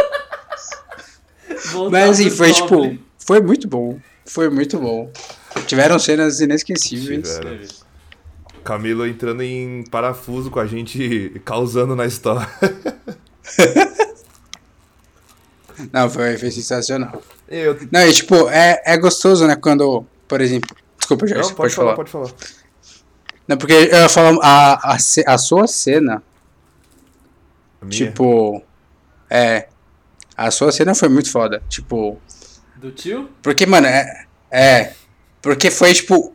[1.89, 2.89] Mas assim, foi Goblin.
[2.91, 3.99] tipo, foi muito bom.
[4.27, 5.11] Foi muito bom.
[5.65, 7.27] Tiveram cenas inesquecíveis.
[7.27, 7.84] Tiveram.
[8.65, 12.49] Camilo entrando em parafuso com a gente, causando na história.
[15.93, 17.21] Não, foi, foi sensacional.
[17.47, 17.77] Eu...
[17.91, 19.55] Não, e tipo, é, é gostoso, né?
[19.55, 20.75] Quando, por exemplo.
[20.97, 21.95] Desculpa, Jorge, Não, pode, pode falar, falar.
[21.97, 22.31] pode falar.
[23.47, 24.97] Não, porque eu ia falar a, a,
[25.27, 26.23] a sua cena,
[27.81, 28.63] A tipo.
[29.29, 29.67] É.
[30.35, 31.61] A sua cena foi muito foda.
[31.69, 32.19] Tipo.
[32.77, 33.29] Do tio?
[33.43, 34.25] Porque, mano, é.
[34.49, 34.93] É.
[35.41, 36.34] Porque foi tipo.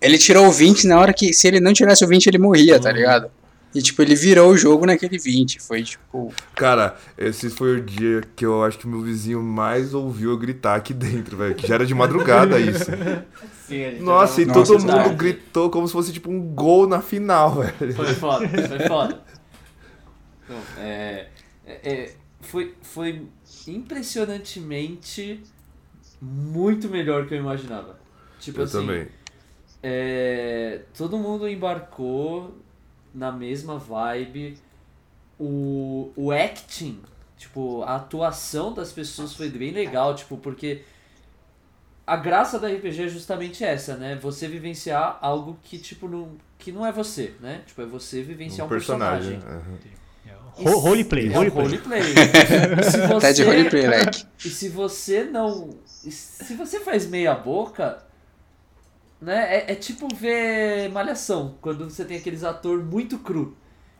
[0.00, 1.32] Ele tirou o 20 na hora que.
[1.32, 3.30] Se ele não tirasse o 20, ele morria, tá ligado?
[3.72, 5.60] E, tipo, ele virou o jogo naquele 20.
[5.60, 6.32] Foi, tipo.
[6.56, 10.74] Cara, esse foi o dia que eu acho que meu vizinho mais ouviu eu gritar
[10.74, 11.54] aqui dentro, velho.
[11.54, 12.90] Que já era de madrugada isso.
[13.68, 15.14] Sim, a gente Nossa, e Nossa, todo mundo tarde.
[15.14, 17.94] gritou como se fosse tipo um gol na final, velho.
[17.94, 19.20] Foi foda, foi foda.
[20.76, 21.28] É,
[21.64, 23.22] é, é, foi, foi
[23.68, 25.40] impressionantemente
[26.20, 28.00] muito melhor que eu imaginava.
[28.40, 29.06] Tipo Eu assim, também.
[29.82, 32.54] É, todo mundo embarcou
[33.14, 34.58] na mesma vibe.
[35.38, 37.00] O, o acting,
[37.38, 40.82] tipo, a atuação das pessoas foi bem legal, tipo, porque
[42.06, 44.16] a graça da RPG é justamente essa, né?
[44.16, 47.62] Você vivenciar algo que, tipo, não, que não é você, né?
[47.66, 49.38] Tipo, é você vivenciar um, Um personagem.
[50.52, 51.64] Ro- Roleplay, É roleplay.
[51.66, 52.02] roleplay.
[52.78, 54.26] E se você, Até de roleplay, leque.
[54.44, 55.70] e se você não.
[55.86, 58.04] Se você faz meia boca,
[59.20, 59.56] né?
[59.58, 63.56] É, é tipo ver Malhação, quando você tem aqueles ator muito cru.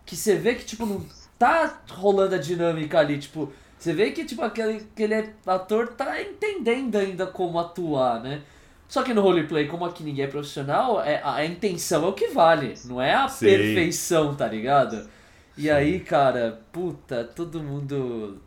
[0.06, 1.04] Que você vê que, tipo, não
[1.38, 3.52] tá rolando a dinâmica ali, tipo.
[3.78, 8.42] Você vê que, tipo, aquele, aquele ator tá entendendo ainda como atuar, né?
[8.88, 12.12] Só que no roleplay, como aqui ninguém é profissional, é, a, a intenção é o
[12.12, 13.46] que vale, não é a Sim.
[13.46, 15.08] perfeição, tá ligado?
[15.56, 18.40] E aí, cara, puta, todo mundo.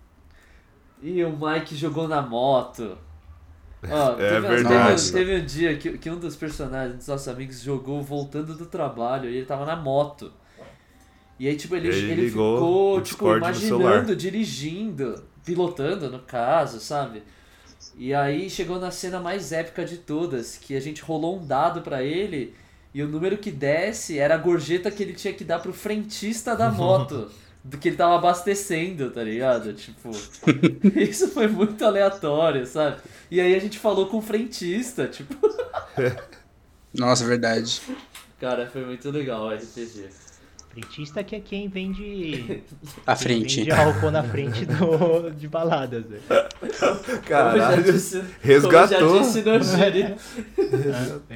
[1.01, 2.97] E o Mike jogou na moto.
[3.89, 5.11] Ó, É teve, verdade.
[5.11, 8.65] Teve, teve um dia que, que um dos personagens dos nossos amigos jogou voltando do
[8.65, 10.31] trabalho e ele tava na moto.
[11.39, 17.23] E aí, tipo, ele, Ele ele ficou, tipo, imaginando, dirigindo, pilotando, no caso, sabe?
[17.97, 21.81] E aí chegou na cena mais épica de todas, que a gente rolou um dado
[21.81, 22.55] pra ele
[22.93, 26.55] e o número que desce era a gorjeta que ele tinha que dar pro frentista
[26.55, 27.31] da moto.
[27.65, 29.73] Do que ele tava abastecendo, tá ligado?
[29.73, 30.11] Tipo,
[30.99, 32.97] isso foi muito aleatório, sabe?
[33.33, 35.33] E aí a gente falou com o frentista, tipo,
[36.93, 37.81] Nossa, verdade.
[38.39, 40.07] cara, foi muito legal o RPG.
[40.69, 42.61] Frentista que é quem vende.
[43.07, 43.55] À quem frente.
[43.61, 46.05] Vende álcool na frente do, de baladas.
[46.05, 46.19] né?
[47.25, 47.83] Caralho.
[47.91, 49.07] Disse, resgatou.
[49.09, 50.15] Como já disse no Giri,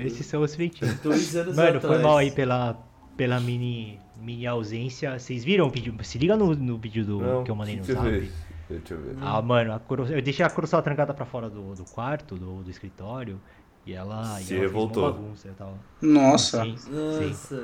[0.06, 1.00] Esses são os frentistas.
[1.00, 1.96] dois anos Mano, atrás.
[1.96, 2.78] foi mal aí pela,
[3.16, 5.18] pela mini, mini ausência.
[5.18, 5.96] Vocês viram o vídeo?
[6.04, 8.08] Se liga no, no vídeo do, Não, que eu mandei no zap.
[8.08, 8.32] ver.
[8.70, 9.16] Deixa eu ver.
[9.22, 12.64] Ah, mano, a Coro- eu deixei a Coroçal trancada pra fora do, do quarto, do,
[12.64, 13.40] do escritório.
[13.86, 15.12] E ela, Se e ela revoltou.
[15.14, 15.78] bagunça e tal.
[16.02, 16.64] Nossa.
[16.64, 16.92] Sim, sim.
[16.92, 17.64] Nossa.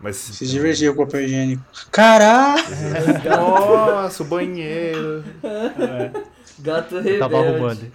[0.00, 0.16] Mas.
[0.16, 1.62] Se divertiu com o papel higiênico.
[1.90, 2.62] Caralho!
[3.28, 5.22] Nossa, o banheiro.
[6.58, 7.18] Gato Eu rebelde.
[7.18, 7.92] tava arrumando.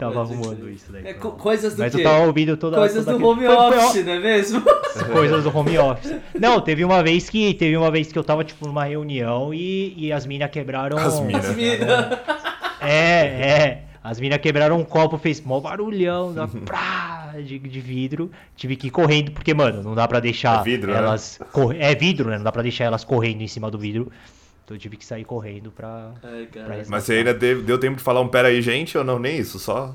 [0.00, 0.72] Tava arrumando crer.
[0.74, 1.06] isso daí.
[1.06, 2.00] É co- coisas do Mas quê?
[2.00, 4.62] eu tava ouvindo toda Coisas toda do home aquele- Foi- foi- office, não é mesmo?
[5.12, 6.14] Coisas do home office.
[6.38, 9.94] Não, teve uma vez que teve uma vez que eu tava tipo numa reunião e,
[9.96, 10.98] e as minas quebraram.
[10.98, 11.38] As mina.
[11.38, 12.20] As mina.
[12.80, 13.82] É, é.
[14.02, 18.30] As minas quebraram um copo, fez mó barulhão da prá, de, de vidro.
[18.56, 20.98] Tive que ir correndo, porque, mano, não dá pra deixar É vidro, né?
[20.98, 21.38] elas.
[21.52, 22.38] cor- É vidro, né?
[22.38, 24.10] Não dá pra deixar elas correndo em cima do vidro.
[24.70, 26.14] Então eu tive que sair correndo pra.
[26.22, 26.84] Ai, pra.
[26.86, 29.18] Mas você ainda deu, deu tempo de falar um pera aí, gente, ou não?
[29.18, 29.92] Nem isso, só.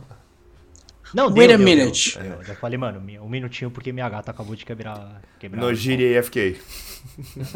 [1.14, 2.20] Não, Wait deu, a deu, minute.
[2.20, 2.34] deu.
[2.34, 5.22] Eu já falei, mano, um minutinho porque minha gata acabou de quebrar.
[5.40, 6.60] quebrar No Giri AFK.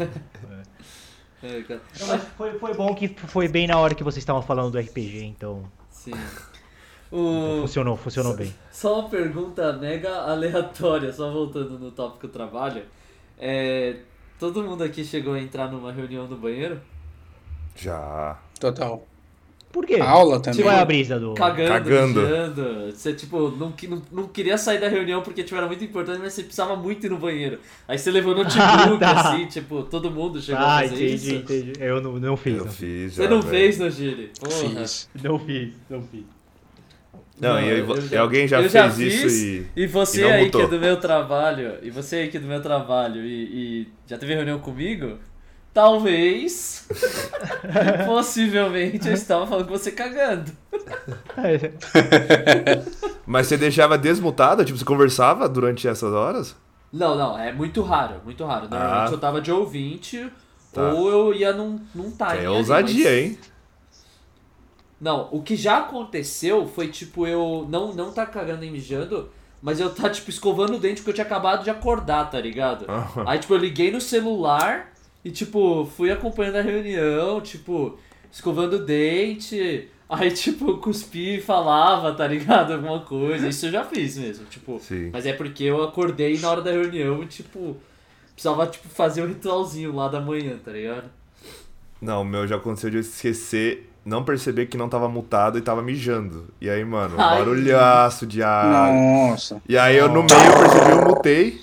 [1.68, 1.80] Cara.
[2.00, 4.78] Não, mas foi, foi bom que foi bem na hora que vocês estavam falando do
[4.78, 5.70] RPG, então.
[5.90, 6.12] Sim.
[7.06, 7.60] então O...
[7.60, 8.54] funcionou, funcionou bem.
[8.70, 12.82] Só uma pergunta mega aleatória, só voltando no tópico trabalho.
[13.38, 13.96] É,
[14.38, 16.80] todo mundo aqui chegou a entrar numa reunião no banheiro?
[17.76, 18.38] Já.
[18.58, 19.06] Total.
[19.72, 19.98] Por quê?
[20.00, 20.62] Aula também.
[20.62, 21.32] Qual é a brisa do.
[21.34, 22.20] Cagando, Cagando.
[22.22, 22.90] mijando.
[22.92, 26.32] Você, tipo, não, não, não queria sair da reunião porque tipo, era muito importante, mas
[26.32, 27.60] você precisava muito ir no banheiro.
[27.86, 29.20] Aí você levou no notebook, tá.
[29.32, 31.34] assim, tipo, todo mundo chegou a Ah, fazer entendi, isso.
[31.36, 31.72] entendi.
[31.78, 32.58] Eu não, não fiz.
[32.58, 32.72] Eu não.
[32.72, 33.22] fiz já.
[33.22, 33.50] Você não velho.
[33.54, 34.32] fez no Giri?
[34.40, 34.80] Porra.
[34.80, 35.08] Fiz.
[35.22, 36.24] Não fiz, não fiz.
[37.40, 39.66] Não, e, eu e alguém já eu fez fiz, isso e.
[39.84, 40.60] E você e não aí mutou.
[40.60, 43.44] que é do meu trabalho, e você aí que é do meu trabalho e,
[43.82, 45.16] e já teve reunião comigo,
[45.72, 46.86] talvez,
[48.06, 50.50] possivelmente eu estava falando com você cagando.
[53.26, 54.64] Mas você deixava desmutada?
[54.64, 56.56] Tipo, você conversava durante essas horas?
[56.92, 58.68] Não, não, é muito raro, muito raro.
[58.68, 59.12] Normalmente Ah.
[59.12, 60.30] eu tava de ouvinte
[60.72, 60.92] Tá.
[60.92, 62.44] ou eu ia num, num time.
[62.44, 63.38] É ousadia, mas- hein?
[65.00, 69.30] Não, o que já aconteceu foi tipo eu não não tá cagando e mijando,
[69.62, 72.84] mas eu tá tipo escovando o dente porque eu tinha acabado de acordar, tá ligado?
[73.26, 74.92] Aí tipo eu liguei no celular
[75.24, 77.98] e tipo fui acompanhando a reunião, tipo
[78.30, 82.72] escovando o dente, aí tipo eu cuspi e falava, tá ligado?
[82.72, 83.48] Alguma coisa.
[83.48, 84.78] Isso eu já fiz mesmo, tipo.
[84.80, 85.10] Sim.
[85.12, 87.76] Mas é porque eu acordei na hora da reunião e tipo
[88.32, 91.10] precisava tipo fazer um ritualzinho lá da manhã, tá ligado?
[92.00, 95.60] Não, o meu já aconteceu de eu esquecer, não perceber que não tava mutado e
[95.60, 96.48] tava mijando.
[96.58, 97.38] E aí, mano, um Ai.
[97.38, 98.90] barulhaço de ar.
[98.90, 99.60] Nossa.
[99.68, 101.60] E aí eu no meio percebi, eu mutei.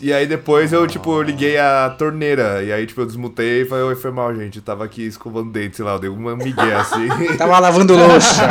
[0.00, 2.62] E aí depois eu, tipo, eu liguei a torneira.
[2.62, 4.56] E aí, tipo, eu desmutei e falei, oi, foi mal, gente.
[4.56, 7.06] Eu tava aqui escovando dente, sei lá, eu dei uma migué assim.
[7.36, 8.42] Tava lavando louça.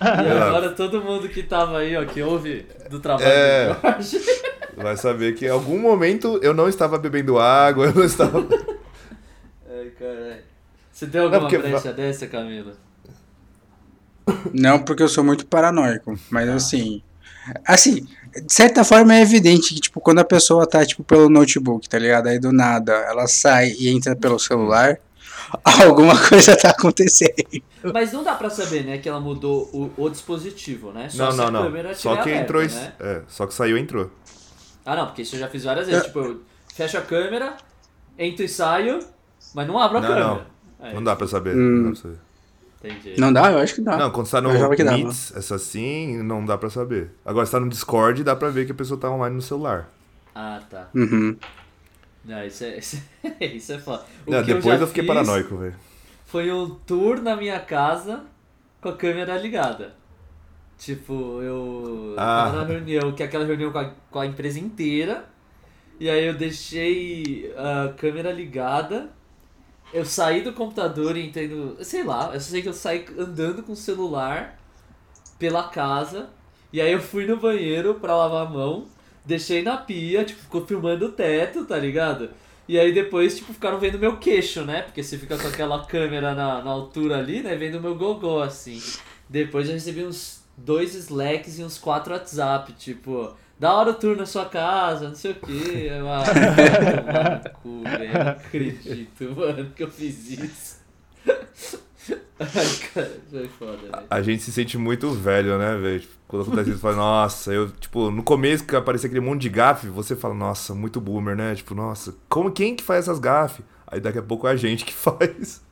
[0.00, 3.74] E agora todo mundo que tava aí, ó, que ouve do trabalho É.
[3.74, 4.20] do Jorge.
[4.76, 8.38] Vai saber que em algum momento eu não estava bebendo água, eu não estava.
[9.68, 10.42] Ai, caralho.
[10.92, 12.74] Você tem alguma porque- brecha dessa, Camila?
[14.54, 17.02] Não porque eu sou muito paranoico, mas assim.
[17.66, 18.06] Assim,
[18.44, 21.98] de certa forma é evidente que, tipo, quando a pessoa tá, tipo, pelo notebook, tá
[21.98, 22.28] ligado?
[22.28, 24.98] Aí do nada ela sai e entra pelo celular,
[25.64, 27.62] alguma coisa tá acontecendo.
[27.92, 31.08] Mas não dá pra saber, né, que ela mudou o, o dispositivo, né?
[31.08, 31.94] Só não, se não, a não.
[31.94, 32.62] Só que aberta, entrou.
[32.62, 32.92] né?
[33.00, 34.10] É, só que saiu e entrou.
[34.84, 36.04] Ah, não, porque isso eu já fiz várias vezes.
[36.04, 36.40] Tipo, eu
[36.74, 37.56] fecho a câmera,
[38.18, 39.00] entro e saio,
[39.54, 40.46] mas não abro a Não, câmera.
[40.82, 41.54] É, Não dá pra saber.
[41.54, 41.58] Hum.
[41.58, 42.18] Não, dá pra saber.
[42.82, 43.20] Entendi.
[43.20, 43.52] Não dá?
[43.52, 43.96] Eu acho que dá.
[43.96, 44.70] Não, quando você tá no Eu.
[44.70, 47.10] Meets, essa assim, não dá pra saber.
[47.24, 49.88] Agora, se tá no Discord, dá pra ver que a pessoa tá online no celular.
[50.34, 50.88] Ah, tá.
[50.94, 51.36] Uhum.
[52.24, 54.04] Não, isso é, isso é, isso é foda.
[54.26, 55.74] Não, depois já eu, fiquei paranoico, velho.
[56.26, 58.24] Foi um tour na minha casa
[58.80, 59.94] com a câmera ligada.
[60.78, 62.44] Tipo, eu Ah.
[62.44, 65.26] tava na reunião, que é aquela reunião com a, com a empresa inteira.
[65.98, 69.10] E aí eu deixei a câmera ligada.
[69.92, 71.82] Eu saí do computador e entrei no.
[71.84, 74.58] Sei lá, eu só sei que eu saí andando com o celular
[75.38, 76.30] pela casa.
[76.72, 78.86] E aí eu fui no banheiro pra lavar a mão.
[79.24, 82.30] Deixei na pia, tipo, ficou filmando o teto, tá ligado?
[82.68, 84.82] E aí depois, tipo, ficaram vendo meu queixo, né?
[84.82, 87.56] Porque você fica com aquela câmera na, na altura ali, né?
[87.56, 88.80] Vendo meu gogó, assim.
[89.28, 93.34] Depois eu recebi uns dois Slacks e uns quatro WhatsApp, tipo...
[93.60, 95.88] Da hora o tour na sua casa, não sei o quê.
[95.90, 98.14] Eu, ah, vai tomar no cu, velho.
[98.14, 100.80] Não acredito, mano, que eu fiz isso.
[102.38, 104.06] Ai, cara, foi foda, velho.
[104.08, 106.00] A gente se sente muito velho, né, velho?
[106.00, 109.50] Tipo, Quando acontece isso, fala, nossa, eu, tipo, no começo que aparecia aquele monte de
[109.50, 111.54] gafe, você fala, nossa, muito boomer, né?
[111.54, 113.62] Tipo, nossa, como, quem que faz essas gafes?
[113.86, 115.62] Aí daqui a pouco é a gente que faz.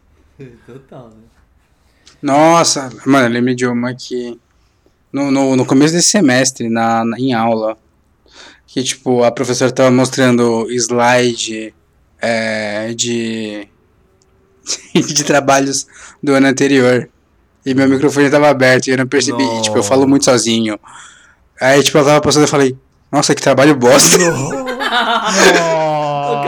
[0.66, 1.24] Total, né?
[2.20, 4.38] Nossa, mano, eu lembrei de uma que.
[5.12, 7.76] No, no, no começo desse semestre, na, na- em aula,
[8.66, 11.74] que tipo, a professora tava mostrando slide
[12.20, 13.66] é, de.
[14.94, 15.86] de trabalhos
[16.22, 17.08] do ano anterior.
[17.64, 19.42] E meu microfone tava aberto e eu não percebi.
[19.42, 20.78] E, tipo, eu falo muito sozinho.
[21.60, 22.76] Aí, tipo, ela tava passando e eu falei,
[23.10, 24.16] nossa, que trabalho bosta.
[24.18, 24.20] Ô,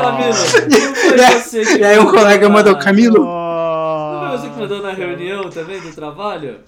[0.01, 3.25] Camilo, não foi você que E aí um colega mandou, Camilo.
[3.25, 6.59] Não foi você que mandou na reunião também do trabalho?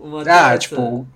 [0.00, 0.24] Uma Ah,
[0.54, 0.58] dessa?
[0.58, 1.06] tipo.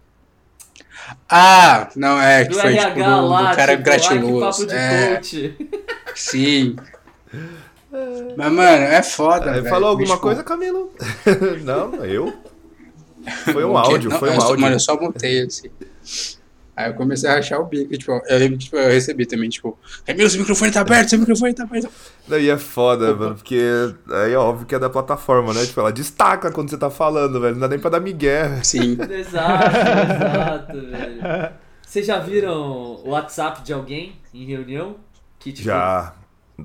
[1.28, 4.66] Ah, não, é, que Do foi RH tipo do, lá, do cara tipo, gratiloso.
[4.66, 5.20] papo de É,
[6.14, 6.76] sim.
[8.36, 9.68] Mas, mano, é foda, velho.
[9.68, 10.92] falou alguma Tipo, coisa, Camilo?
[11.64, 12.32] não, eu.
[13.52, 14.60] Foi um áudio, Não, foi eu um só- áudio.
[14.62, 15.70] Mano, eu só mutei, assim.
[16.76, 20.28] Aí eu comecei a rachar o bico, tipo, eu, tipo, eu recebi também, tipo, Camilo,
[20.28, 21.88] seu microfone tá aberto, seu microfone tá aberto.
[22.28, 23.58] Daí é foda, mano, porque
[24.10, 25.64] aí é óbvio que é da plataforma, né?
[25.64, 27.54] Tipo, ela destaca quando você tá falando, velho.
[27.54, 28.60] Não dá nem pra dar migué.
[28.62, 28.98] Sim.
[29.10, 31.50] Exato, exato, velho.
[31.80, 32.52] Vocês já viram
[33.04, 34.96] o WhatsApp de alguém em reunião?
[35.38, 36.12] Que, tipo, Já.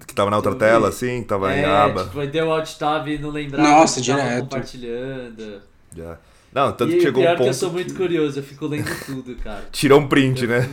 [0.08, 2.04] Que tava na outra tela, assim, tava em É, aba.
[2.06, 4.42] tipo, deu alt tab e não lembrava Nossa, que tava direto.
[4.42, 5.62] compartilhando.
[5.96, 6.18] Já.
[6.54, 7.44] Não, tanto e que chegou pior um ponto.
[7.44, 9.66] que eu sou muito que curioso, eu fico lendo tudo, cara.
[9.72, 10.70] Tirou um print, né?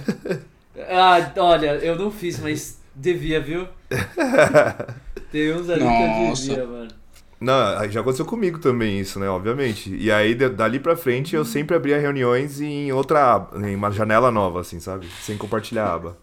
[0.88, 3.68] Ah, olha, eu não fiz, mas devia, viu?
[5.30, 6.42] Tem uns ali que eu Nossa.
[6.42, 6.90] devia, mano.
[7.40, 9.28] Não, já aconteceu comigo também isso, né?
[9.28, 9.94] Obviamente.
[9.94, 14.30] E aí, dali pra frente, eu sempre abria reuniões em outra aba, em uma janela
[14.32, 15.06] nova, assim, sabe?
[15.20, 16.18] Sem compartilhar a aba.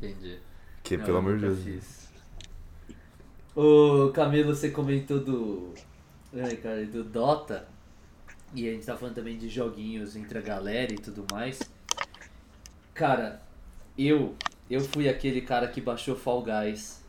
[0.00, 0.38] Entendi.
[0.84, 1.58] Que, Não, pelo eu amor de Deus.
[1.64, 2.00] fiz.
[3.54, 5.74] Ô, Camilo, você comentou do.
[6.36, 7.66] Ai, cara, do Dota.
[8.54, 11.60] E a gente tá falando também de joguinhos entre a galera e tudo mais.
[12.94, 13.42] Cara,
[13.96, 14.34] eu
[14.68, 17.02] eu fui aquele cara que baixou Fall Guys.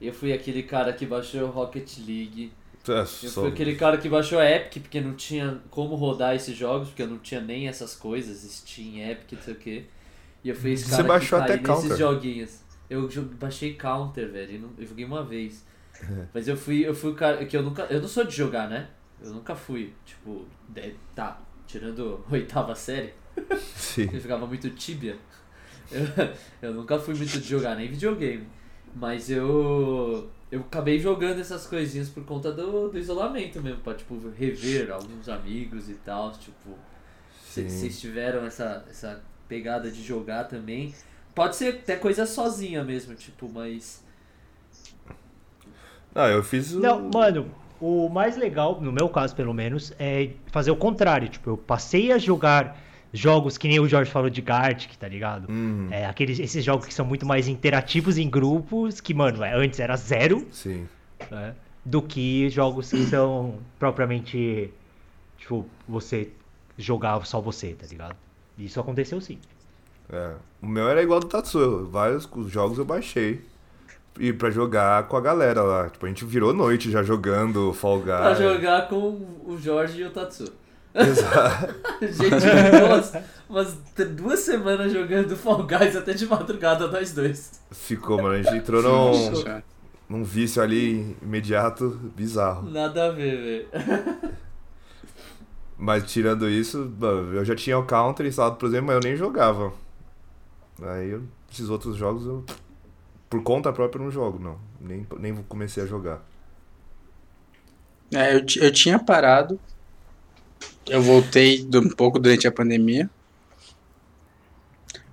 [0.00, 2.52] Eu fui aquele cara que baixou Rocket League.
[2.86, 6.54] É, Eu fui aquele cara que baixou a Epic porque não tinha como rodar esses
[6.54, 9.86] jogos, porque eu não tinha nem essas coisas, Steam, Epic, não sei o que.
[10.42, 11.96] E eu fui esse Você cara baixou que até caí nesses Counter.
[11.96, 12.58] joguinhos.
[12.90, 13.08] Eu
[13.40, 15.64] baixei Counter, velho, eu joguei uma vez.
[16.34, 18.68] Mas eu fui, eu fui o cara que eu nunca, eu não sou de jogar,
[18.68, 18.88] né?
[19.22, 23.12] Eu nunca fui, tipo, de- tá, tirando a oitava série,
[23.76, 24.08] Sim.
[24.12, 25.16] eu jogava muito Tibia.
[25.90, 26.02] Eu,
[26.62, 28.46] eu nunca fui muito de jogar, nem videogame.
[28.94, 30.30] Mas eu.
[30.50, 35.28] Eu acabei jogando essas coisinhas por conta do, do isolamento mesmo, pra tipo, rever alguns
[35.28, 36.30] amigos e tal.
[36.32, 36.70] Tipo,
[37.44, 40.94] vocês tiveram essa, essa pegada de jogar também.
[41.34, 44.04] Pode ser até coisa sozinha mesmo, tipo, mas.
[46.14, 46.80] Ah, eu fiz o...
[46.80, 51.28] Não, mano, o mais legal, no meu caso pelo menos, é fazer o contrário.
[51.28, 52.80] Tipo, eu passei a jogar
[53.12, 55.46] jogos que nem o Jorge falou de Gartic, tá ligado?
[55.50, 59.54] Hum, É, aqueles, esses jogos que são muito mais interativos em grupos, que, mano, é,
[59.54, 60.86] antes era zero, sim.
[61.30, 61.54] né?
[61.84, 64.72] Do que jogos que são propriamente,
[65.38, 66.30] tipo, você
[66.78, 68.16] jogava só você, tá ligado?
[68.58, 69.38] Isso aconteceu sim.
[70.10, 70.32] É.
[70.62, 71.86] O meu era igual do Tatsu.
[71.90, 73.42] Vários jogos eu baixei.
[74.18, 75.90] E pra jogar com a galera lá.
[75.90, 78.06] Tipo, a gente virou noite já jogando Fall Guys.
[78.06, 80.52] Pra jogar com o Jorge e o Tatsu.
[80.94, 81.74] Exato.
[82.00, 83.12] Gente, ficou umas,
[83.48, 83.78] umas
[84.10, 87.60] duas semanas jogando Fall Guys até de madrugada nós dois.
[87.72, 88.36] Ficou, mano.
[88.36, 89.62] A gente entrou num,
[90.08, 92.70] num vício ali imediato, bizarro.
[92.70, 94.34] Nada a ver, velho.
[95.76, 96.92] Mas tirando isso,
[97.32, 99.72] eu já tinha o Counter instalado, por exemplo, mas eu nem jogava.
[100.80, 101.20] Aí
[101.52, 102.44] esses outros jogos eu.
[103.34, 104.56] Por conta própria eu não jogo, não.
[104.80, 106.22] Nem, nem comecei a jogar.
[108.14, 109.58] É, eu, eu tinha parado.
[110.88, 113.10] Eu voltei do- um pouco durante a pandemia.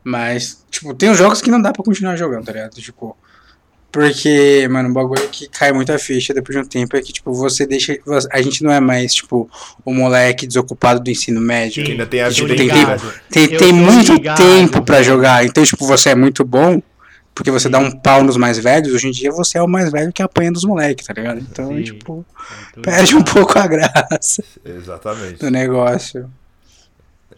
[0.04, 2.76] Mas, tipo, tem uns jogos que não dá pra continuar jogando, tá ligado?
[2.76, 3.18] Tipo.
[3.92, 7.34] Porque, mano, o bagulho que cai muita ficha depois de um tempo é que, tipo,
[7.34, 7.98] você deixa.
[8.32, 9.50] A gente não é mais, tipo,
[9.84, 11.84] o moleque desocupado do ensino médio.
[11.84, 13.48] Que ainda tem a tô vida tem.
[13.48, 15.08] Tem, tem muito ligado, tempo pra velho.
[15.08, 15.44] jogar.
[15.44, 16.82] Então, tipo, você é muito bom.
[17.42, 18.94] Porque você dá um pau nos mais velhos.
[18.94, 21.40] Hoje em dia você é o mais velho que apanha dos moleques, tá ligado?
[21.40, 21.82] Então, Sim.
[21.82, 22.24] tipo,
[22.72, 25.40] tô perde um pouco a graça Exatamente.
[25.40, 26.32] do negócio.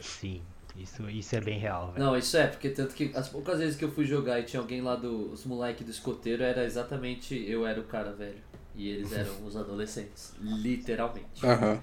[0.01, 0.41] Sim,
[0.75, 2.05] isso, isso é bem real, velho.
[2.05, 4.59] Não, isso é, porque tanto que as poucas vezes que eu fui jogar e tinha
[4.59, 8.35] alguém lá dos moleques do escoteiro, era exatamente eu era o cara velho.
[8.75, 10.33] E eles eram os adolescentes.
[10.41, 11.45] Literalmente.
[11.45, 11.79] Aham.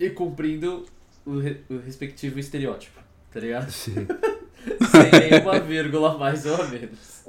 [0.00, 0.84] E cumprindo
[1.24, 3.00] o, re- o respectivo estereótipo,
[3.32, 3.70] tá ligado?
[3.70, 4.08] Sim.
[4.90, 7.24] Sem nenhuma vírgula mais ou menos.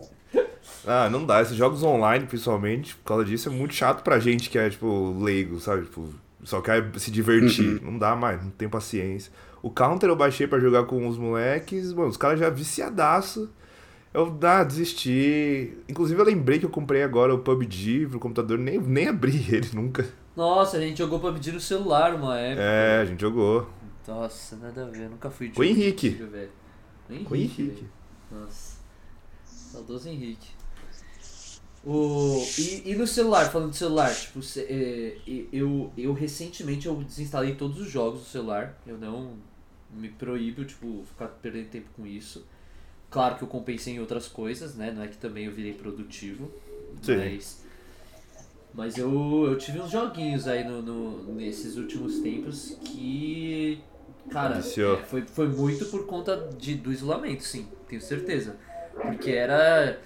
[0.86, 1.42] Ah, não dá.
[1.42, 5.18] Esses jogos online, principalmente, por causa disso, é muito chato pra gente que é, tipo,
[5.22, 5.84] leigo, sabe?
[5.84, 6.10] Tipo,
[6.44, 7.82] só quer se divertir.
[7.84, 9.32] Não dá mais, não tem paciência.
[9.62, 13.50] O Counter eu baixei pra jogar com os moleques, mano, os caras já viciadaço.
[14.14, 15.78] Eu ah, desisti.
[15.90, 19.70] Inclusive eu lembrei que eu comprei agora o PUBG pro computador, nem, nem abri ele
[19.74, 20.08] nunca.
[20.36, 22.62] Nossa, a gente jogou PUBG no celular uma época.
[22.62, 23.68] É, a gente jogou.
[24.08, 26.50] Nossa, nada a ver, eu nunca fui de o de
[27.16, 27.32] Henrique.
[27.32, 27.86] o Henrique.
[28.32, 28.78] Nossa.
[29.46, 30.50] Saudoso Henrique.
[31.86, 35.18] O, e, e no celular, falando de celular, tipo, é,
[35.54, 38.78] eu, eu recentemente eu desinstalei todos os jogos do celular.
[38.86, 39.36] Eu não
[39.94, 42.46] me proíbo, tipo, ficar perdendo tempo com isso.
[43.10, 44.92] Claro que eu compensei em outras coisas, né?
[44.92, 46.52] Não é que também eu virei produtivo.
[47.02, 47.16] Sim.
[47.18, 47.68] Mas.
[48.74, 53.82] Mas eu, eu tive uns joguinhos aí no, no- nesses últimos tempos que.
[54.32, 54.62] Cara,
[55.08, 58.56] foi, foi muito por conta de, do isolamento, sim, tenho certeza.
[58.94, 60.00] Porque era.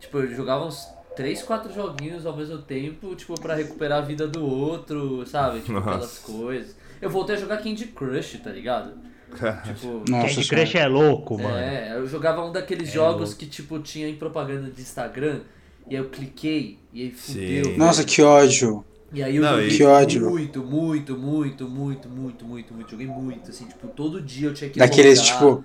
[0.00, 0.86] Tipo, eu jogava uns
[1.16, 5.60] 3, 4 joguinhos ao mesmo tempo, tipo, pra recuperar a vida do outro, sabe?
[5.60, 5.90] Tipo, Nossa.
[5.90, 6.76] aquelas coisas.
[7.00, 8.92] Eu voltei a jogar Candy Crush, tá ligado?
[9.64, 10.04] Tipo.
[10.08, 10.48] Nossa Candy.
[10.48, 11.56] Crush é louco, mano.
[11.56, 13.36] É, eu jogava um daqueles É jogos louco.
[13.36, 15.40] que, tipo, tinha em propaganda de Instagram,
[15.88, 17.76] e aí eu cliquei, e aí fudeu.
[17.76, 18.84] Nossa, que ódio.
[19.12, 20.30] E aí eu Não, joguei e- Que ódio.
[20.30, 22.90] muito, muito, muito, muito, muito, muito, muito.
[22.90, 25.64] Joguei muito, assim, tipo, todo dia eu tinha que Daqueles, tipo.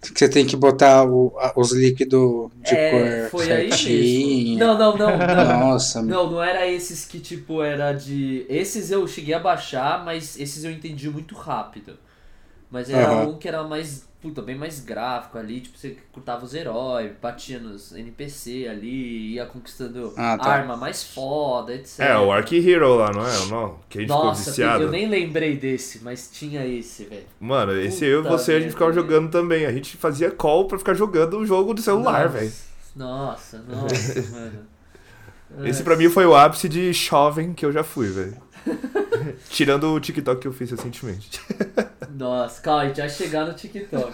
[0.00, 3.78] Que você tem que botar o- a- os líquidos de é, cor foi aí mesmo.
[3.78, 4.58] certinho.
[4.58, 5.58] Não, não, não, não.
[5.58, 8.44] Nossa, Não, não era esses que, tipo, era de.
[8.48, 11.98] Esses eu cheguei a baixar, mas esses eu entendi muito rápido.
[12.70, 13.26] Mas era Aham.
[13.26, 14.08] um que era mais.
[14.20, 19.46] Puta, bem mais gráfico ali, tipo, você curtava os heróis, batia nos NPC ali, ia
[19.46, 20.50] conquistando Ah, tá.
[20.50, 22.00] arma mais foda, etc.
[22.00, 23.38] É, o Ark Hero lá, não é?
[23.38, 24.82] O nó- Que a gente ficou Nossa, viciado.
[24.82, 27.24] eu nem lembrei desse, mas tinha esse, velho.
[27.40, 29.02] Mano, esse eu e Puta você a gente ficava velho.
[29.02, 29.64] jogando também.
[29.64, 32.52] A gente fazia call pra ficar jogando o jogo do celular, velho.
[32.94, 34.66] Nossa, nossa, mano.
[35.66, 38.36] Esse pra mim foi o ápice de jovem que eu já fui, velho.
[39.48, 41.40] Tirando o TikTok que eu fiz recentemente.
[42.10, 44.12] Nossa, calma, a gente vai chegar no TikTok.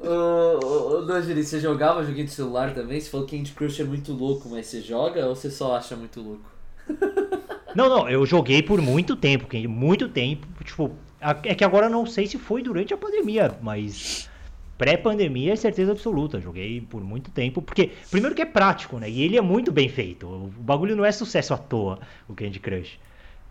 [0.00, 3.00] Ô, Nojiri, você jogava joguinho de celular também?
[3.00, 5.96] Você falou que Candy Crush é muito louco, mas você joga ou você só acha
[5.96, 6.50] muito louco?
[7.74, 10.46] Não, não, eu joguei por muito tempo, muito tempo.
[10.62, 10.92] Tipo,
[11.42, 14.30] é que agora eu não sei se foi durante a pandemia, mas
[14.78, 16.40] pré-pandemia é certeza absoluta.
[16.40, 19.10] Joguei por muito tempo, porque primeiro que é prático, né?
[19.10, 20.24] E ele é muito bem feito.
[20.26, 21.98] O bagulho não é sucesso à toa,
[22.28, 22.96] o Candy Crush.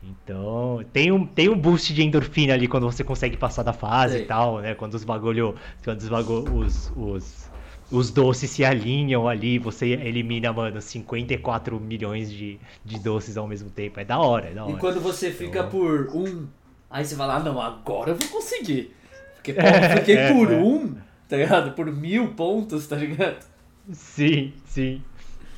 [0.06, 4.20] Então, tem um, tem um boost de endorfina ali quando você consegue passar da fase
[4.20, 4.76] e tal, né?
[4.76, 7.50] Quando os bagulho, quando os bagulho, os, os,
[7.92, 13.70] os doces se alinham ali, você elimina, mano, 54 milhões de, de doces ao mesmo
[13.70, 14.00] tempo.
[14.00, 14.74] É da hora, é da hora.
[14.74, 16.48] E quando você fica Então- por um,
[16.90, 18.94] aí você fala, ah não, agora eu vou conseguir.
[19.36, 20.56] Porque pô, eu fiquei É, por é.
[20.58, 20.96] um,
[21.30, 21.72] tá ligado?
[21.72, 23.46] Por mil pontos, tá ligado?
[23.92, 25.02] Sim, sim.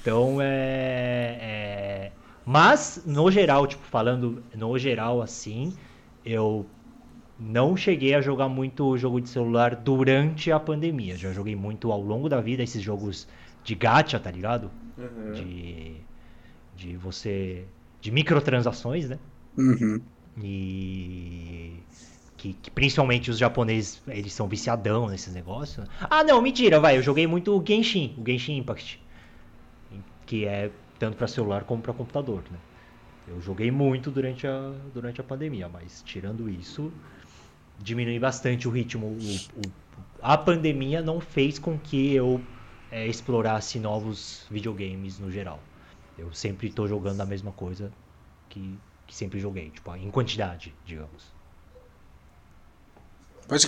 [0.01, 2.11] Então é, é-
[2.45, 5.73] Mas, no geral, tipo, falando no geral assim,
[6.23, 6.65] eu
[7.39, 11.17] não cheguei a jogar muito jogo de celular durante a pandemia.
[11.17, 13.27] Já joguei muito ao longo da vida esses jogos
[13.63, 14.69] de gacha, tá ligado?
[15.34, 15.95] De.
[16.76, 17.65] De você.
[17.99, 19.17] De microtransações, né?
[19.57, 20.01] Uhum.
[20.43, 21.80] E
[22.45, 25.88] que, que principalmente os japoneses, eles são viciadão nesses negócios.
[26.01, 29.01] Ah, não, mentira, vai, eu joguei muito o Genshin, o Genshin Impact,
[30.26, 30.69] que é
[30.99, 32.57] tanto para celular como para computador, né?
[33.27, 36.91] Eu joguei muito durante a, durante a pandemia, mas tirando isso,
[37.80, 39.07] diminui bastante o ritmo.
[39.07, 39.72] O- o-
[40.22, 42.39] a pandemia não fez com que eu
[42.91, 45.59] é, explorasse novos videogames no geral.
[46.17, 47.91] Eu sempre estou jogando a mesma coisa
[48.49, 48.77] que,
[49.07, 51.34] que sempre joguei, tipo, em quantidade, digamos.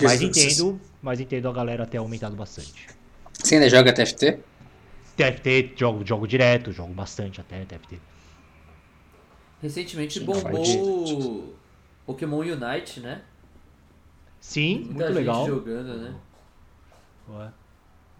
[0.02, 2.86] Mas entendo, mas entendo a galera ter aumentado bastante.
[3.34, 4.38] Você ainda joga TFT?
[5.18, 7.98] TFT, jogo, jogo direto, jogo bastante até TFT.
[9.60, 11.56] Recentemente bombou
[12.06, 13.22] Pokémon Unite, né?
[14.40, 15.46] Sim, Muita muito gente legal.
[15.46, 16.14] jogando, né?
[17.28, 17.50] Ué.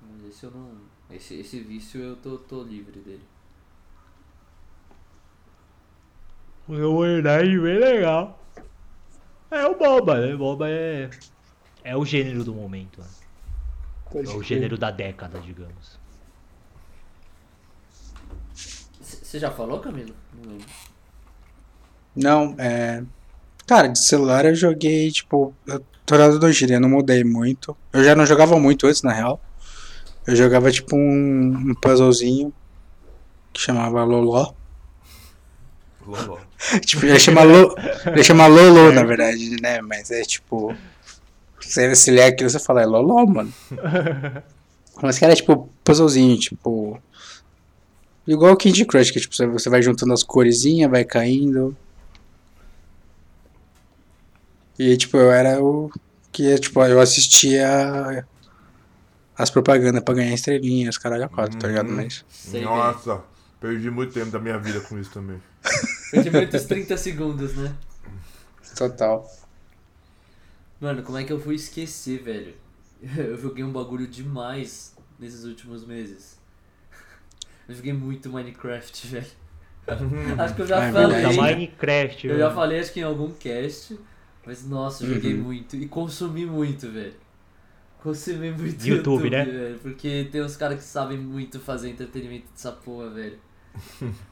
[0.03, 0.73] Mas Esse eu não.
[1.11, 3.23] Esse, esse vício eu tô, tô livre dele.
[6.69, 8.45] O verdade bem legal.
[9.51, 10.37] É o Boba, né?
[10.37, 11.09] Boba é.
[11.83, 13.07] É o gênero do momento, né?
[14.15, 15.99] É o gênero da década, digamos.
[19.29, 20.15] Você já falou, Camilo?
[20.35, 20.67] Não lembro.
[22.17, 23.03] Não, é.
[23.67, 25.55] Cara, de celular eu joguei, tipo,
[26.11, 27.77] lado do Giri, eu não mudei muito.
[27.93, 29.39] Eu já não jogava muito antes, na real.
[30.27, 32.51] Eu jogava tipo um, um puzzlezinho
[33.53, 34.55] que chamava Loló.
[36.07, 36.39] Loló.
[36.81, 37.75] tipo, ele chama, Lo,
[38.07, 39.83] ele chama Lolo, na verdade, né?
[39.83, 40.75] Mas é tipo.
[41.61, 43.53] Você, você lê aquilo você fala, é Loló, mano.
[45.03, 46.99] Mas que era tipo puzzlezinho, tipo.
[48.29, 51.75] Igual o Candy Crush, que tipo, você- você vai juntando as coresinhas, vai caindo.
[54.79, 55.91] E tipo, eu era o.
[56.31, 58.25] Que tipo, eu assistia
[59.37, 61.89] as propagandas pra ganhar estrelinhas, caralho, a quatro, tá ligado?
[61.89, 61.97] Uhum.
[61.97, 62.25] Mas.
[62.29, 63.23] Sei, Nossa,
[63.61, 65.41] perdi muito tempo da minha vida com isso também.
[66.13, 67.75] Perdi muitos 30 segundos, né?
[68.77, 69.29] Total.
[70.81, 72.55] Mano, como é que eu fui esquecer, velho?
[73.17, 76.38] Eu joguei um bagulho demais nesses últimos meses.
[77.69, 79.27] Eu joguei muito Minecraft, velho.
[80.39, 81.09] Acho que eu já É falei.
[81.17, 81.37] verdade.
[81.37, 83.99] Da Minecraft, Eu já falei, acho que em algum cast.
[84.47, 85.43] Mas nossa, eu joguei Uhum.
[85.43, 85.77] muito.
[85.77, 87.15] E consumi muito, velho.
[88.03, 89.45] Consumi muito YouTube, né?
[89.45, 89.79] velho.
[89.81, 93.39] Porque tem uns caras que sabem muito fazer entretenimento dessa porra, velho.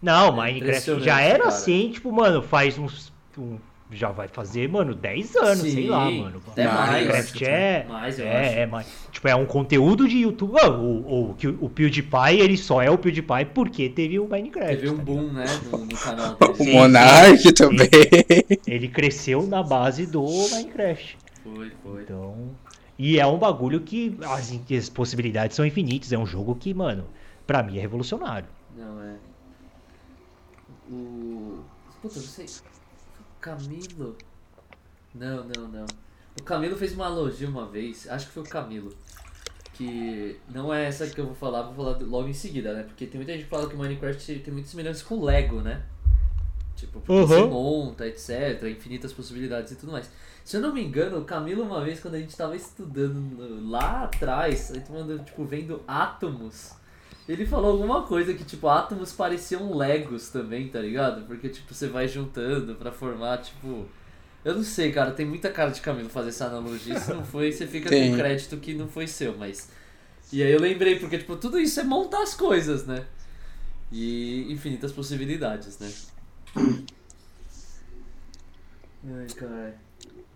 [0.01, 1.49] Não, É Minecraft já era cara.
[1.49, 3.13] assim, tipo, mano, faz uns.
[3.37, 3.59] um-
[3.91, 6.43] já vai fazer, mano, 10 anos, sei Sim, lá, mano.
[6.49, 6.91] até mais.
[6.91, 7.87] Minecraft é.
[7.89, 8.59] Mais, eu é, acho.
[8.59, 8.87] é, mais.
[9.13, 10.59] Tipo, é um conteúdo de YouTube.
[10.61, 14.77] Ah, o, o, que o PewDiePie, ele só é o PewDiePie porque teve o Minecraft.
[14.77, 16.55] Teve um tá boom, né, no, no canal O.
[16.55, 17.89] Sim, Monark também.
[17.89, 18.61] ligado?
[18.67, 21.19] Ele cresceu na base do Minecraft.
[21.45, 22.03] Foi, foi.
[22.03, 22.51] Então.
[22.99, 26.13] E é um bagulho que as, as possibilidades são infinitas.
[26.13, 27.07] É um jogo que, mano,
[27.47, 28.49] pra mim é revolucionário.
[28.77, 29.15] Não, é.
[30.91, 31.61] O.
[32.03, 32.47] Puta, não sei.
[33.47, 34.16] Camilo.
[35.14, 35.86] Não, não, não.
[36.39, 38.93] O Camilo fez uma analogia uma vez, acho que foi o Camilo.
[39.73, 42.82] Que não é essa que eu vou falar, vou falar logo em seguida, né?
[42.82, 45.60] Porque tem muita gente que fala que o Minecraft tem muitas semelhanças com o Lego,
[45.60, 45.82] né?
[46.74, 47.27] Tipo, porque Uhum.
[47.27, 50.10] você monta, etc, infinitas possibilidades e tudo mais.
[50.44, 54.05] Se eu não me engano, o Camilo, uma vez, quando a gente tava estudando lá
[54.05, 56.73] atrás, a gente mandou, tipo, vendo átomos,
[57.28, 61.27] ele falou alguma coisa que, tipo, átomos pareciam Legos também, tá ligado?
[61.27, 63.86] Porque, tipo, você vai juntando pra formar, tipo.
[64.44, 66.98] Eu não sei, cara, tem muita cara de Camilo fazer essa analogia.
[67.01, 68.12] Se não foi, você fica Tem.
[68.12, 69.70] com crédito que não foi seu, mas.
[70.32, 73.05] E aí eu lembrei, porque, tipo, tudo isso é montar as coisas, né?
[73.90, 75.93] E infinitas possibilidades, né?
[79.05, 79.74] Ai, caralho.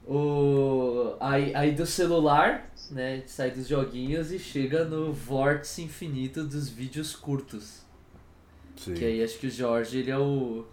[0.07, 1.15] O...
[1.21, 3.23] Aí, aí do celular, né?
[3.27, 7.83] Sai dos joguinhos e chega no vórtice infinito dos vídeos curtos.
[8.77, 8.95] Sim.
[8.95, 10.65] Que aí acho que o Jorge ele é o.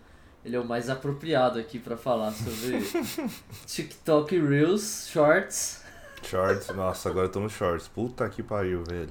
[0.46, 2.80] Ele é o mais apropriado aqui pra falar sobre
[3.66, 5.84] TikTok Reels, Shorts.
[6.24, 7.88] Shorts, nossa, agora eu tô no shorts.
[7.88, 9.10] Puta que pariu, velho.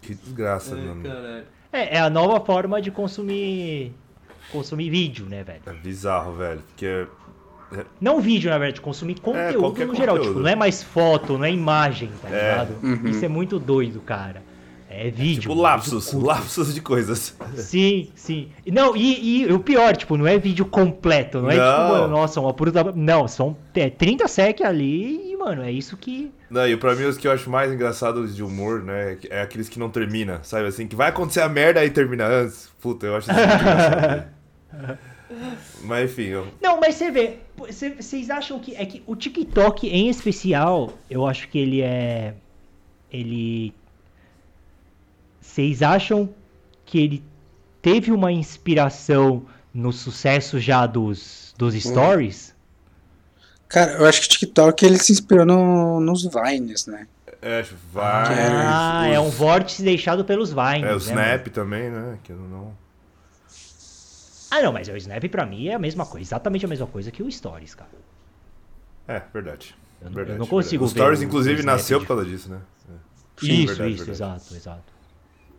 [0.00, 1.02] Que desgraça, Ai, mano.
[1.02, 1.46] caralho.
[1.72, 3.94] É, é a nova forma de consumir
[4.50, 5.62] consumir vídeo, né, velho?
[5.64, 6.60] É bizarro, velho.
[6.60, 7.06] Porque.
[8.00, 10.16] Não vídeo, na verdade, consumir conteúdo qualquer no geral.
[10.16, 10.34] conteúdo.
[10.34, 12.50] Tipo, não é mais foto, não é imagem, tá É.
[12.50, 12.74] ligado?
[12.82, 13.08] Uhum.
[13.08, 14.42] Isso é muito doido, cara.
[14.94, 15.40] É vídeo.
[15.42, 16.12] Tipo, lapsos.
[16.12, 17.34] Lapsos de coisas.
[17.56, 18.48] Sim, sim.
[18.66, 21.64] E Não, e, e o pior, tipo, não é vídeo completo, não é Não.
[21.64, 22.92] tipo, mano, nossa, uma puta.
[22.94, 26.30] Não, são é, 30 sec ali e, mano, é isso que.
[26.50, 29.16] Não, e pra mim os que eu acho mais engraçados de humor, né?
[29.30, 30.86] É aqueles que não termina, sabe assim?
[30.86, 32.70] Que vai acontecer a merda aí termina antes.
[32.78, 34.24] Puta, eu acho isso muito engraçado.
[35.32, 35.56] velho.
[35.84, 36.46] Mas enfim, eu...
[36.60, 37.38] Não, mas você vê,
[37.70, 38.74] cê- vocês acham que.
[38.76, 42.34] É que o TikTok em especial, eu acho que ele é.
[43.10, 43.74] Ele.
[45.40, 46.28] Vocês acham
[46.84, 47.24] que ele
[47.80, 49.44] teve uma inspiração
[49.74, 52.54] no sucesso já dos, dos stories?
[53.68, 57.06] Cara, eu acho que o TikTok ele se inspirou no, nos Vines, né?
[57.40, 58.34] é, acho vai.
[58.38, 60.84] Ah, os- é um vórtice deixado pelos Vines.
[60.84, 62.18] É, o né, Snap também, né?
[62.22, 62.72] Que eu não.
[64.54, 67.10] Ah, não, mas o Snap pra mim é a mesma coisa, exatamente a mesma coisa
[67.10, 67.90] que o Stories, cara.
[69.08, 69.74] É, verdade.
[70.00, 70.84] Eu não- verdade eu não consigo verdade.
[70.84, 72.58] O ver Stories, o- inclusive, o nasceu de- por causa disso, né?
[72.88, 72.92] É.
[73.46, 74.10] isso, verdade, isso, verdade.
[74.10, 74.92] exato, exato.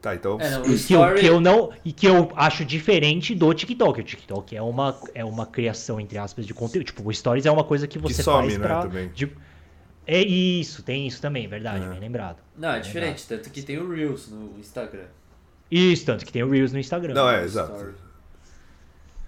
[0.02, 0.38] Tá, então.
[0.40, 1.20] É, não, o que eu, story...
[1.22, 4.02] que eu não e que eu acho diferente do TikTok.
[4.02, 6.86] O TikTok é uma, é uma criação entre aspas de conteúdo.
[6.86, 9.10] Tipo, o Stories é uma coisa que você some, faz né, pra também.
[9.10, 9.32] de-
[10.06, 11.90] é isso, tem isso também, verdade, É.
[11.90, 12.38] bem lembrado.
[12.58, 15.06] Não, é diferente, tanto que tem o Reels no Instagram.
[15.72, 17.14] Isso, tanto que tem o Reels no Instagram.
[17.14, 17.72] Não, é, exato.
[17.74, 17.94] Story.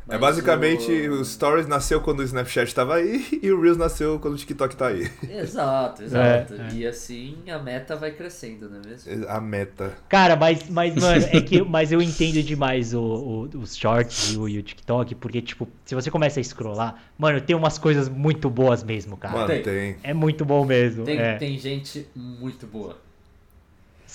[0.08, 4.20] É basicamente o- o Stories nasceu quando o Snapchat tava aí e o Reels nasceu
[4.20, 5.10] quando o TikTok tá aí.
[5.28, 6.54] Exato, exato.
[6.54, 6.74] É, é.
[6.76, 9.28] E assim a meta vai crescendo, não é mesmo?
[9.28, 9.94] A meta.
[10.08, 14.38] Cara, mas, mas mano, é que mas eu entendo demais o, o- os shorts e
[14.38, 18.08] o, e o TikTok, porque, tipo, se você começa a scrollar, mano, tem umas coisas
[18.08, 19.34] muito boas mesmo, cara.
[19.36, 19.64] Mano, tem.
[19.64, 19.96] tem.
[20.04, 21.04] É muito bom mesmo.
[21.04, 21.36] Tem, é.
[21.38, 22.98] tem gente muito boa.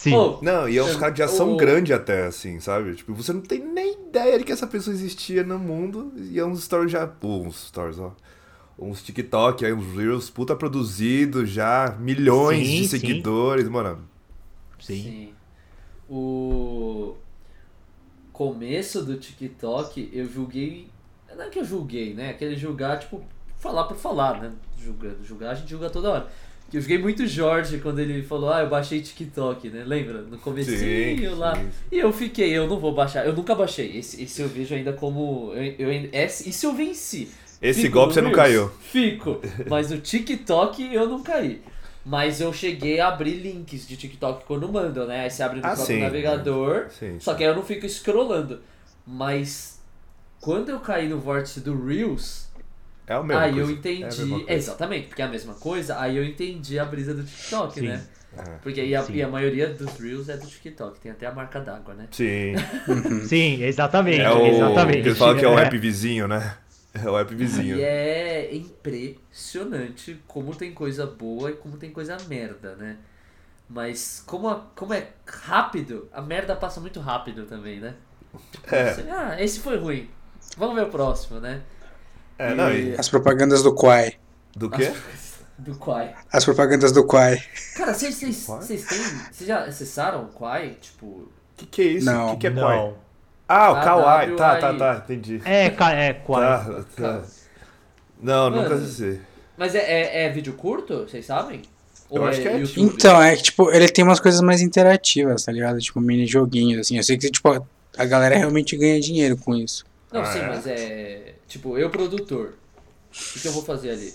[0.02, 0.14] Sim.
[0.16, 2.94] Ô, Não, e é uns caras que já são o- grandes até, assim, sabe?
[2.94, 6.44] Tipo, você não tem nem ideia de que essa pessoa existia no mundo e é
[6.44, 7.06] uns stories já.
[7.06, 8.14] Pô, uns stories, ó.
[8.78, 12.88] Uns TikTok, aí uns Reels, puta produzido já, milhões Sim, de sim.
[12.88, 14.08] seguidores, mano.
[14.80, 15.02] Sim.
[15.02, 15.34] Sim.
[16.08, 17.14] O
[18.32, 20.88] começo do TikTok eu julguei.
[21.36, 22.30] Não é que eu julguei, né?
[22.30, 23.22] Aquele julgar, tipo,
[23.58, 24.50] falar por falar, né?
[24.82, 25.22] Julgando.
[25.22, 26.28] Julgar a gente julga toda hora.
[26.72, 29.82] Eu julguei muito Jorge quando ele falou, ah, eu baixei TikTok, né?
[29.84, 30.22] Lembra?
[30.22, 31.56] No comecinho Sim, lá.
[31.56, 31.68] sim.
[31.90, 33.26] E eu fiquei, eu não vou baixar.
[33.26, 33.96] Eu nunca baixei.
[33.98, 35.52] Esse, esse eu vejo ainda como.
[35.54, 37.28] Eu, eu, esse, isso eu venci.
[37.60, 38.70] Esse Fico golpe você não caiu.
[38.80, 39.40] Fico.
[39.68, 41.60] Mas o TikTok eu não caí.
[42.04, 45.24] Mas eu cheguei a abrir links de TikTok quando mandam, né?
[45.24, 46.00] Aí você abre no Ah, próprio sim.
[46.00, 46.86] navegador.
[46.90, 48.60] Sim, Só que aí eu não fico scrollando.
[49.06, 49.80] Mas
[50.40, 52.48] quando eu caí no vórtice do Reels,
[53.06, 53.42] É o mesmo.
[53.42, 53.66] aí coisa.
[53.66, 54.28] eu É entendi.
[54.30, 54.52] coisa.
[54.52, 55.98] exatamente, porque é a mesma coisa.
[56.00, 57.88] Aí eu entendi a brisa do TikTok, Sim.
[57.88, 58.06] né?
[58.38, 58.42] É.
[58.62, 61.00] Porque aí a, e a maioria dos Reels é do TikTok.
[61.00, 62.06] Tem até a marca d'água, né?
[62.12, 62.54] Sim.
[63.26, 64.20] Sim, exatamente.
[64.20, 65.02] É o exatamente.
[65.02, 65.64] que eles falam que é o É.
[65.64, 66.56] app vizinho, né?
[66.94, 67.76] É o app vizinho.
[67.76, 72.96] E é impressionante como tem coisa boa e como tem coisa merda, né?
[73.68, 77.94] Mas como, a- como é rápido, a merda passa muito rápido também, né?
[78.70, 78.92] É.
[78.92, 80.08] Você, ah, esse foi ruim.
[80.56, 81.60] Vamos ver o próximo, né?
[82.40, 82.94] É, não, e...
[82.98, 84.14] As propagandas do Quai.
[84.56, 84.90] Do quê?
[85.58, 86.14] Do Quai.
[86.32, 87.42] As propagandas do Quai.
[87.76, 88.62] Cara, vocês vocês- Quai?
[88.62, 88.98] vocês têm.
[89.30, 90.76] Vocês já acessaram o Quai?
[90.80, 91.06] Tipo.
[91.06, 92.06] O que, que é isso?
[92.06, 92.28] Não.
[92.28, 92.62] O que, que é Não.
[92.62, 92.94] Quai?
[93.46, 94.36] Ah, o Ah, Kawaii.
[94.36, 95.02] Tá, tá, tá.
[95.04, 95.42] Entendi.
[95.44, 96.72] É, é, quase.
[96.72, 97.22] Tá, tá.
[98.22, 98.62] Não, Mano.
[98.62, 99.20] nunca assisti.
[99.58, 101.00] Mas é, é, é vídeo curto?
[101.06, 101.60] Vocês sabem?
[102.10, 102.80] Eu acho que é, YouTube?
[102.82, 105.78] Então, é que, tipo, ele tem umas coisas mais interativas, tá ligado?
[105.78, 106.96] Tipo, mini joguinhos, assim.
[106.96, 107.66] Eu sei que, tipo,
[107.98, 109.84] a galera realmente ganha dinheiro com isso.
[110.12, 110.48] Não, Ah, sim, é?
[110.48, 111.34] mas é.
[111.46, 112.54] Tipo, eu produtor.
[113.10, 114.14] O que, que eu vou fazer ali?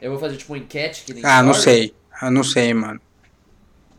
[0.00, 1.24] Eu vou fazer tipo uma enquete que nem.
[1.24, 1.94] Ah, não sei.
[2.22, 3.00] Eu não sei, mano.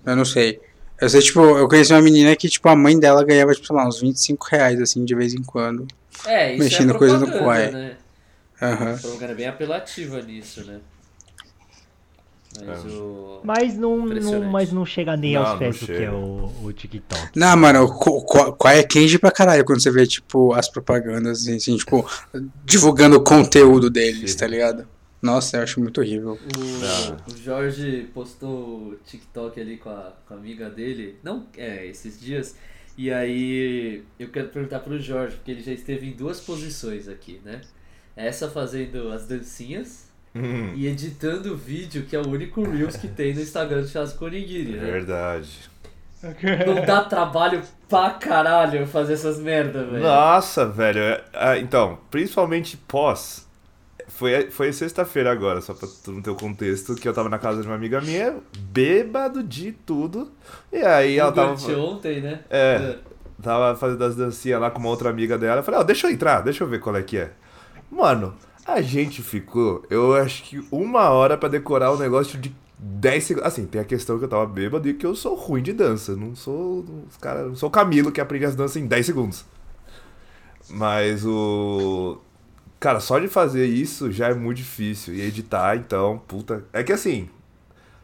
[0.06, 0.60] Eu não sei.
[1.00, 3.76] Eu sei, tipo, eu conheci uma menina que, tipo, a mãe dela ganhava, tipo, sei
[3.76, 5.88] lá, uns 25 reais, assim, de vez em quando.
[6.26, 7.72] É, isso Mexendo é coisa no Quai.
[7.72, 7.98] né?
[8.62, 8.98] Aham.
[8.98, 10.80] Propaganda bem apelativa nisso, né?
[12.66, 12.88] Mas É.
[12.90, 13.42] o.
[13.44, 16.74] Mas não, não, mas não chega nem Não, aos pés do que é o, o
[16.74, 17.30] TikTok.
[17.36, 21.42] Não, mano, o Qu- Quai é cringe pra caralho quando você vê, tipo, as propagandas,
[21.42, 22.06] assim, assim, tipo,
[22.66, 24.38] divulgando o conteúdo deles, Sim.
[24.38, 24.88] tá ligado?
[25.22, 26.38] Nossa, eu acho muito horrível.
[26.58, 31.86] O, o Jorge postou o TikTok ali com a, com a amiga dele, não, é,
[31.86, 32.56] esses dias,
[32.98, 37.40] e aí eu quero perguntar pro Jorge, porque ele já esteve em duas posições aqui,
[37.46, 37.62] né?
[38.16, 43.08] Essa fazendo as dancinhas Hum, e editando o vídeo, que é o único Reels que
[43.08, 44.92] tem no Instagram do Chasco Onigiri, né?
[44.92, 45.70] verdade.
[46.68, 50.04] Não dá trabalho pra caralho fazer essas merda, velho.
[50.04, 51.00] Nossa, velho.
[51.00, 53.50] é- ah, então, principalmente pós.
[54.08, 57.40] Foi, foi sexta-feira agora, só pra tu não ter o contexto, que eu tava na
[57.40, 60.32] casa de uma amiga minha, bêbado de tudo.
[60.72, 61.56] E aí ela tava.
[61.56, 62.42] Durante ontem, né?
[62.50, 62.98] É.
[63.42, 65.60] Tava fazendo as dancinhas lá com uma outra amiga dela.
[65.62, 67.32] Eu falei, ó, deixa eu entrar, deixa eu ver qual é que é.
[67.90, 68.36] Mano,
[68.74, 73.48] a gente ficou, eu acho que uma hora pra decorar um negócio de 10 segundos.
[73.48, 76.16] Assim, tem a questão que eu tava bêbado e que eu sou ruim de dança.
[76.16, 76.84] Não sou.
[77.08, 79.46] Os cara, não sou o Camilo que aprende as danças em 10 segundos.
[80.70, 82.20] Mas o.
[82.80, 85.14] Cara, só de fazer isso já é muito difícil.
[85.14, 86.66] E editar, então, puta.
[86.74, 87.30] É que assim,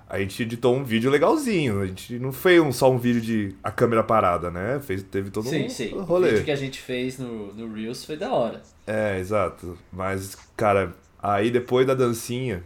[0.10, 1.81] a gente editou um vídeo legalzinho.
[1.81, 4.80] A gente não fez um, só um vídeo de a câmera parada, né?
[4.80, 5.94] Fez, teve todo Sim, um sim.
[5.94, 6.30] O rolê.
[6.30, 8.61] vídeo que a gente fez no, no Reels foi da hora.
[8.85, 9.77] É, exato.
[9.91, 12.63] Mas, cara, aí depois da dancinha,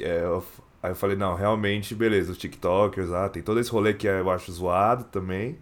[0.00, 0.42] é, eu,
[0.82, 4.30] aí eu falei, não, realmente, beleza, os TikTokers, ah, tem todo esse rolê que eu
[4.30, 5.58] acho zoado também.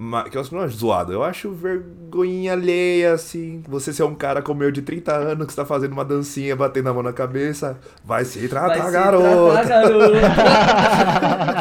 [0.00, 3.64] Mas, que eu não acho zoado, eu acho vergonha alheia, assim.
[3.68, 6.88] Você ser um cara como eu de 30 anos que está fazendo uma dancinha, batendo
[6.88, 9.52] a mão na cabeça, vai se tratar, Vai se garota.
[9.52, 10.18] tratar, garota.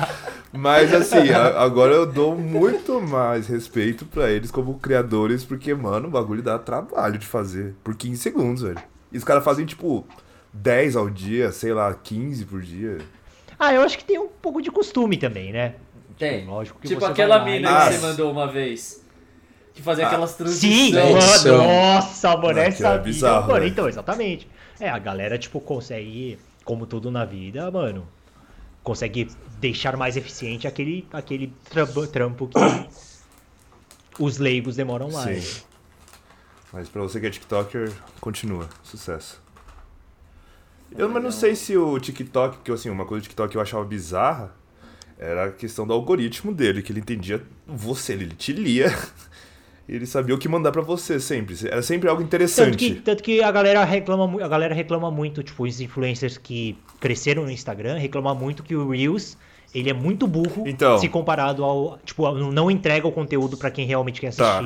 [0.53, 6.11] Mas assim, agora eu dou muito mais respeito pra eles como criadores, porque, mano, o
[6.11, 8.81] bagulho dá trabalho de fazer por 15 segundos, velho.
[9.11, 10.05] E os caras fazem, tipo,
[10.53, 12.97] 10 ao dia, sei lá, 15 por dia.
[13.59, 15.75] Ah, eu acho que tem um pouco de costume também, né?
[16.17, 16.45] Tem.
[16.45, 19.03] Lógico que Tipo você aquela mina e- Ah, que você mandou uma vez.
[19.73, 20.37] Que fazia aquelas Sim,
[20.91, 21.45] transições.
[21.45, 23.67] mano, nossa, mano, Não, essa é vida, bizarro, mano, né?
[23.67, 24.47] então, exatamente.
[24.79, 28.07] É, a galera, tipo, consegue, como tudo na vida, mano,
[28.83, 29.29] consegue
[29.59, 32.87] deixar mais eficiente aquele, aquele trampo, trampo que
[34.19, 35.43] os leigos demoram mais.
[35.43, 35.61] Sim.
[36.73, 38.67] Mas pra você que é TikToker, continua.
[38.83, 39.41] Sucesso.
[40.97, 43.61] Eu mas não sei se o TikTok, porque assim, uma coisa do TikTok que eu
[43.61, 44.51] achava bizarra
[45.17, 48.87] era a questão do algoritmo dele, que ele entendia você, ele te lia.
[49.89, 51.55] E ele sabia o que mandar pra você sempre.
[51.65, 52.75] Era sempre algo Tanto interessante.
[52.75, 57.43] que, tanto que a galera reclama, a galera reclama muito, tipo, os influencers que cresceram
[57.45, 59.37] no Instagram reclamam muito que o Reels,
[59.73, 60.97] ele é muito burro Então.
[60.97, 64.61] se comparado ao, tipo, não entrega o conteúdo pra quem realmente quer Tá.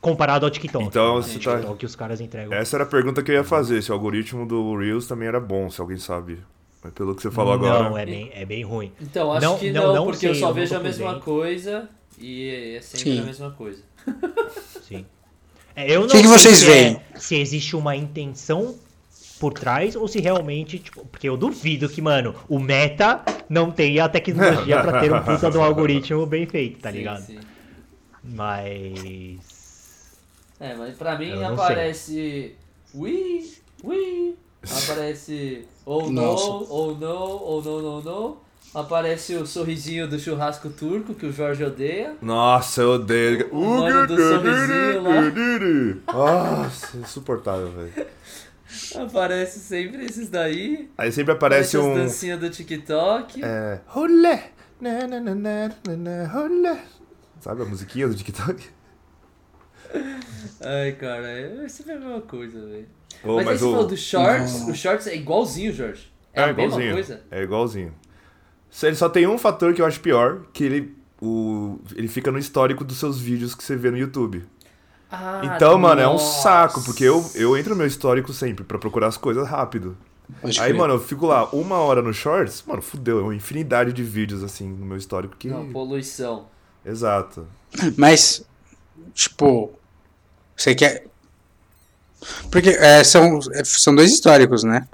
[0.00, 0.84] Comparado ao TikTok.
[0.84, 1.22] Então, né?
[1.22, 2.52] você O tá- TikTok que os caras entregam.
[2.54, 5.40] Essa era a pergunta que eu ia fazer, se o algoritmo do Reels também era
[5.40, 6.38] bom, se alguém sabe.
[6.82, 7.88] Mas pelo que você falou agora.
[7.90, 8.92] Não, é bem, é bem ruim.
[9.00, 10.78] Então, acho Não- que não- não, não porque sei, eu só eu não vejo a
[10.80, 11.20] mesma dentro.
[11.24, 13.20] coisa e é sempre Sim.
[13.20, 13.82] a mesma coisa.
[14.82, 15.04] Sim.
[15.74, 17.00] É, eu não que que sei vocês é- veem?
[17.16, 18.76] se existe uma intenção
[19.40, 24.04] por trás ou se realmente, tipo, porque eu duvido que, mano, o Meta não tenha
[24.04, 27.20] a tecnologia pra ter um puta de um algoritmo bem feito, tá Sim, ligado?
[27.26, 27.38] sim.
[28.24, 29.38] Mas
[30.58, 32.54] É, mas pra mim aparece.
[32.94, 33.52] Ui,
[33.84, 34.36] ui.
[34.84, 36.46] Aparece ou Nossa.
[36.46, 38.46] não, ou não, ou não, não, não.
[38.74, 42.14] Aparece o sorrisinho do churrasco turco que o Jorge odeia.
[42.20, 43.48] Nossa, eu odeio.
[43.50, 46.12] O mano do sorrisinho lá.
[46.12, 48.06] Nossa, insuportável, velho.
[48.96, 50.90] Aparece sempre esses daí.
[50.98, 51.94] Aí sempre aparece as um.
[51.94, 53.42] dancinhas do TikTok.
[53.42, 53.80] É.
[53.86, 54.50] Rolé.
[57.40, 58.75] Sabe a musiquinha do TikTok?
[60.60, 62.86] Ai, cara, é sempre a mesma coisa, velho.
[63.24, 64.70] Ô, mas, aí mas você o- falou do Shorts, Não.
[64.70, 66.10] o Shorts é igualzinho, Jorge.
[66.32, 66.92] É, É a mesma igualzinho.
[66.92, 67.22] coisa.
[67.30, 67.94] É igualzinho.
[68.70, 72.30] Só- Ele só tem um fator que eu acho pior, que ele, o, ele fica
[72.30, 74.44] no histórico dos seus vídeos que você vê no YouTube.
[75.10, 76.42] Ah, Então, mano, é um nossa.
[76.42, 79.96] saco, porque eu, eu entro no meu histórico sempre pra procurar as coisas rápido.
[80.42, 80.78] Pode Aí, crer.
[80.78, 84.42] mano, eu fico lá uma hora no Shorts, mano, fudeu, é uma infinidade de vídeos
[84.42, 85.48] assim no meu histórico que.
[85.48, 86.48] Não, poluição.
[86.84, 87.46] Exato.
[87.96, 88.44] Mas,
[89.14, 89.72] tipo,
[90.56, 91.04] você quer.
[92.50, 94.86] Porque é, são, é, são dois históricos, né?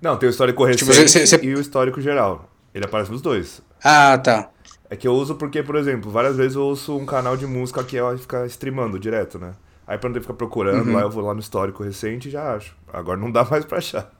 [0.00, 2.50] Não, tem o histórico recente Tipo, você- você- e o histórico geral.
[2.74, 3.60] Ele aparece nos dois.
[3.82, 4.48] Ah, tá.
[4.88, 7.84] É que eu uso porque, por exemplo, várias vezes eu ouço um canal de música
[7.84, 9.52] que ela fica streamando direto, né?
[9.86, 10.94] Aí pra não ter que ficar procurando, Uhum.
[10.94, 12.76] lá eu vou lá no histórico recente e já acho.
[12.92, 14.10] Agora não dá mais pra achar.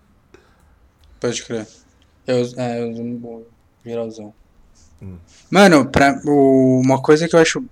[1.20, 1.66] Pode crer.
[2.26, 3.44] Eu, uso- é, eu uso um
[3.84, 4.34] geralzão.
[5.50, 7.64] Mano, pra, o- uma coisa que eu acho.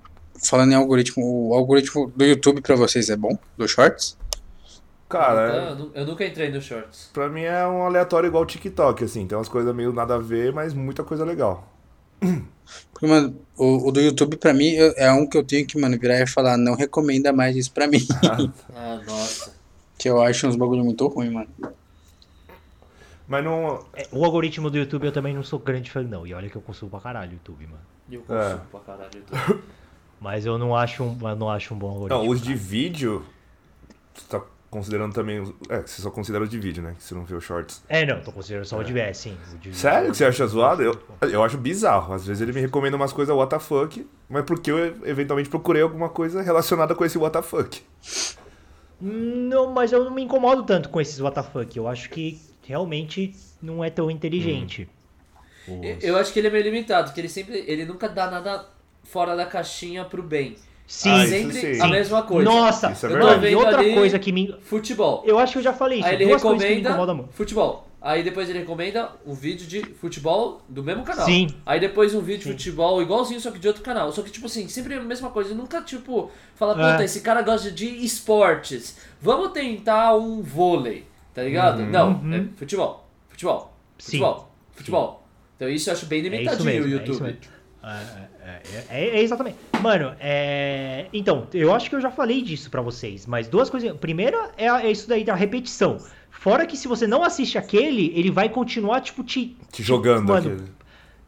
[0.44, 3.36] Falando em algoritmo, o algoritmo do YouTube pra vocês é bom?
[3.56, 4.16] Do Shorts?
[5.09, 7.10] Cara, eu, eu nunca entrei no Shorts.
[7.15, 9.27] pra mim é um aleatório igual o TikTok, assim.
[9.27, 11.66] Tem umas coisas meio nada a ver, mas muita coisa legal.
[12.93, 15.98] Porque, mano, o, o do YouTube pra mim é um que eu tenho que, mano,
[15.98, 18.01] virar e falar, não recomenda mais isso pra mim.
[18.77, 19.55] Ah, nossa.
[19.97, 21.48] que eu acho uns bagulho muito ruim, mano.
[23.27, 23.85] Mas não.
[23.94, 26.27] é, o algoritmo do YouTube eu também não sou grande fã, não.
[26.27, 27.82] E olha que eu consumo pra caralho o YouTube, mano.
[28.10, 28.60] Eu consumo É.
[28.70, 29.10] pra caralho.
[29.15, 29.62] YouTube.
[30.20, 32.23] Mas eu não acho um, eu não acho um bom algoritmo.
[32.24, 33.24] Não, os de vídeo.
[34.28, 35.55] Tá considerando também.
[35.69, 36.95] É, você só considera o de vídeo, né?
[36.99, 37.82] Que você não vê os shorts.
[37.89, 39.36] É, não, tô considerando só o de VS, sim.
[39.61, 40.82] de- Sério que você acha zoado?
[40.82, 42.12] Eu, eu acho bizarro.
[42.12, 46.43] Às vezes ele me recomenda umas coisas WTF, mas porque eu eventualmente procurei alguma coisa
[46.43, 47.85] relacionada com esse WTF.
[49.01, 51.77] Não, mas eu não me incomodo tanto com esses WTF.
[51.77, 53.32] Eu acho que realmente
[53.62, 54.89] não é tão inteligente.
[55.69, 55.81] Hum.
[56.03, 57.62] Eu acho que ele é meio limitado, que ele sempre.
[57.66, 58.66] Ele nunca dá nada
[59.10, 60.56] fora da caixinha pro bem.
[60.86, 61.80] Sim, Ah, sempre sim.
[61.82, 62.48] a mesma coisa.
[62.51, 64.55] Nossa, Isso é Eu e outra ali coisa que me.
[64.62, 65.22] Futebol.
[65.26, 66.09] Eu acho que eu já falei isso.
[66.09, 67.85] Aí ele duas coisas que me recomenda futebol.
[68.01, 71.26] Aí depois ele recomenda um vídeo de futebol do mesmo canal.
[71.26, 71.48] Sim.
[71.66, 72.52] Aí depois um vídeo de Sim.
[72.52, 74.10] futebol igualzinho, só que de outro canal.
[74.12, 75.52] Só que, tipo assim, sempre a mesma coisa.
[75.55, 76.93] Nunca, tipo, fala, É.
[76.93, 78.97] puta, esse cara gosta de esportes.
[79.20, 81.05] Vamos tentar um vôlei,
[81.35, 81.82] tá ligado?
[81.82, 82.35] Não, Uhum.
[82.35, 84.12] é futebol, futebol, Sim.
[84.12, 85.28] futebol, futebol.
[85.56, 87.10] Então isso eu acho bem É isso limitadinho mesmo, o é YouTube.
[87.14, 87.39] isso mesmo.
[87.82, 87.89] É,
[88.49, 89.57] é, é, é exatamente.
[89.81, 91.07] Mano, é...
[91.12, 93.97] então, eu acho que eu já falei disso pra vocês, mas duas coisas.
[93.99, 95.99] Primeiro é, é isso daí da repetição.
[96.31, 100.53] Fora que se você não assiste aquele, ele vai continuar, tipo, te, Te jogando mano,
[100.53, 100.69] aquele.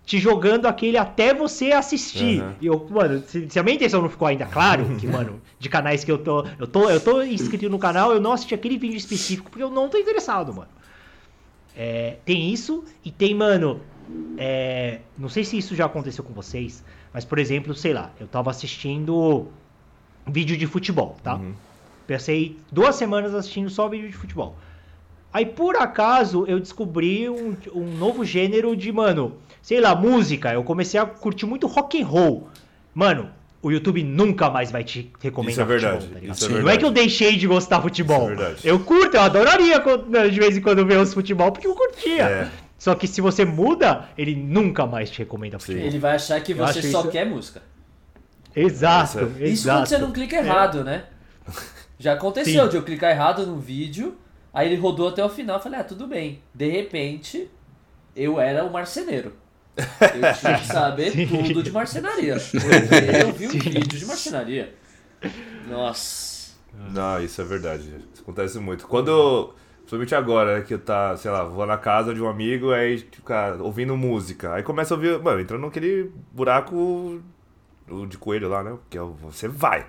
[0.07, 2.41] te jogando aquele até você assistir.
[2.41, 2.55] Uhum.
[2.61, 5.69] E eu, mano, se, se a minha intenção não ficou ainda claro, que, mano, de
[5.69, 6.47] canais que eu tô.
[6.59, 9.71] Eu tô, eu tô inscrito no canal, eu não assisti aquele vídeo específico porque eu
[9.71, 10.71] não tô interessado, mano.
[11.77, 13.81] É, tem isso e tem, mano.
[14.39, 18.27] é, não sei se isso já aconteceu com vocês, mas por exemplo, sei lá, eu
[18.27, 19.49] tava assistindo
[20.27, 21.37] vídeo de futebol, tá?
[21.37, 21.53] Uhum.
[22.07, 24.57] Passei duas semanas assistindo só vídeo de futebol.
[25.33, 30.53] Aí, por acaso, eu descobri um, um novo gênero de, mano, sei lá, música.
[30.53, 32.49] Eu comecei a curtir muito rock and roll.
[32.93, 33.31] Mano,
[33.63, 36.37] o YouTube nunca mais vai te recomendar Isso é verdade, futebol, tá ligado?
[36.37, 36.79] isso é Não é verdade.
[36.79, 38.23] que eu deixei de gostar de futebol.
[38.25, 38.61] Isso é verdade.
[38.65, 39.81] Eu curto, eu adoraria
[40.31, 42.25] de vez em quando ver os futebol, porque eu curtia.
[42.25, 42.51] É.
[42.81, 45.85] Só que se você muda, ele nunca mais te recomenda futebol.
[45.87, 47.63] Ele vai achar que você só isso- quer música.
[48.57, 49.45] Exato, Isso é- exato.
[49.45, 51.05] Isso quando você não clica errado, né?
[51.99, 54.17] Já aconteceu de eu clicar errado num vídeo,
[54.53, 56.43] aí ele rodou até o final, eu falei, ah, tudo bem.
[56.55, 57.51] De repente,
[58.17, 59.35] eu era o marceneiro.
[59.77, 62.37] Eu tinha que saber tudo de marcenaria.
[62.51, 64.75] Porque eu vi um vídeo de marcenaria.
[65.69, 66.53] Nossa.
[66.93, 67.83] Não, isso é verdade.
[68.15, 68.87] Isso acontece muito.
[68.87, 69.55] Quando.
[69.91, 72.99] Principalmente agora, né, que eu tá, sei lá, vou na casa de um amigo, aí
[72.99, 74.55] fica ouvindo música.
[74.55, 75.21] Aí começa a ouvir.
[75.21, 77.21] Mano, entrando naquele buraco
[78.09, 78.79] de coelho lá, né?
[78.89, 79.85] Que é o você vai.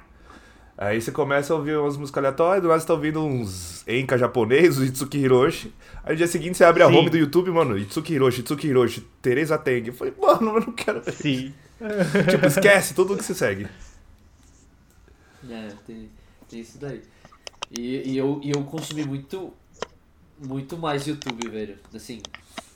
[0.76, 4.18] Aí você começa a ouvir umas músicas aleatórias, do lado você tá ouvindo uns Enka
[4.18, 5.72] japonês, o Itsuki Hiroshi.
[6.04, 6.96] Aí no dia seguinte você abre a Sim.
[6.96, 9.86] home do YouTube, mano, Itsuki Hiroshi, Itsuki Hiroshi, Teresa Teng.
[9.86, 11.12] Eu falei, mano, eu não quero ver.
[11.12, 11.54] Sim.
[12.28, 13.68] Tipo, esquece tudo que você segue.
[15.48, 16.10] É, tem,
[16.50, 17.04] tem isso daí.
[17.72, 19.54] E, e eu, e eu consumi muito,
[20.42, 21.76] muito mais YouTube, velho.
[21.94, 22.22] Assim,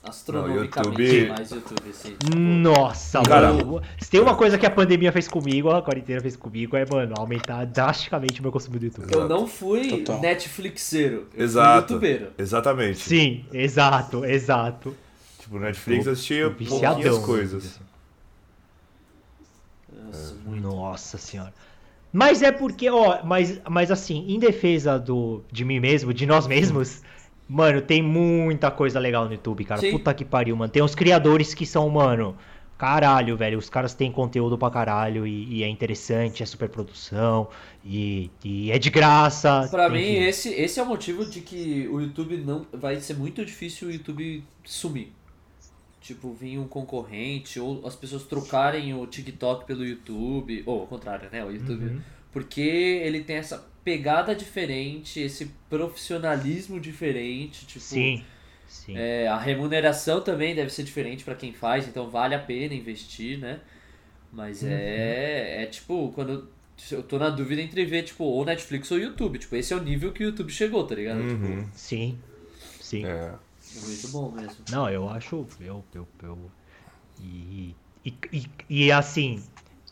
[0.02, 2.14] astronomicamente YouTube- mais YouTube, assim.
[2.16, 3.82] tipo, Nossa, Cara, mano.
[4.00, 7.14] Se tem uma coisa que a pandemia fez comigo, a quarentena fez comigo, é, mano,
[7.18, 9.12] aumentar drasticamente o meu consumo do YouTube.
[9.12, 10.20] eu não fui Total.
[10.20, 11.26] Netflixeiro.
[11.34, 11.86] Eu Exato.
[11.88, 12.32] fui youtubeiro.
[12.38, 12.98] Exatamente.
[13.00, 14.94] Sim, exato, exato.
[15.40, 17.80] Tipo, Netflix eu assistia pouquinhas coisas.
[19.92, 20.62] Nossa, muito.
[20.62, 21.52] Nossa senhora.
[22.12, 26.46] Mas é porque, ó, mas, mas assim, em defesa do, de mim mesmo, de nós
[26.46, 27.02] mesmos,
[27.48, 29.80] mano, tem muita coisa legal no YouTube, cara.
[29.80, 29.92] Sim.
[29.92, 30.70] Puta que pariu, mano.
[30.70, 32.36] Tem uns criadores que são, mano,
[32.76, 33.58] caralho, velho.
[33.58, 37.48] Os caras têm conteúdo pra caralho e, e é interessante, é super produção
[37.84, 39.68] e, e é de graça.
[39.70, 42.66] Pra mim, esse, esse é o motivo de que o YouTube não.
[42.72, 45.12] Vai ser muito difícil o YouTube sumir.
[46.00, 51.28] Tipo, vir um concorrente, ou as pessoas trocarem o TikTok pelo YouTube, ou ao contrário,
[51.32, 51.44] né?
[51.44, 51.84] O YouTube.
[51.84, 52.00] Uhum.
[52.32, 57.84] Porque ele tem essa pegada diferente, esse profissionalismo diferente, tipo.
[57.84, 58.24] Sim,
[58.66, 58.94] sim.
[58.96, 63.38] é, a remuneração também deve ser diferente pra quem faz, então vale a pena investir,
[63.38, 63.60] né?
[64.32, 64.70] Mas Uhum.
[64.72, 66.48] é, é tipo, quando
[66.90, 69.38] eu- tô na dúvida entre ver, tipo, ou Netflix ou YouTube.
[69.38, 71.20] Tipo, esse é o nível que o YouTube chegou, tá ligado?
[71.20, 71.64] Uhum.
[71.72, 72.18] Sim,
[72.80, 73.06] sim.
[73.06, 73.34] É.
[73.62, 74.64] Tipo, é muito bom mesmo.
[74.68, 75.46] Não, eu acho.
[75.60, 76.50] Eu, eu, eu,
[77.22, 79.40] e, e, e, e, assim,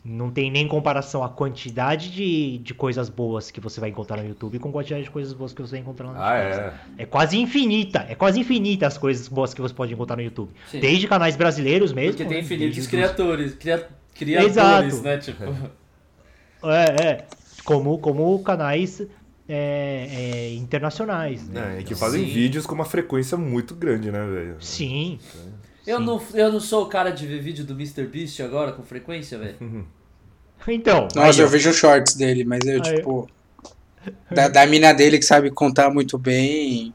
[0.05, 4.29] não tem nem comparação a quantidade de, de coisas boas que você vai encontrar no
[4.29, 6.75] YouTube com a quantidade de coisas boas que você vai encontrar no Ah, é.
[6.99, 8.05] É quase infinita.
[8.09, 10.51] É quase infinita as coisas boas que você pode encontrar no YouTube.
[10.71, 10.81] Sim.
[10.81, 12.19] Desde canais brasileiros mesmo.
[12.19, 15.03] Porque tem infinitos Desde criadores, cria, criadores, Exato.
[15.03, 15.19] né?
[15.19, 15.45] Tipo,
[16.65, 17.27] É, é.
[17.65, 19.01] Como, como canais
[19.49, 21.49] é, é, internacionais.
[21.49, 21.77] Né?
[21.77, 22.31] É, e que fazem Sim.
[22.31, 24.57] vídeos com uma frequência muito grande, né, velho?
[24.61, 25.19] Sim.
[25.87, 26.05] Eu, Sim.
[26.05, 29.57] não, eu não sou o cara de ver vídeo do MrBeast agora com frequência, velho.
[30.67, 31.09] Então.
[31.15, 31.51] Nossa, aí, eu ó.
[31.51, 32.97] vejo shorts dele, mas eu, Aí.
[32.97, 33.29] tipo.
[34.31, 36.93] Da, da mina dele que sabe contar muito bem.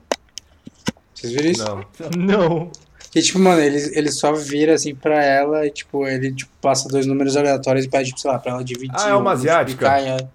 [1.14, 1.66] Vocês viram isso?
[1.66, 1.86] Não.
[2.18, 2.72] Não.
[3.12, 6.88] Que, tipo, mano, ele, ele só vira assim pra ela e, tipo, ele tipo, passa
[6.88, 8.92] dois números aleatórios e pede, tipo, sei lá, pra ela dividir.
[8.96, 10.00] Ah, é uma asiática?
[10.02, 10.30] em-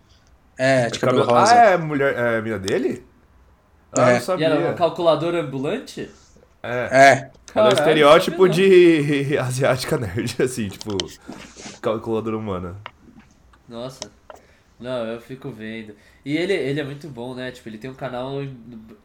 [0.59, 1.55] É, de cabelo Cabelo- rosa.
[1.55, 2.15] Ah, é mulher.
[2.17, 3.05] É a mina dele?
[3.93, 4.15] Ah, É.
[4.15, 4.49] não sabia.
[4.49, 6.11] E era uma calculadora ambulante?
[6.63, 6.89] É.
[6.91, 7.31] É.
[7.55, 10.97] Ela é o estereótipo de asiática nerd, assim, tipo,
[11.81, 12.77] calculadora humana.
[13.69, 14.11] Nossa.
[14.79, 15.95] Não, eu fico vendo.
[16.25, 17.51] E ele, ele é muito bom, né?
[17.53, 18.53] Tipo, ele tem um canal no,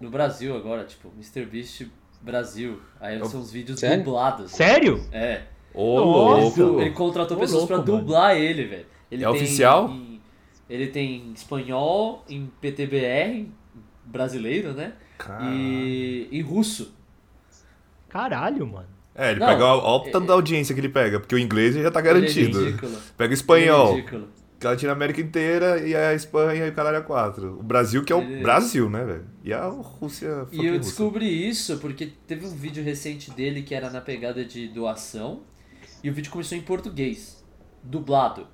[0.01, 1.87] no Brasil agora, tipo, MrBeast
[2.21, 2.81] Brasil.
[2.99, 4.03] Aí são os vídeos Sério?
[4.03, 4.51] dublados.
[4.51, 5.05] Sério?
[5.11, 5.43] É.
[5.73, 6.81] Ô, louco!
[6.81, 8.03] Ele contratou Ô, pessoas louco, pra mano.
[8.05, 8.85] dublar ele, velho.
[9.11, 9.89] Ele É tem oficial?
[9.89, 10.19] em-
[10.69, 13.47] ele tem em espanhol, em PTBR,
[14.05, 14.93] brasileiro, né?
[15.17, 15.51] Caralho.
[15.53, 16.93] E em russo.
[18.09, 18.87] Caralho, mano.
[19.15, 21.75] É, ele Não, pega o o tanto da audiência que ele pega, porque o inglês
[21.75, 22.63] já tá é garantido.
[22.63, 22.97] ridículo.
[23.17, 24.27] Pega o espanhol, é ridículo.
[24.63, 27.59] a Latinoamérica inteira e a Espanha e o a quatro.
[27.59, 29.25] O Brasil que é o Brasil, né, velho?
[29.43, 30.79] E a Rússia E eu Rússia.
[30.79, 35.41] descobri isso porque teve um vídeo recente dele que era na pegada de doação.
[36.03, 37.43] E o vídeo começou em português,
[37.83, 38.47] dublado.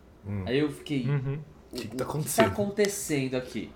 [0.46, 1.08] Aí eu fiquei.
[1.08, 1.40] Uhum.
[1.72, 2.48] O que tá que tá acontecendo?
[2.48, 3.72] acontecendo aqui?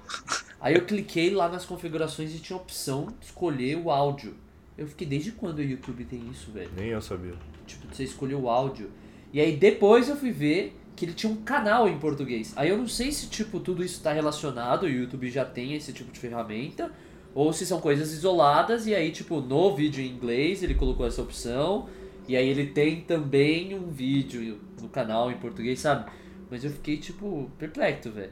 [0.60, 4.36] Aí eu cliquei lá nas configurações e tinha a opção de escolher o áudio.
[4.80, 6.70] Eu fiquei, desde quando o YouTube tem isso, velho?
[6.78, 7.34] Nem eu sabia.
[7.68, 8.90] Tipo, você escolheu o áudio.
[9.34, 12.54] E aí depois eu fui ver que ele tinha um canal em português.
[12.56, 15.92] Aí eu não sei se, tipo, tudo isso tá relacionado, o YouTube já tem esse
[15.92, 16.92] tipo de ferramenta,
[17.36, 21.22] ou se são coisas isoladas, e aí, tipo, no vídeo em inglês ele colocou essa
[21.22, 21.90] opção,
[22.28, 26.10] e aí ele tem também um vídeo no canal em português, sabe?
[26.50, 28.32] Mas eu fiquei, tipo, perplexo, velho.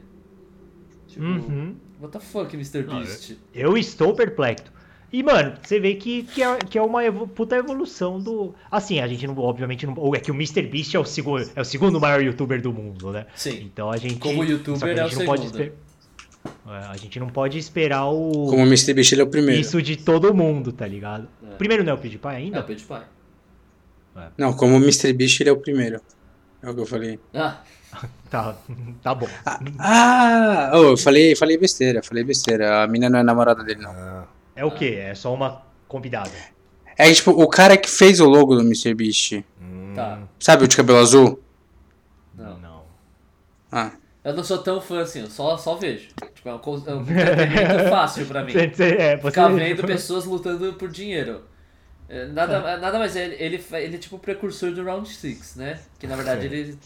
[1.06, 1.76] Tipo, Uhum.
[2.00, 2.82] what the fuck, Mr.
[2.84, 3.34] Beast?
[3.54, 4.77] Eu estou perplexo.
[5.10, 8.54] E, mano, você vê que, que, é, que é uma evo- puta evolução do.
[8.70, 9.94] Assim, a gente não, obviamente, não.
[9.96, 13.10] Ou é que o MrBeast é o, segundo, é o segundo maior youtuber do mundo,
[13.12, 13.26] né?
[13.34, 13.62] Sim.
[13.64, 14.16] Então a gente.
[14.18, 15.60] Como youtuber só que a é o gente não pode segundo.
[15.62, 15.72] esper-
[16.68, 18.30] É, a gente não pode esperar o.
[18.50, 18.92] Como o Mr.
[18.92, 19.58] Beast ele é o primeiro.
[19.60, 21.26] Isso de todo mundo, tá ligado?
[21.52, 21.54] É.
[21.56, 22.60] Primeiro não é o PewDiePie É, ainda?
[22.60, 23.02] o PewDiePie.
[24.36, 25.12] Não, como o Mr.
[25.12, 26.00] Beast ele é o primeiro.
[26.62, 27.18] É o que eu falei.
[27.32, 27.58] Ah,
[28.28, 28.54] Tá,
[29.02, 29.28] tá bom.
[29.78, 30.70] Ah!
[30.74, 32.82] Oh, eu falei, falei besteira, falei besteira.
[32.82, 33.90] A mina não é namorada dele, não.
[33.92, 34.24] Ah,
[34.58, 34.98] É o quê?
[35.00, 36.32] É só uma convidada.
[36.96, 38.92] É tipo, o cara que fez o logo do Mr.
[38.92, 39.32] Beast.
[39.62, 39.92] hum.
[39.94, 40.20] tá.
[40.40, 41.40] Sabe o de cabelo azul?
[42.34, 42.58] Não.
[42.58, 42.82] Não.
[43.70, 43.92] Ah.
[44.24, 46.08] Eu não sou tão fã assim, eu só, só vejo.
[46.34, 48.52] Tipo, é um, é um entretenimento fácil pra mim.
[48.52, 48.68] É,
[49.16, 51.42] você- Ficar vendo pessoas lutando por dinheiro.
[52.08, 55.78] É, Nada, nada mais, ele, ele, ele é tipo o precursor do Round 6, né?
[56.00, 56.78] Que na verdade ele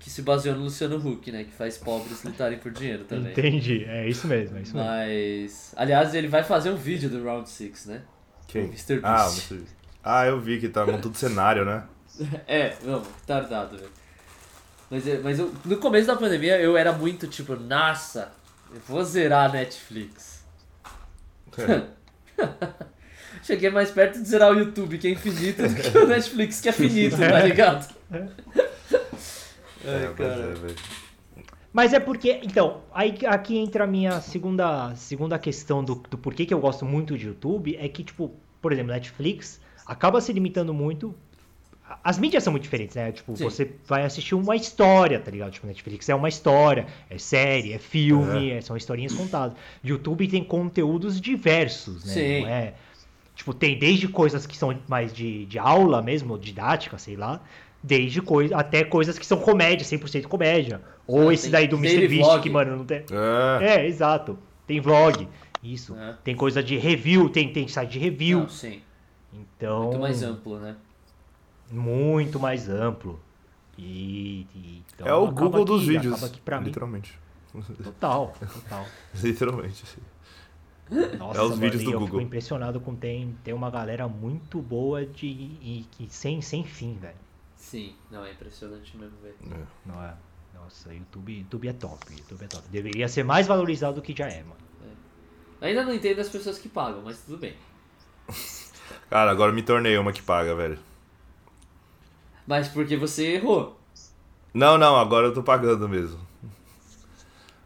[0.00, 1.44] que se baseou no Luciano Huck, né?
[1.44, 3.30] Que faz pobres lutarem por dinheiro também.
[3.32, 4.90] Entendi, é isso mesmo, é isso mesmo.
[4.90, 5.72] Mas.
[5.76, 8.02] Aliás, ele vai fazer um vídeo do Round 6, né?
[8.48, 8.62] Quem?
[8.62, 8.98] O Mr.
[9.04, 9.50] Ah, o Beast.
[9.52, 9.54] Mr.
[9.64, 9.76] Beast.
[10.02, 11.84] Ah, eu vi que tá montando cenário, né?
[12.48, 13.90] É, vamos, tardado, velho.
[14.90, 18.32] Mas, é- mas eu- no começo da pandemia eu era muito tipo, nossa,
[18.74, 20.44] eu vou zerar a Netflix.
[21.56, 21.82] É.
[23.42, 26.68] Cheguei mais perto de zerar o YouTube, que é infinito, do que o Netflix, que
[26.68, 27.94] é finito, tá ligado?
[28.12, 28.26] É,
[29.84, 30.32] Ai, mas cara.
[30.34, 30.76] é, velho.
[31.72, 36.44] Mas é porque, então, aí aqui entra a minha segunda, segunda questão do, do porquê
[36.44, 40.74] que eu gosto muito de YouTube, é que, tipo, por exemplo, Netflix acaba se limitando
[40.74, 41.14] muito.
[42.04, 43.10] As mídias são muito diferentes, né?
[43.12, 43.44] Tipo, Sim.
[43.44, 45.52] você vai assistir uma história, tá ligado?
[45.52, 49.56] Tipo, Netflix é uma história, é série, é filme, é- são historinhas contadas.
[49.82, 52.12] YouTube tem conteúdos diversos, né?
[52.12, 52.40] Sim.
[52.42, 52.74] Não é.
[53.34, 57.40] Tipo, tem desde coisas que são mais de, de aula mesmo, didática, sei lá,
[57.82, 60.80] desde coisa, até coisas que são comédia, 100% comédia.
[61.06, 62.06] Ou Ah, esse daí do Mr.
[62.08, 62.42] Beast, vlog.
[62.42, 63.04] que, mano, não tem.
[63.60, 63.76] É.
[63.76, 64.38] É, exato.
[64.66, 65.26] Tem vlog.
[65.62, 65.94] Isso.
[65.96, 66.16] É.
[66.24, 68.40] Tem coisa de review, tem, tem site de review.
[68.40, 68.80] Não, sim.
[69.32, 69.84] Então.
[69.84, 70.76] Muito mais amplo, né?
[71.70, 73.20] Muito mais amplo.
[73.78, 74.46] E.
[74.54, 76.28] e- então É o Google dos que- vídeos.
[76.44, 76.66] Pra mim.
[76.66, 77.18] Literalmente.
[77.82, 78.86] Total, total.
[79.22, 79.84] Literalmente.
[81.18, 82.06] Nossa, É os mano, vídeos do eu Google.
[82.06, 86.96] fico impressionado com tem, tem uma galera muito boa de e, que sem, sem fim,
[87.00, 87.14] velho.
[87.60, 89.66] Sim, não, é impressionante mesmo, velho.
[89.84, 90.14] Não é?
[90.54, 92.68] Nossa, YouTube, YouTube é top, YouTube é top.
[92.68, 94.56] Deveria ser mais valorizado do que já é, mano.
[95.60, 97.54] Ainda não entendo as pessoas que pagam, mas tudo bem.
[99.10, 100.78] Cara, agora eu me tornei uma que paga, velho.
[102.46, 103.78] Mas porque você errou.
[104.54, 106.18] Não, não, agora eu tô pagando mesmo.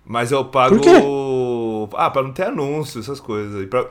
[0.05, 0.77] Mas eu pago.
[0.77, 1.97] Por quê?
[1.97, 3.62] Ah, pra não ter anúncio, essas coisas.
[3.62, 3.89] E pra-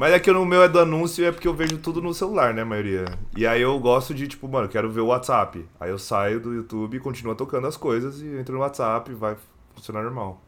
[0.00, 2.54] Mas é que o meu é do anúncio é porque eu vejo tudo no celular,
[2.54, 3.04] né, a maioria.
[3.36, 5.62] E aí eu gosto de, tipo, mano, eu quero ver o WhatsApp.
[5.78, 9.14] Aí eu saio do YouTube e continuo tocando as coisas e entro no WhatsApp e
[9.14, 9.36] vai
[9.74, 10.40] funcionar normal.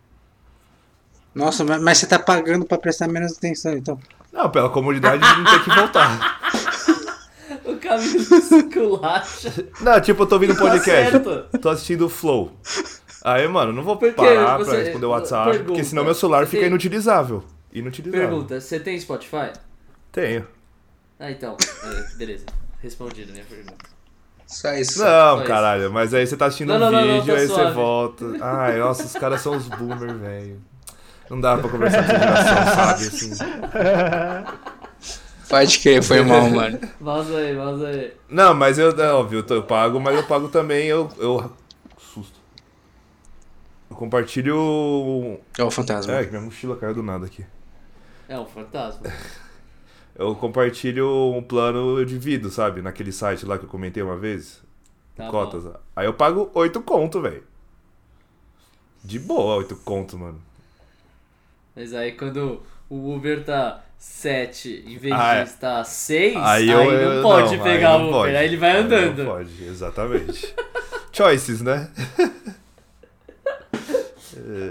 [1.35, 3.99] Nossa, mas, você tá pagando pra prestar menos atenção, então.
[4.33, 6.41] Não, pela comodidade de não ter que voltar.
[7.66, 9.69] O caminho do culacha.
[9.83, 11.11] Não, tipo, eu tô ouvindo Tá podcast.
[11.12, 11.59] certo.
[11.61, 12.51] tô assistindo o Flow.
[13.23, 16.15] Aí, mano, não vou Porque parar você- pra responder o WhatsApp, porque pergunta, senão meu
[16.15, 17.45] celular fica inutilizável.
[17.73, 18.28] Inutilizável.
[18.28, 19.53] Pergunta, você tem Spotify?
[20.11, 20.47] Tenho.
[21.19, 21.57] Ah, então.
[21.85, 22.44] é, beleza.
[22.81, 23.74] Respondido a minha pergunta.
[24.47, 25.03] Só isso.
[25.03, 25.47] Não, isso.
[25.47, 27.65] caralho, mas aí você tá assistindo Não, um não, não, não, vídeo, tá aí suave.
[27.69, 28.24] você volta.
[28.44, 30.61] Ai, nossa, os caras são os boomer, velho.
[31.31, 33.07] Não dá pra conversar com geração, sabe?
[33.07, 33.31] Assim.
[35.49, 36.78] Pode crer, foi mal, mano.
[37.01, 38.12] Vaza aí, vaza aí.
[38.28, 41.11] Não, mas eu, óbvio, eu, tô- eu pago, mas eu pago também, eu.
[41.19, 41.51] eu
[41.99, 42.39] susto.
[43.90, 45.39] Eu compartilho.
[45.59, 46.12] É o fantasma.
[46.15, 47.44] É, que minha mochila caiu do nada aqui.
[48.32, 49.02] É um fantasma.
[50.14, 52.82] Eu compartilho um plano, eu divido, sabe?
[52.82, 54.62] Naquele site lá que eu comentei uma vez.
[55.16, 55.64] Tá cotas.
[55.64, 55.74] bom.
[55.96, 57.42] Aí eu pago 8 conto, velho.
[59.02, 60.38] De boa, 8 conto, mano.
[61.74, 65.44] Mas aí quando o Uber tá 7 em vez Ah, de é.
[65.44, 68.36] estar 6, aí, Aí não eu- pode não, pegar aí o Uber, pode.
[68.36, 69.24] aí ele vai Aí andando.
[69.24, 70.54] Não pode, exatamente.
[71.10, 71.90] Choices, né?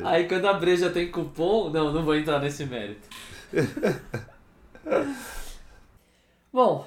[0.06, 3.08] Aí quando a breja tem cupom, não, não vou entrar nesse mérito.
[6.52, 6.86] Bom,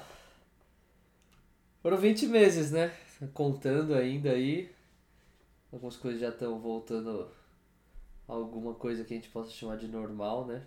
[1.81, 2.91] foram 20 meses, né?
[3.33, 4.73] Contando ainda aí.
[5.71, 7.27] Algumas coisas já estão voltando
[8.27, 10.63] a alguma coisa que a gente possa chamar de normal, né?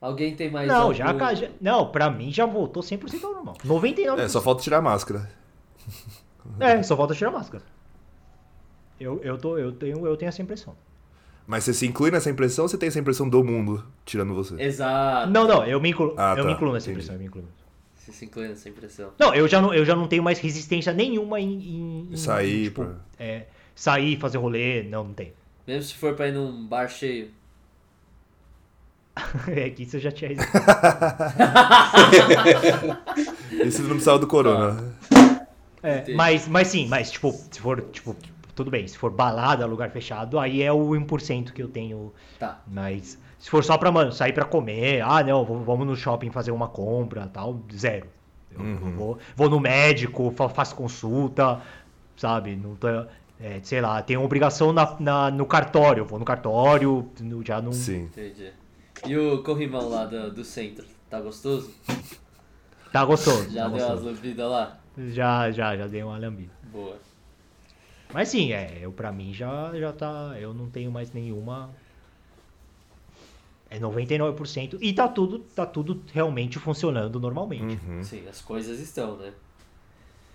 [0.00, 0.94] Alguém tem mais Não, algum...
[0.94, 1.50] já, já.
[1.60, 3.54] Não, pra mim já voltou 100% ao normal.
[3.64, 4.18] 99%.
[4.18, 5.30] É, só falta tirar a máscara.
[6.60, 7.64] É, só falta tirar a máscara.
[9.00, 10.76] Eu, eu, tô, eu, tenho, eu tenho essa impressão.
[11.46, 14.54] Mas você se inclui nessa impressão ou você tem essa impressão do mundo tirando você?
[14.60, 15.30] Exato.
[15.30, 17.04] Não, não, eu me incluo, Ah, eu tá, me incluo nessa entendi.
[17.04, 17.44] impressão, eu me incluo.
[17.96, 19.10] Você se inclui nessa impressão.
[19.18, 22.64] Não, eu já não, eu já não tenho mais resistência nenhuma em, em- em- Sair
[22.64, 23.44] tipo, pra- é,
[23.74, 25.32] sair, fazer rolê, não, não tenho.
[25.66, 27.28] Mesmo se for pra ir num bar cheio.
[29.48, 30.32] É que isso eu já tinha
[33.64, 34.92] Isso não precisava do corona.
[35.82, 38.16] É, mas, mas sim, mas tipo, se for, tipo,
[38.54, 42.12] tudo bem, se for balada, lugar fechado, aí é o 1% que eu tenho.
[42.38, 42.60] Tá.
[42.66, 46.50] Mas se for só pra, mano, sair pra comer, ah, não, vamos no shopping fazer
[46.52, 48.06] uma compra, tal, zero.
[48.50, 48.92] Eu Uhum.
[48.96, 51.60] vou, vou no médico, fa- faço consulta,
[52.16, 52.54] sabe?
[52.54, 52.86] Não tô,
[53.40, 57.72] é, sei lá, tenho obrigação na, na- no cartório, vou no cartório, no- já não.
[57.72, 58.04] Sim.
[58.04, 58.52] Entendi.
[59.06, 60.84] E o corrimão lá do, do centro?
[61.10, 61.70] Tá gostoso?
[62.92, 63.50] Tá gostoso.
[63.50, 64.04] Já tá deu umas gostoso.
[64.06, 64.76] lambidas lá?
[64.96, 66.52] Já, já, já dei uma lambida.
[66.72, 66.96] Boa.
[68.14, 70.36] Mas sim, é, eu pra mim já, já tá.
[70.38, 71.74] Eu não tenho mais nenhuma.
[73.68, 74.78] É 99%.
[74.80, 77.76] E tá tudo, tá tudo realmente funcionando normalmente.
[77.84, 78.04] Uhum.
[78.04, 79.32] Sim, as coisas estão, né?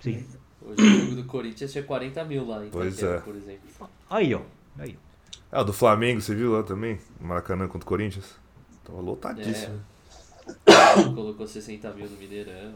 [0.02, 0.28] Sim.
[0.62, 3.22] Hoje o jogo do Corinthians tinha 40 mil lá em Pois Itaquera, é.
[3.22, 3.90] por exemplo.
[4.10, 4.42] Aí, ó.
[4.78, 5.00] Aí.
[5.50, 7.00] Ah, o do Flamengo, você viu lá também?
[7.18, 8.36] Maracanã contra o Corinthians?
[8.84, 9.80] Tava lotadíssimo.
[11.16, 12.74] Colocou 60 mil no Mineirão.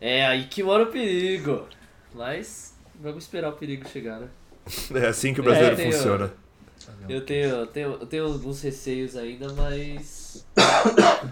[0.00, 1.68] É aí que mora o perigo.
[2.12, 4.28] Mas vamos esperar o perigo chegar, né?
[4.94, 5.92] É, assim que o brasileiro É, ó.
[5.92, 6.32] funciona.
[7.08, 10.44] Eu tenho, tenho, eu tenho alguns receios ainda, mas.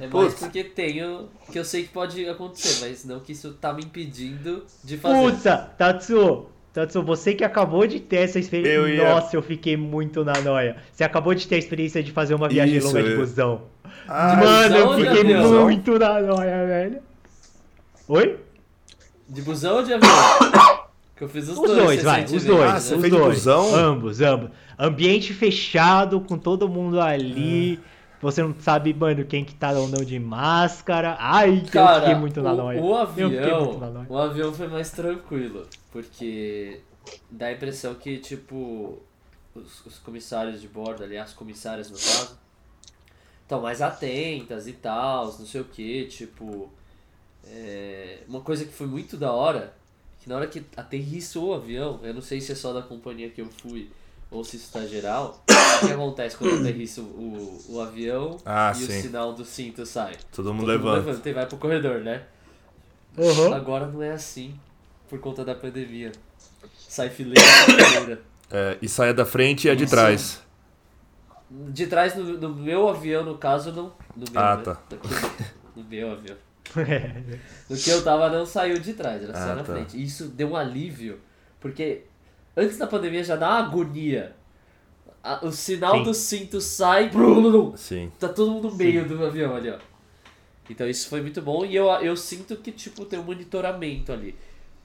[0.01, 0.35] É mais Putz.
[0.41, 1.29] porque tenho.
[1.53, 5.21] Que eu sei que pode acontecer, mas não que isso tá me impedindo de fazer.
[5.33, 6.47] Puta, Tatsu!
[6.73, 8.73] Tatsu, você que acabou de ter essa experiência.
[8.75, 10.77] Eu ia- Nossa, eu fiquei muito na noia.
[10.93, 13.63] Você acabou de ter a experiência de fazer uma viagem Isso, longa de eu- busão.
[14.07, 16.99] Ah, Mano, eu fiquei muito na noia, velho.
[18.09, 18.39] Oi?
[19.29, 20.11] De busão ou de avião?
[21.19, 22.71] Que eu fiz os, Os dois, vai, os dois.
[22.71, 23.35] Ah, você os fez dois.
[23.39, 23.75] busão?
[23.75, 24.51] Ambos, ambos.
[24.79, 27.81] Ambiente fechado, com todo mundo ali.
[28.23, 31.17] Você não sabe, mano, quem que tá ou não de máscara.
[31.19, 32.81] Ai, que eu Cara, fiquei muito na o, noia.
[32.81, 34.07] o na avião, noia.
[34.09, 36.81] o avião foi mais tranquilo, porque
[37.31, 39.01] dá a impressão que, tipo,
[39.55, 42.39] os, os comissários de bordo, aliás, as comissárias no caso,
[43.43, 46.69] estão mais atentas e tal, não sei o que, tipo,
[47.45, 49.73] é, uma coisa que foi muito da hora,
[50.29, 53.41] na hora que aterrissou o avião, eu não sei se é só da companhia que
[53.41, 53.91] eu fui
[54.31, 55.43] ou se isso tá geral,
[55.83, 59.01] o que acontece quando aterrissa o, o avião Ah, e o sim.
[59.03, 60.17] sinal do cinto sai?
[60.31, 61.07] Todo mundo Todo mundo levanta.
[61.09, 62.25] levanta e vai pro corredor, né?
[63.17, 63.53] Uhum.
[63.55, 64.55] Agora não é assim,
[65.09, 66.13] por conta da pandemia.
[66.77, 68.23] Sai fileira fileira.
[68.51, 69.91] É, e saia da frente e a de Isso.
[69.95, 70.43] trás.
[71.51, 73.93] De trás, no, no meu avião, no caso, não.
[74.17, 74.63] No meu, Ah, né?
[74.63, 74.79] tá.
[75.77, 76.35] No meu avião.
[77.69, 79.73] No que eu tava, não saiu de trás, era só Ah, na tá.
[79.73, 79.97] frente.
[79.97, 81.19] E isso deu um alívio,
[81.61, 82.03] porque
[82.57, 84.35] antes da pandemia já dá uma agonia.
[85.23, 86.03] A- o sinal Sim.
[86.05, 87.11] do cinto sai,
[87.77, 88.11] Sim.
[88.19, 89.79] tá todo mundo no meio do avião ali, ó.
[90.71, 94.37] Então isso foi muito bom e eu, eu sinto que, tipo, tem um monitoramento ali.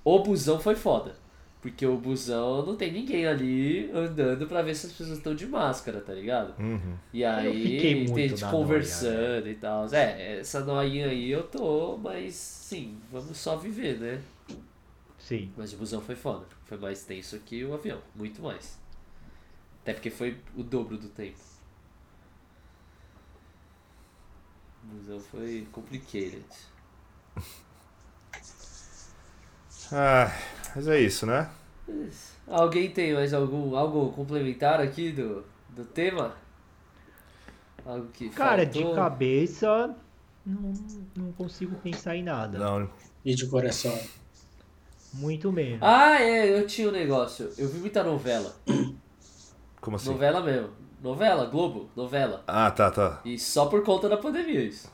[0.04, 1.16] O busão foi foda.
[1.64, 5.48] Porque o busão não tem ninguém ali andando pra ver se as pessoas estão de
[5.48, 6.54] máscara, tá ligado?
[6.62, 6.98] Uhum.
[7.14, 9.88] E aí tem gente conversando e tal.
[9.94, 14.22] É, essa noinha aí eu tô, mas sim, vamos só viver, né?
[15.18, 15.54] Sim.
[15.56, 16.46] Mas o busão foi foda.
[16.66, 18.78] Foi mais tenso que o avião, muito mais.
[19.84, 21.40] Até porque foi o dobro do tempo.
[24.84, 26.44] O busão foi complicated.
[29.96, 30.32] Ah,
[30.76, 31.50] mas é isso, né?
[32.48, 36.36] Alguém tem mais algum algo complementar aqui do, do tema?
[37.86, 38.90] Algo que Cara, faltou?
[38.90, 39.96] de cabeça,
[40.46, 40.74] não,
[41.16, 42.58] não consigo pensar em nada.
[42.58, 42.90] Não,
[43.24, 43.98] E de coração.
[45.14, 45.80] Muito menos.
[45.82, 47.52] Ah, é, eu tinha um negócio.
[47.58, 48.56] Eu vi muita novela.
[49.80, 50.10] como assim?
[50.12, 50.70] Novela mesmo.
[51.02, 52.44] Novela, Globo, novela.
[52.48, 53.22] Ah, tá, tá.
[53.26, 54.90] E só por conta da pandemia isso.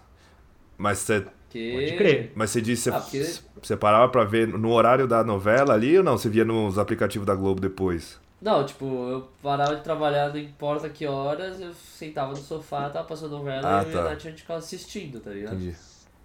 [0.77, 1.71] Mas você, Que...
[1.73, 2.31] Pode crer.
[2.35, 5.97] mas você disse, Ah, você, porque- você parava pra ver no horário da novela ali
[5.97, 6.17] ou não?
[6.17, 8.19] Você via nos aplicativos da Globo depois?
[8.41, 13.05] Não, tipo, eu parava de trabalhar, não importa que horas, eu sentava no sofá, tava
[13.05, 13.99] passando novela Ah, e eu e tá.
[13.99, 15.55] a Nath a gente ficava assistindo, tá ligado?
[15.55, 15.75] Entendi.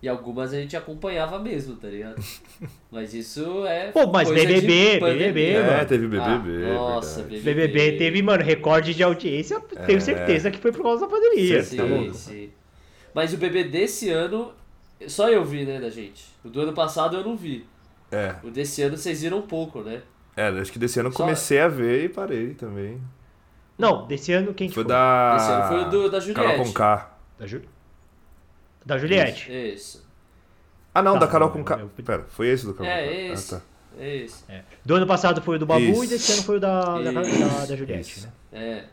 [0.03, 2.23] E algumas a gente acompanhava mesmo, tá ligado?
[2.93, 3.91] Mas isso é.
[3.91, 5.01] Pô, mas coisa de BBB.
[5.01, 5.87] BBB, É, mano.
[5.89, 7.43] teve BBB, Ah, nossa, verdade.
[7.43, 7.69] BBB.
[7.69, 9.59] BBB teve, mano, recorde de audiência.
[9.87, 11.63] Tenho certeza que foi por causa da pandemia.
[11.65, 12.51] Sim, tá sim.
[13.15, 14.53] Mas o BBB desse ano,
[15.09, 16.25] só eu vi, né, da gente.
[16.45, 17.66] O do ano passado eu não vi.
[18.12, 20.03] É, O desse ano vocês viram um pouco, né?
[20.37, 23.01] é, acho que desse ano eu Só- comecei a ver e parei também.
[23.79, 24.89] Não, desse ano quem que Foi foi?
[24.93, 25.35] da...
[25.37, 26.69] Esse ano foi o do- da Carol Juliette.
[26.69, 27.16] Conká.
[27.39, 27.62] Da, Ju...
[28.87, 29.51] da Juliette.
[29.53, 30.05] Isso.
[30.95, 31.79] Ah, não, Tá, da Carol não, Conká.
[31.81, 33.33] eu- Pera, foi esse do Carol É, Conká?
[33.33, 33.55] esse.
[33.55, 33.65] Ah, tá.
[33.99, 34.45] É isso.
[34.49, 34.62] É.
[34.85, 36.05] Do ano passado foi o do Babu Isso.
[36.05, 37.23] e desse ano foi o da, da, da,
[37.66, 38.27] da Juliette, Isso.
[38.27, 38.33] né?
[38.53, 38.85] É.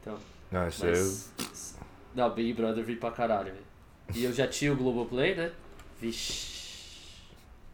[0.00, 0.16] Então.
[0.52, 0.90] Ah, isso é...
[0.90, 1.78] Mas.
[2.14, 3.63] Não, Big Brother vi pra caralho, velho.
[4.12, 5.52] E eu já tinha o Globoplay, né?
[6.00, 7.22] Vixe.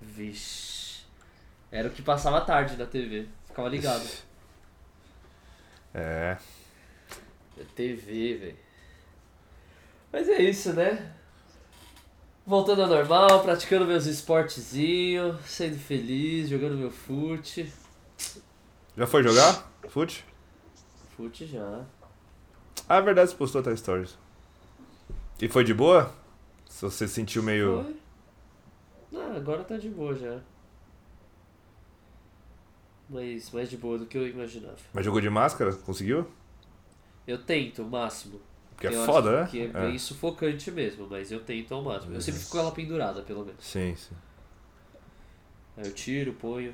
[0.01, 1.03] Vixe.
[1.73, 3.27] Era o que passava tarde na TV.
[3.47, 4.07] Ficava ligado.
[5.95, 6.37] É.
[7.75, 8.57] TV, velho.
[10.13, 11.15] Mas é isso, né?
[12.47, 17.73] Voltando ao normal, praticando meus esportezinhos, sendo feliz, jogando meu fute.
[18.97, 19.71] Já foi jogar?
[19.89, 20.25] Fute?
[21.17, 21.85] Fute já.
[22.89, 24.19] Ah, é verdade, você postou até stories.
[25.41, 26.13] E foi de boa?
[26.71, 27.85] Se você sentiu meio...
[27.85, 29.21] Foi.
[29.21, 30.39] Ah, agora tá de boa já.
[33.09, 34.77] Mas mais de boa do que eu imaginava.
[34.95, 35.75] Mas jogou de máscara?
[35.75, 36.31] Conseguiu?
[37.27, 38.41] Eu tento o máximo.
[38.71, 39.49] Porque é foda, né?
[39.51, 42.15] Que é bem sufocante mesmo, mas eu tento ao máximo.
[42.15, 43.63] Eu sempre fico com ela pendurada, pelo menos.
[43.65, 44.15] Sim, sim.
[45.77, 46.73] Aí eu tiro, ponho.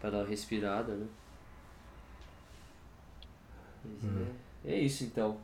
[0.00, 1.06] Pra dar uma respirada, né?
[3.84, 4.26] Mas Hum.
[4.64, 5.38] é, é isso então.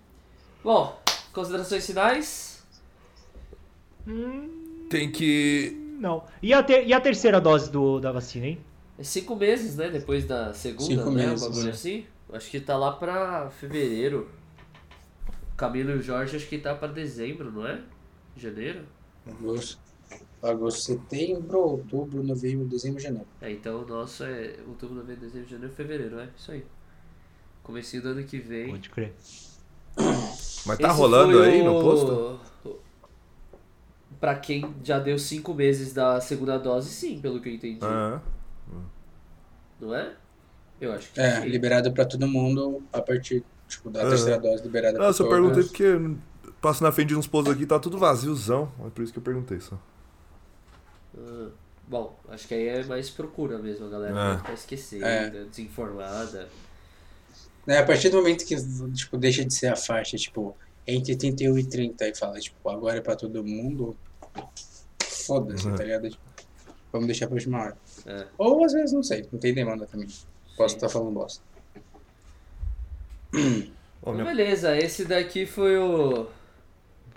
[0.64, 1.00] Bom,
[1.32, 2.55] considerações finais?
[4.88, 5.76] Tem que...
[5.98, 6.24] Não.
[6.42, 8.58] E a, ter- e a terceira dose do, da vacina, hein?
[8.98, 9.88] É cinco meses, né?
[9.88, 11.26] Depois da segunda, Cinco né?
[11.26, 11.70] meses, um bagulho é.
[11.70, 12.06] assim.
[12.32, 14.28] Acho que tá lá pra fevereiro.
[15.56, 17.80] Camilo e o Jorge acho que tá pra dezembro, não é?
[18.36, 18.80] Janeiro?
[19.26, 19.78] Agosto.
[20.42, 23.26] Agosto, setembro, outubro, novembro, dezembro, janeiro.
[23.40, 26.64] É, então o nosso é outubro, novembro, dezembro, janeiro, fevereiro, é isso aí.
[27.62, 28.68] Comecinho do ano que vem.
[28.70, 29.14] Pode crer.
[29.96, 32.40] Mas tá Esse rolando aí o- no posto?
[34.20, 37.84] Pra quem já deu cinco meses da segunda dose, sim, pelo que eu entendi.
[37.84, 38.20] Ah,
[39.80, 40.14] Não é?
[40.80, 41.48] Eu acho que É, sim.
[41.48, 44.10] liberado pra todo mundo a partir tipo, da Aham.
[44.10, 45.38] terceira dose liberada não, pra eu só todos.
[45.38, 46.16] perguntei porque
[46.60, 48.70] passo na frente de uns postos aqui tá tudo vaziozão.
[48.86, 49.78] É por isso que eu perguntei só.
[51.16, 51.48] Ah,
[51.88, 54.30] bom, acho que aí é mais procura mesmo, a galera É.
[54.32, 55.44] deve tá esquecendo, É.
[55.44, 56.48] desinformada.
[57.66, 58.54] É, a partir do momento que
[58.92, 60.56] tipo, deixa de ser a faixa, tipo,
[60.86, 63.96] entre 31 e 30 e fala, tipo, agora é pra todo mundo,
[65.02, 65.74] foda-se, Uhum.
[65.76, 66.08] tá ligado?
[66.10, 66.22] Tipo,
[66.92, 67.76] vamos deixar pra última hora.
[68.06, 68.26] É.
[68.38, 70.08] Ou às vezes, não sei, não tem demanda também.
[70.56, 71.42] Posso estar falando bosta.
[74.02, 76.26] Ô, minha- beleza, esse daqui foi o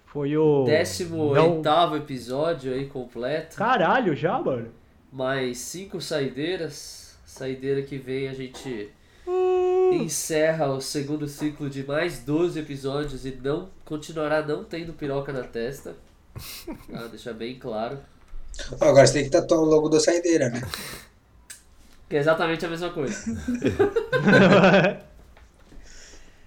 [0.05, 0.65] Foi o.
[0.65, 1.95] 18 Não...
[1.95, 3.55] episódio aí completo.
[3.55, 4.71] Caralho, já, mano?
[5.11, 7.17] Mais cinco saideiras.
[7.25, 8.89] Saideira que vem a gente
[9.93, 15.43] encerra o segundo ciclo de mais 12 episódios e não continuará não tendo piroca na
[15.43, 15.95] testa.
[16.93, 17.99] Ah, deixar bem claro.
[18.79, 20.61] Ó, agora você tem que tatuar o logo da saideira, né?
[22.09, 23.23] Que é exatamente a mesma coisa.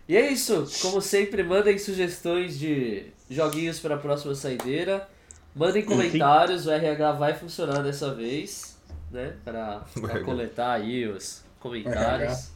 [0.09, 0.67] E é isso.
[0.83, 5.09] Como sempre, mandem sugestões de joguinhos para a próxima saideira.
[5.55, 6.67] Mandem comentários.
[6.67, 8.77] O RH vai funcionar dessa vez,
[9.11, 9.35] né?
[9.45, 10.21] Para RH.
[10.25, 12.51] coletar aí os comentários.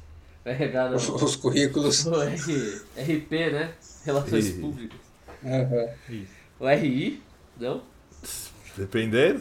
[0.44, 0.96] O RH não.
[0.96, 2.04] Os, os currículos.
[2.04, 3.72] O R, RP, né?
[4.04, 4.50] Relações.
[4.52, 4.98] Públicas.
[5.44, 5.88] Aham.
[6.58, 7.22] O RI,
[7.58, 7.82] não?
[8.76, 9.40] Dependendo.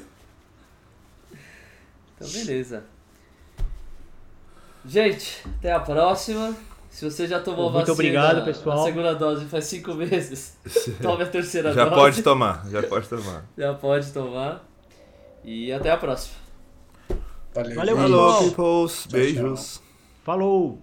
[2.16, 2.84] Então, beleza.
[4.86, 6.56] Gente, até a próxima.
[6.90, 8.80] Se você já tomou Muito vacina, obrigado, pessoal.
[8.80, 10.58] a segunda dose faz cinco meses,
[11.02, 11.96] tome a terceira Já dose.
[11.96, 13.46] pode tomar, já pode tomar.
[13.58, 14.64] Já pode tomar.
[15.44, 16.38] E até a próxima.
[17.54, 18.88] Valeu, Valeu, pessoal.
[19.12, 19.82] Beijos.
[20.24, 20.82] Falou!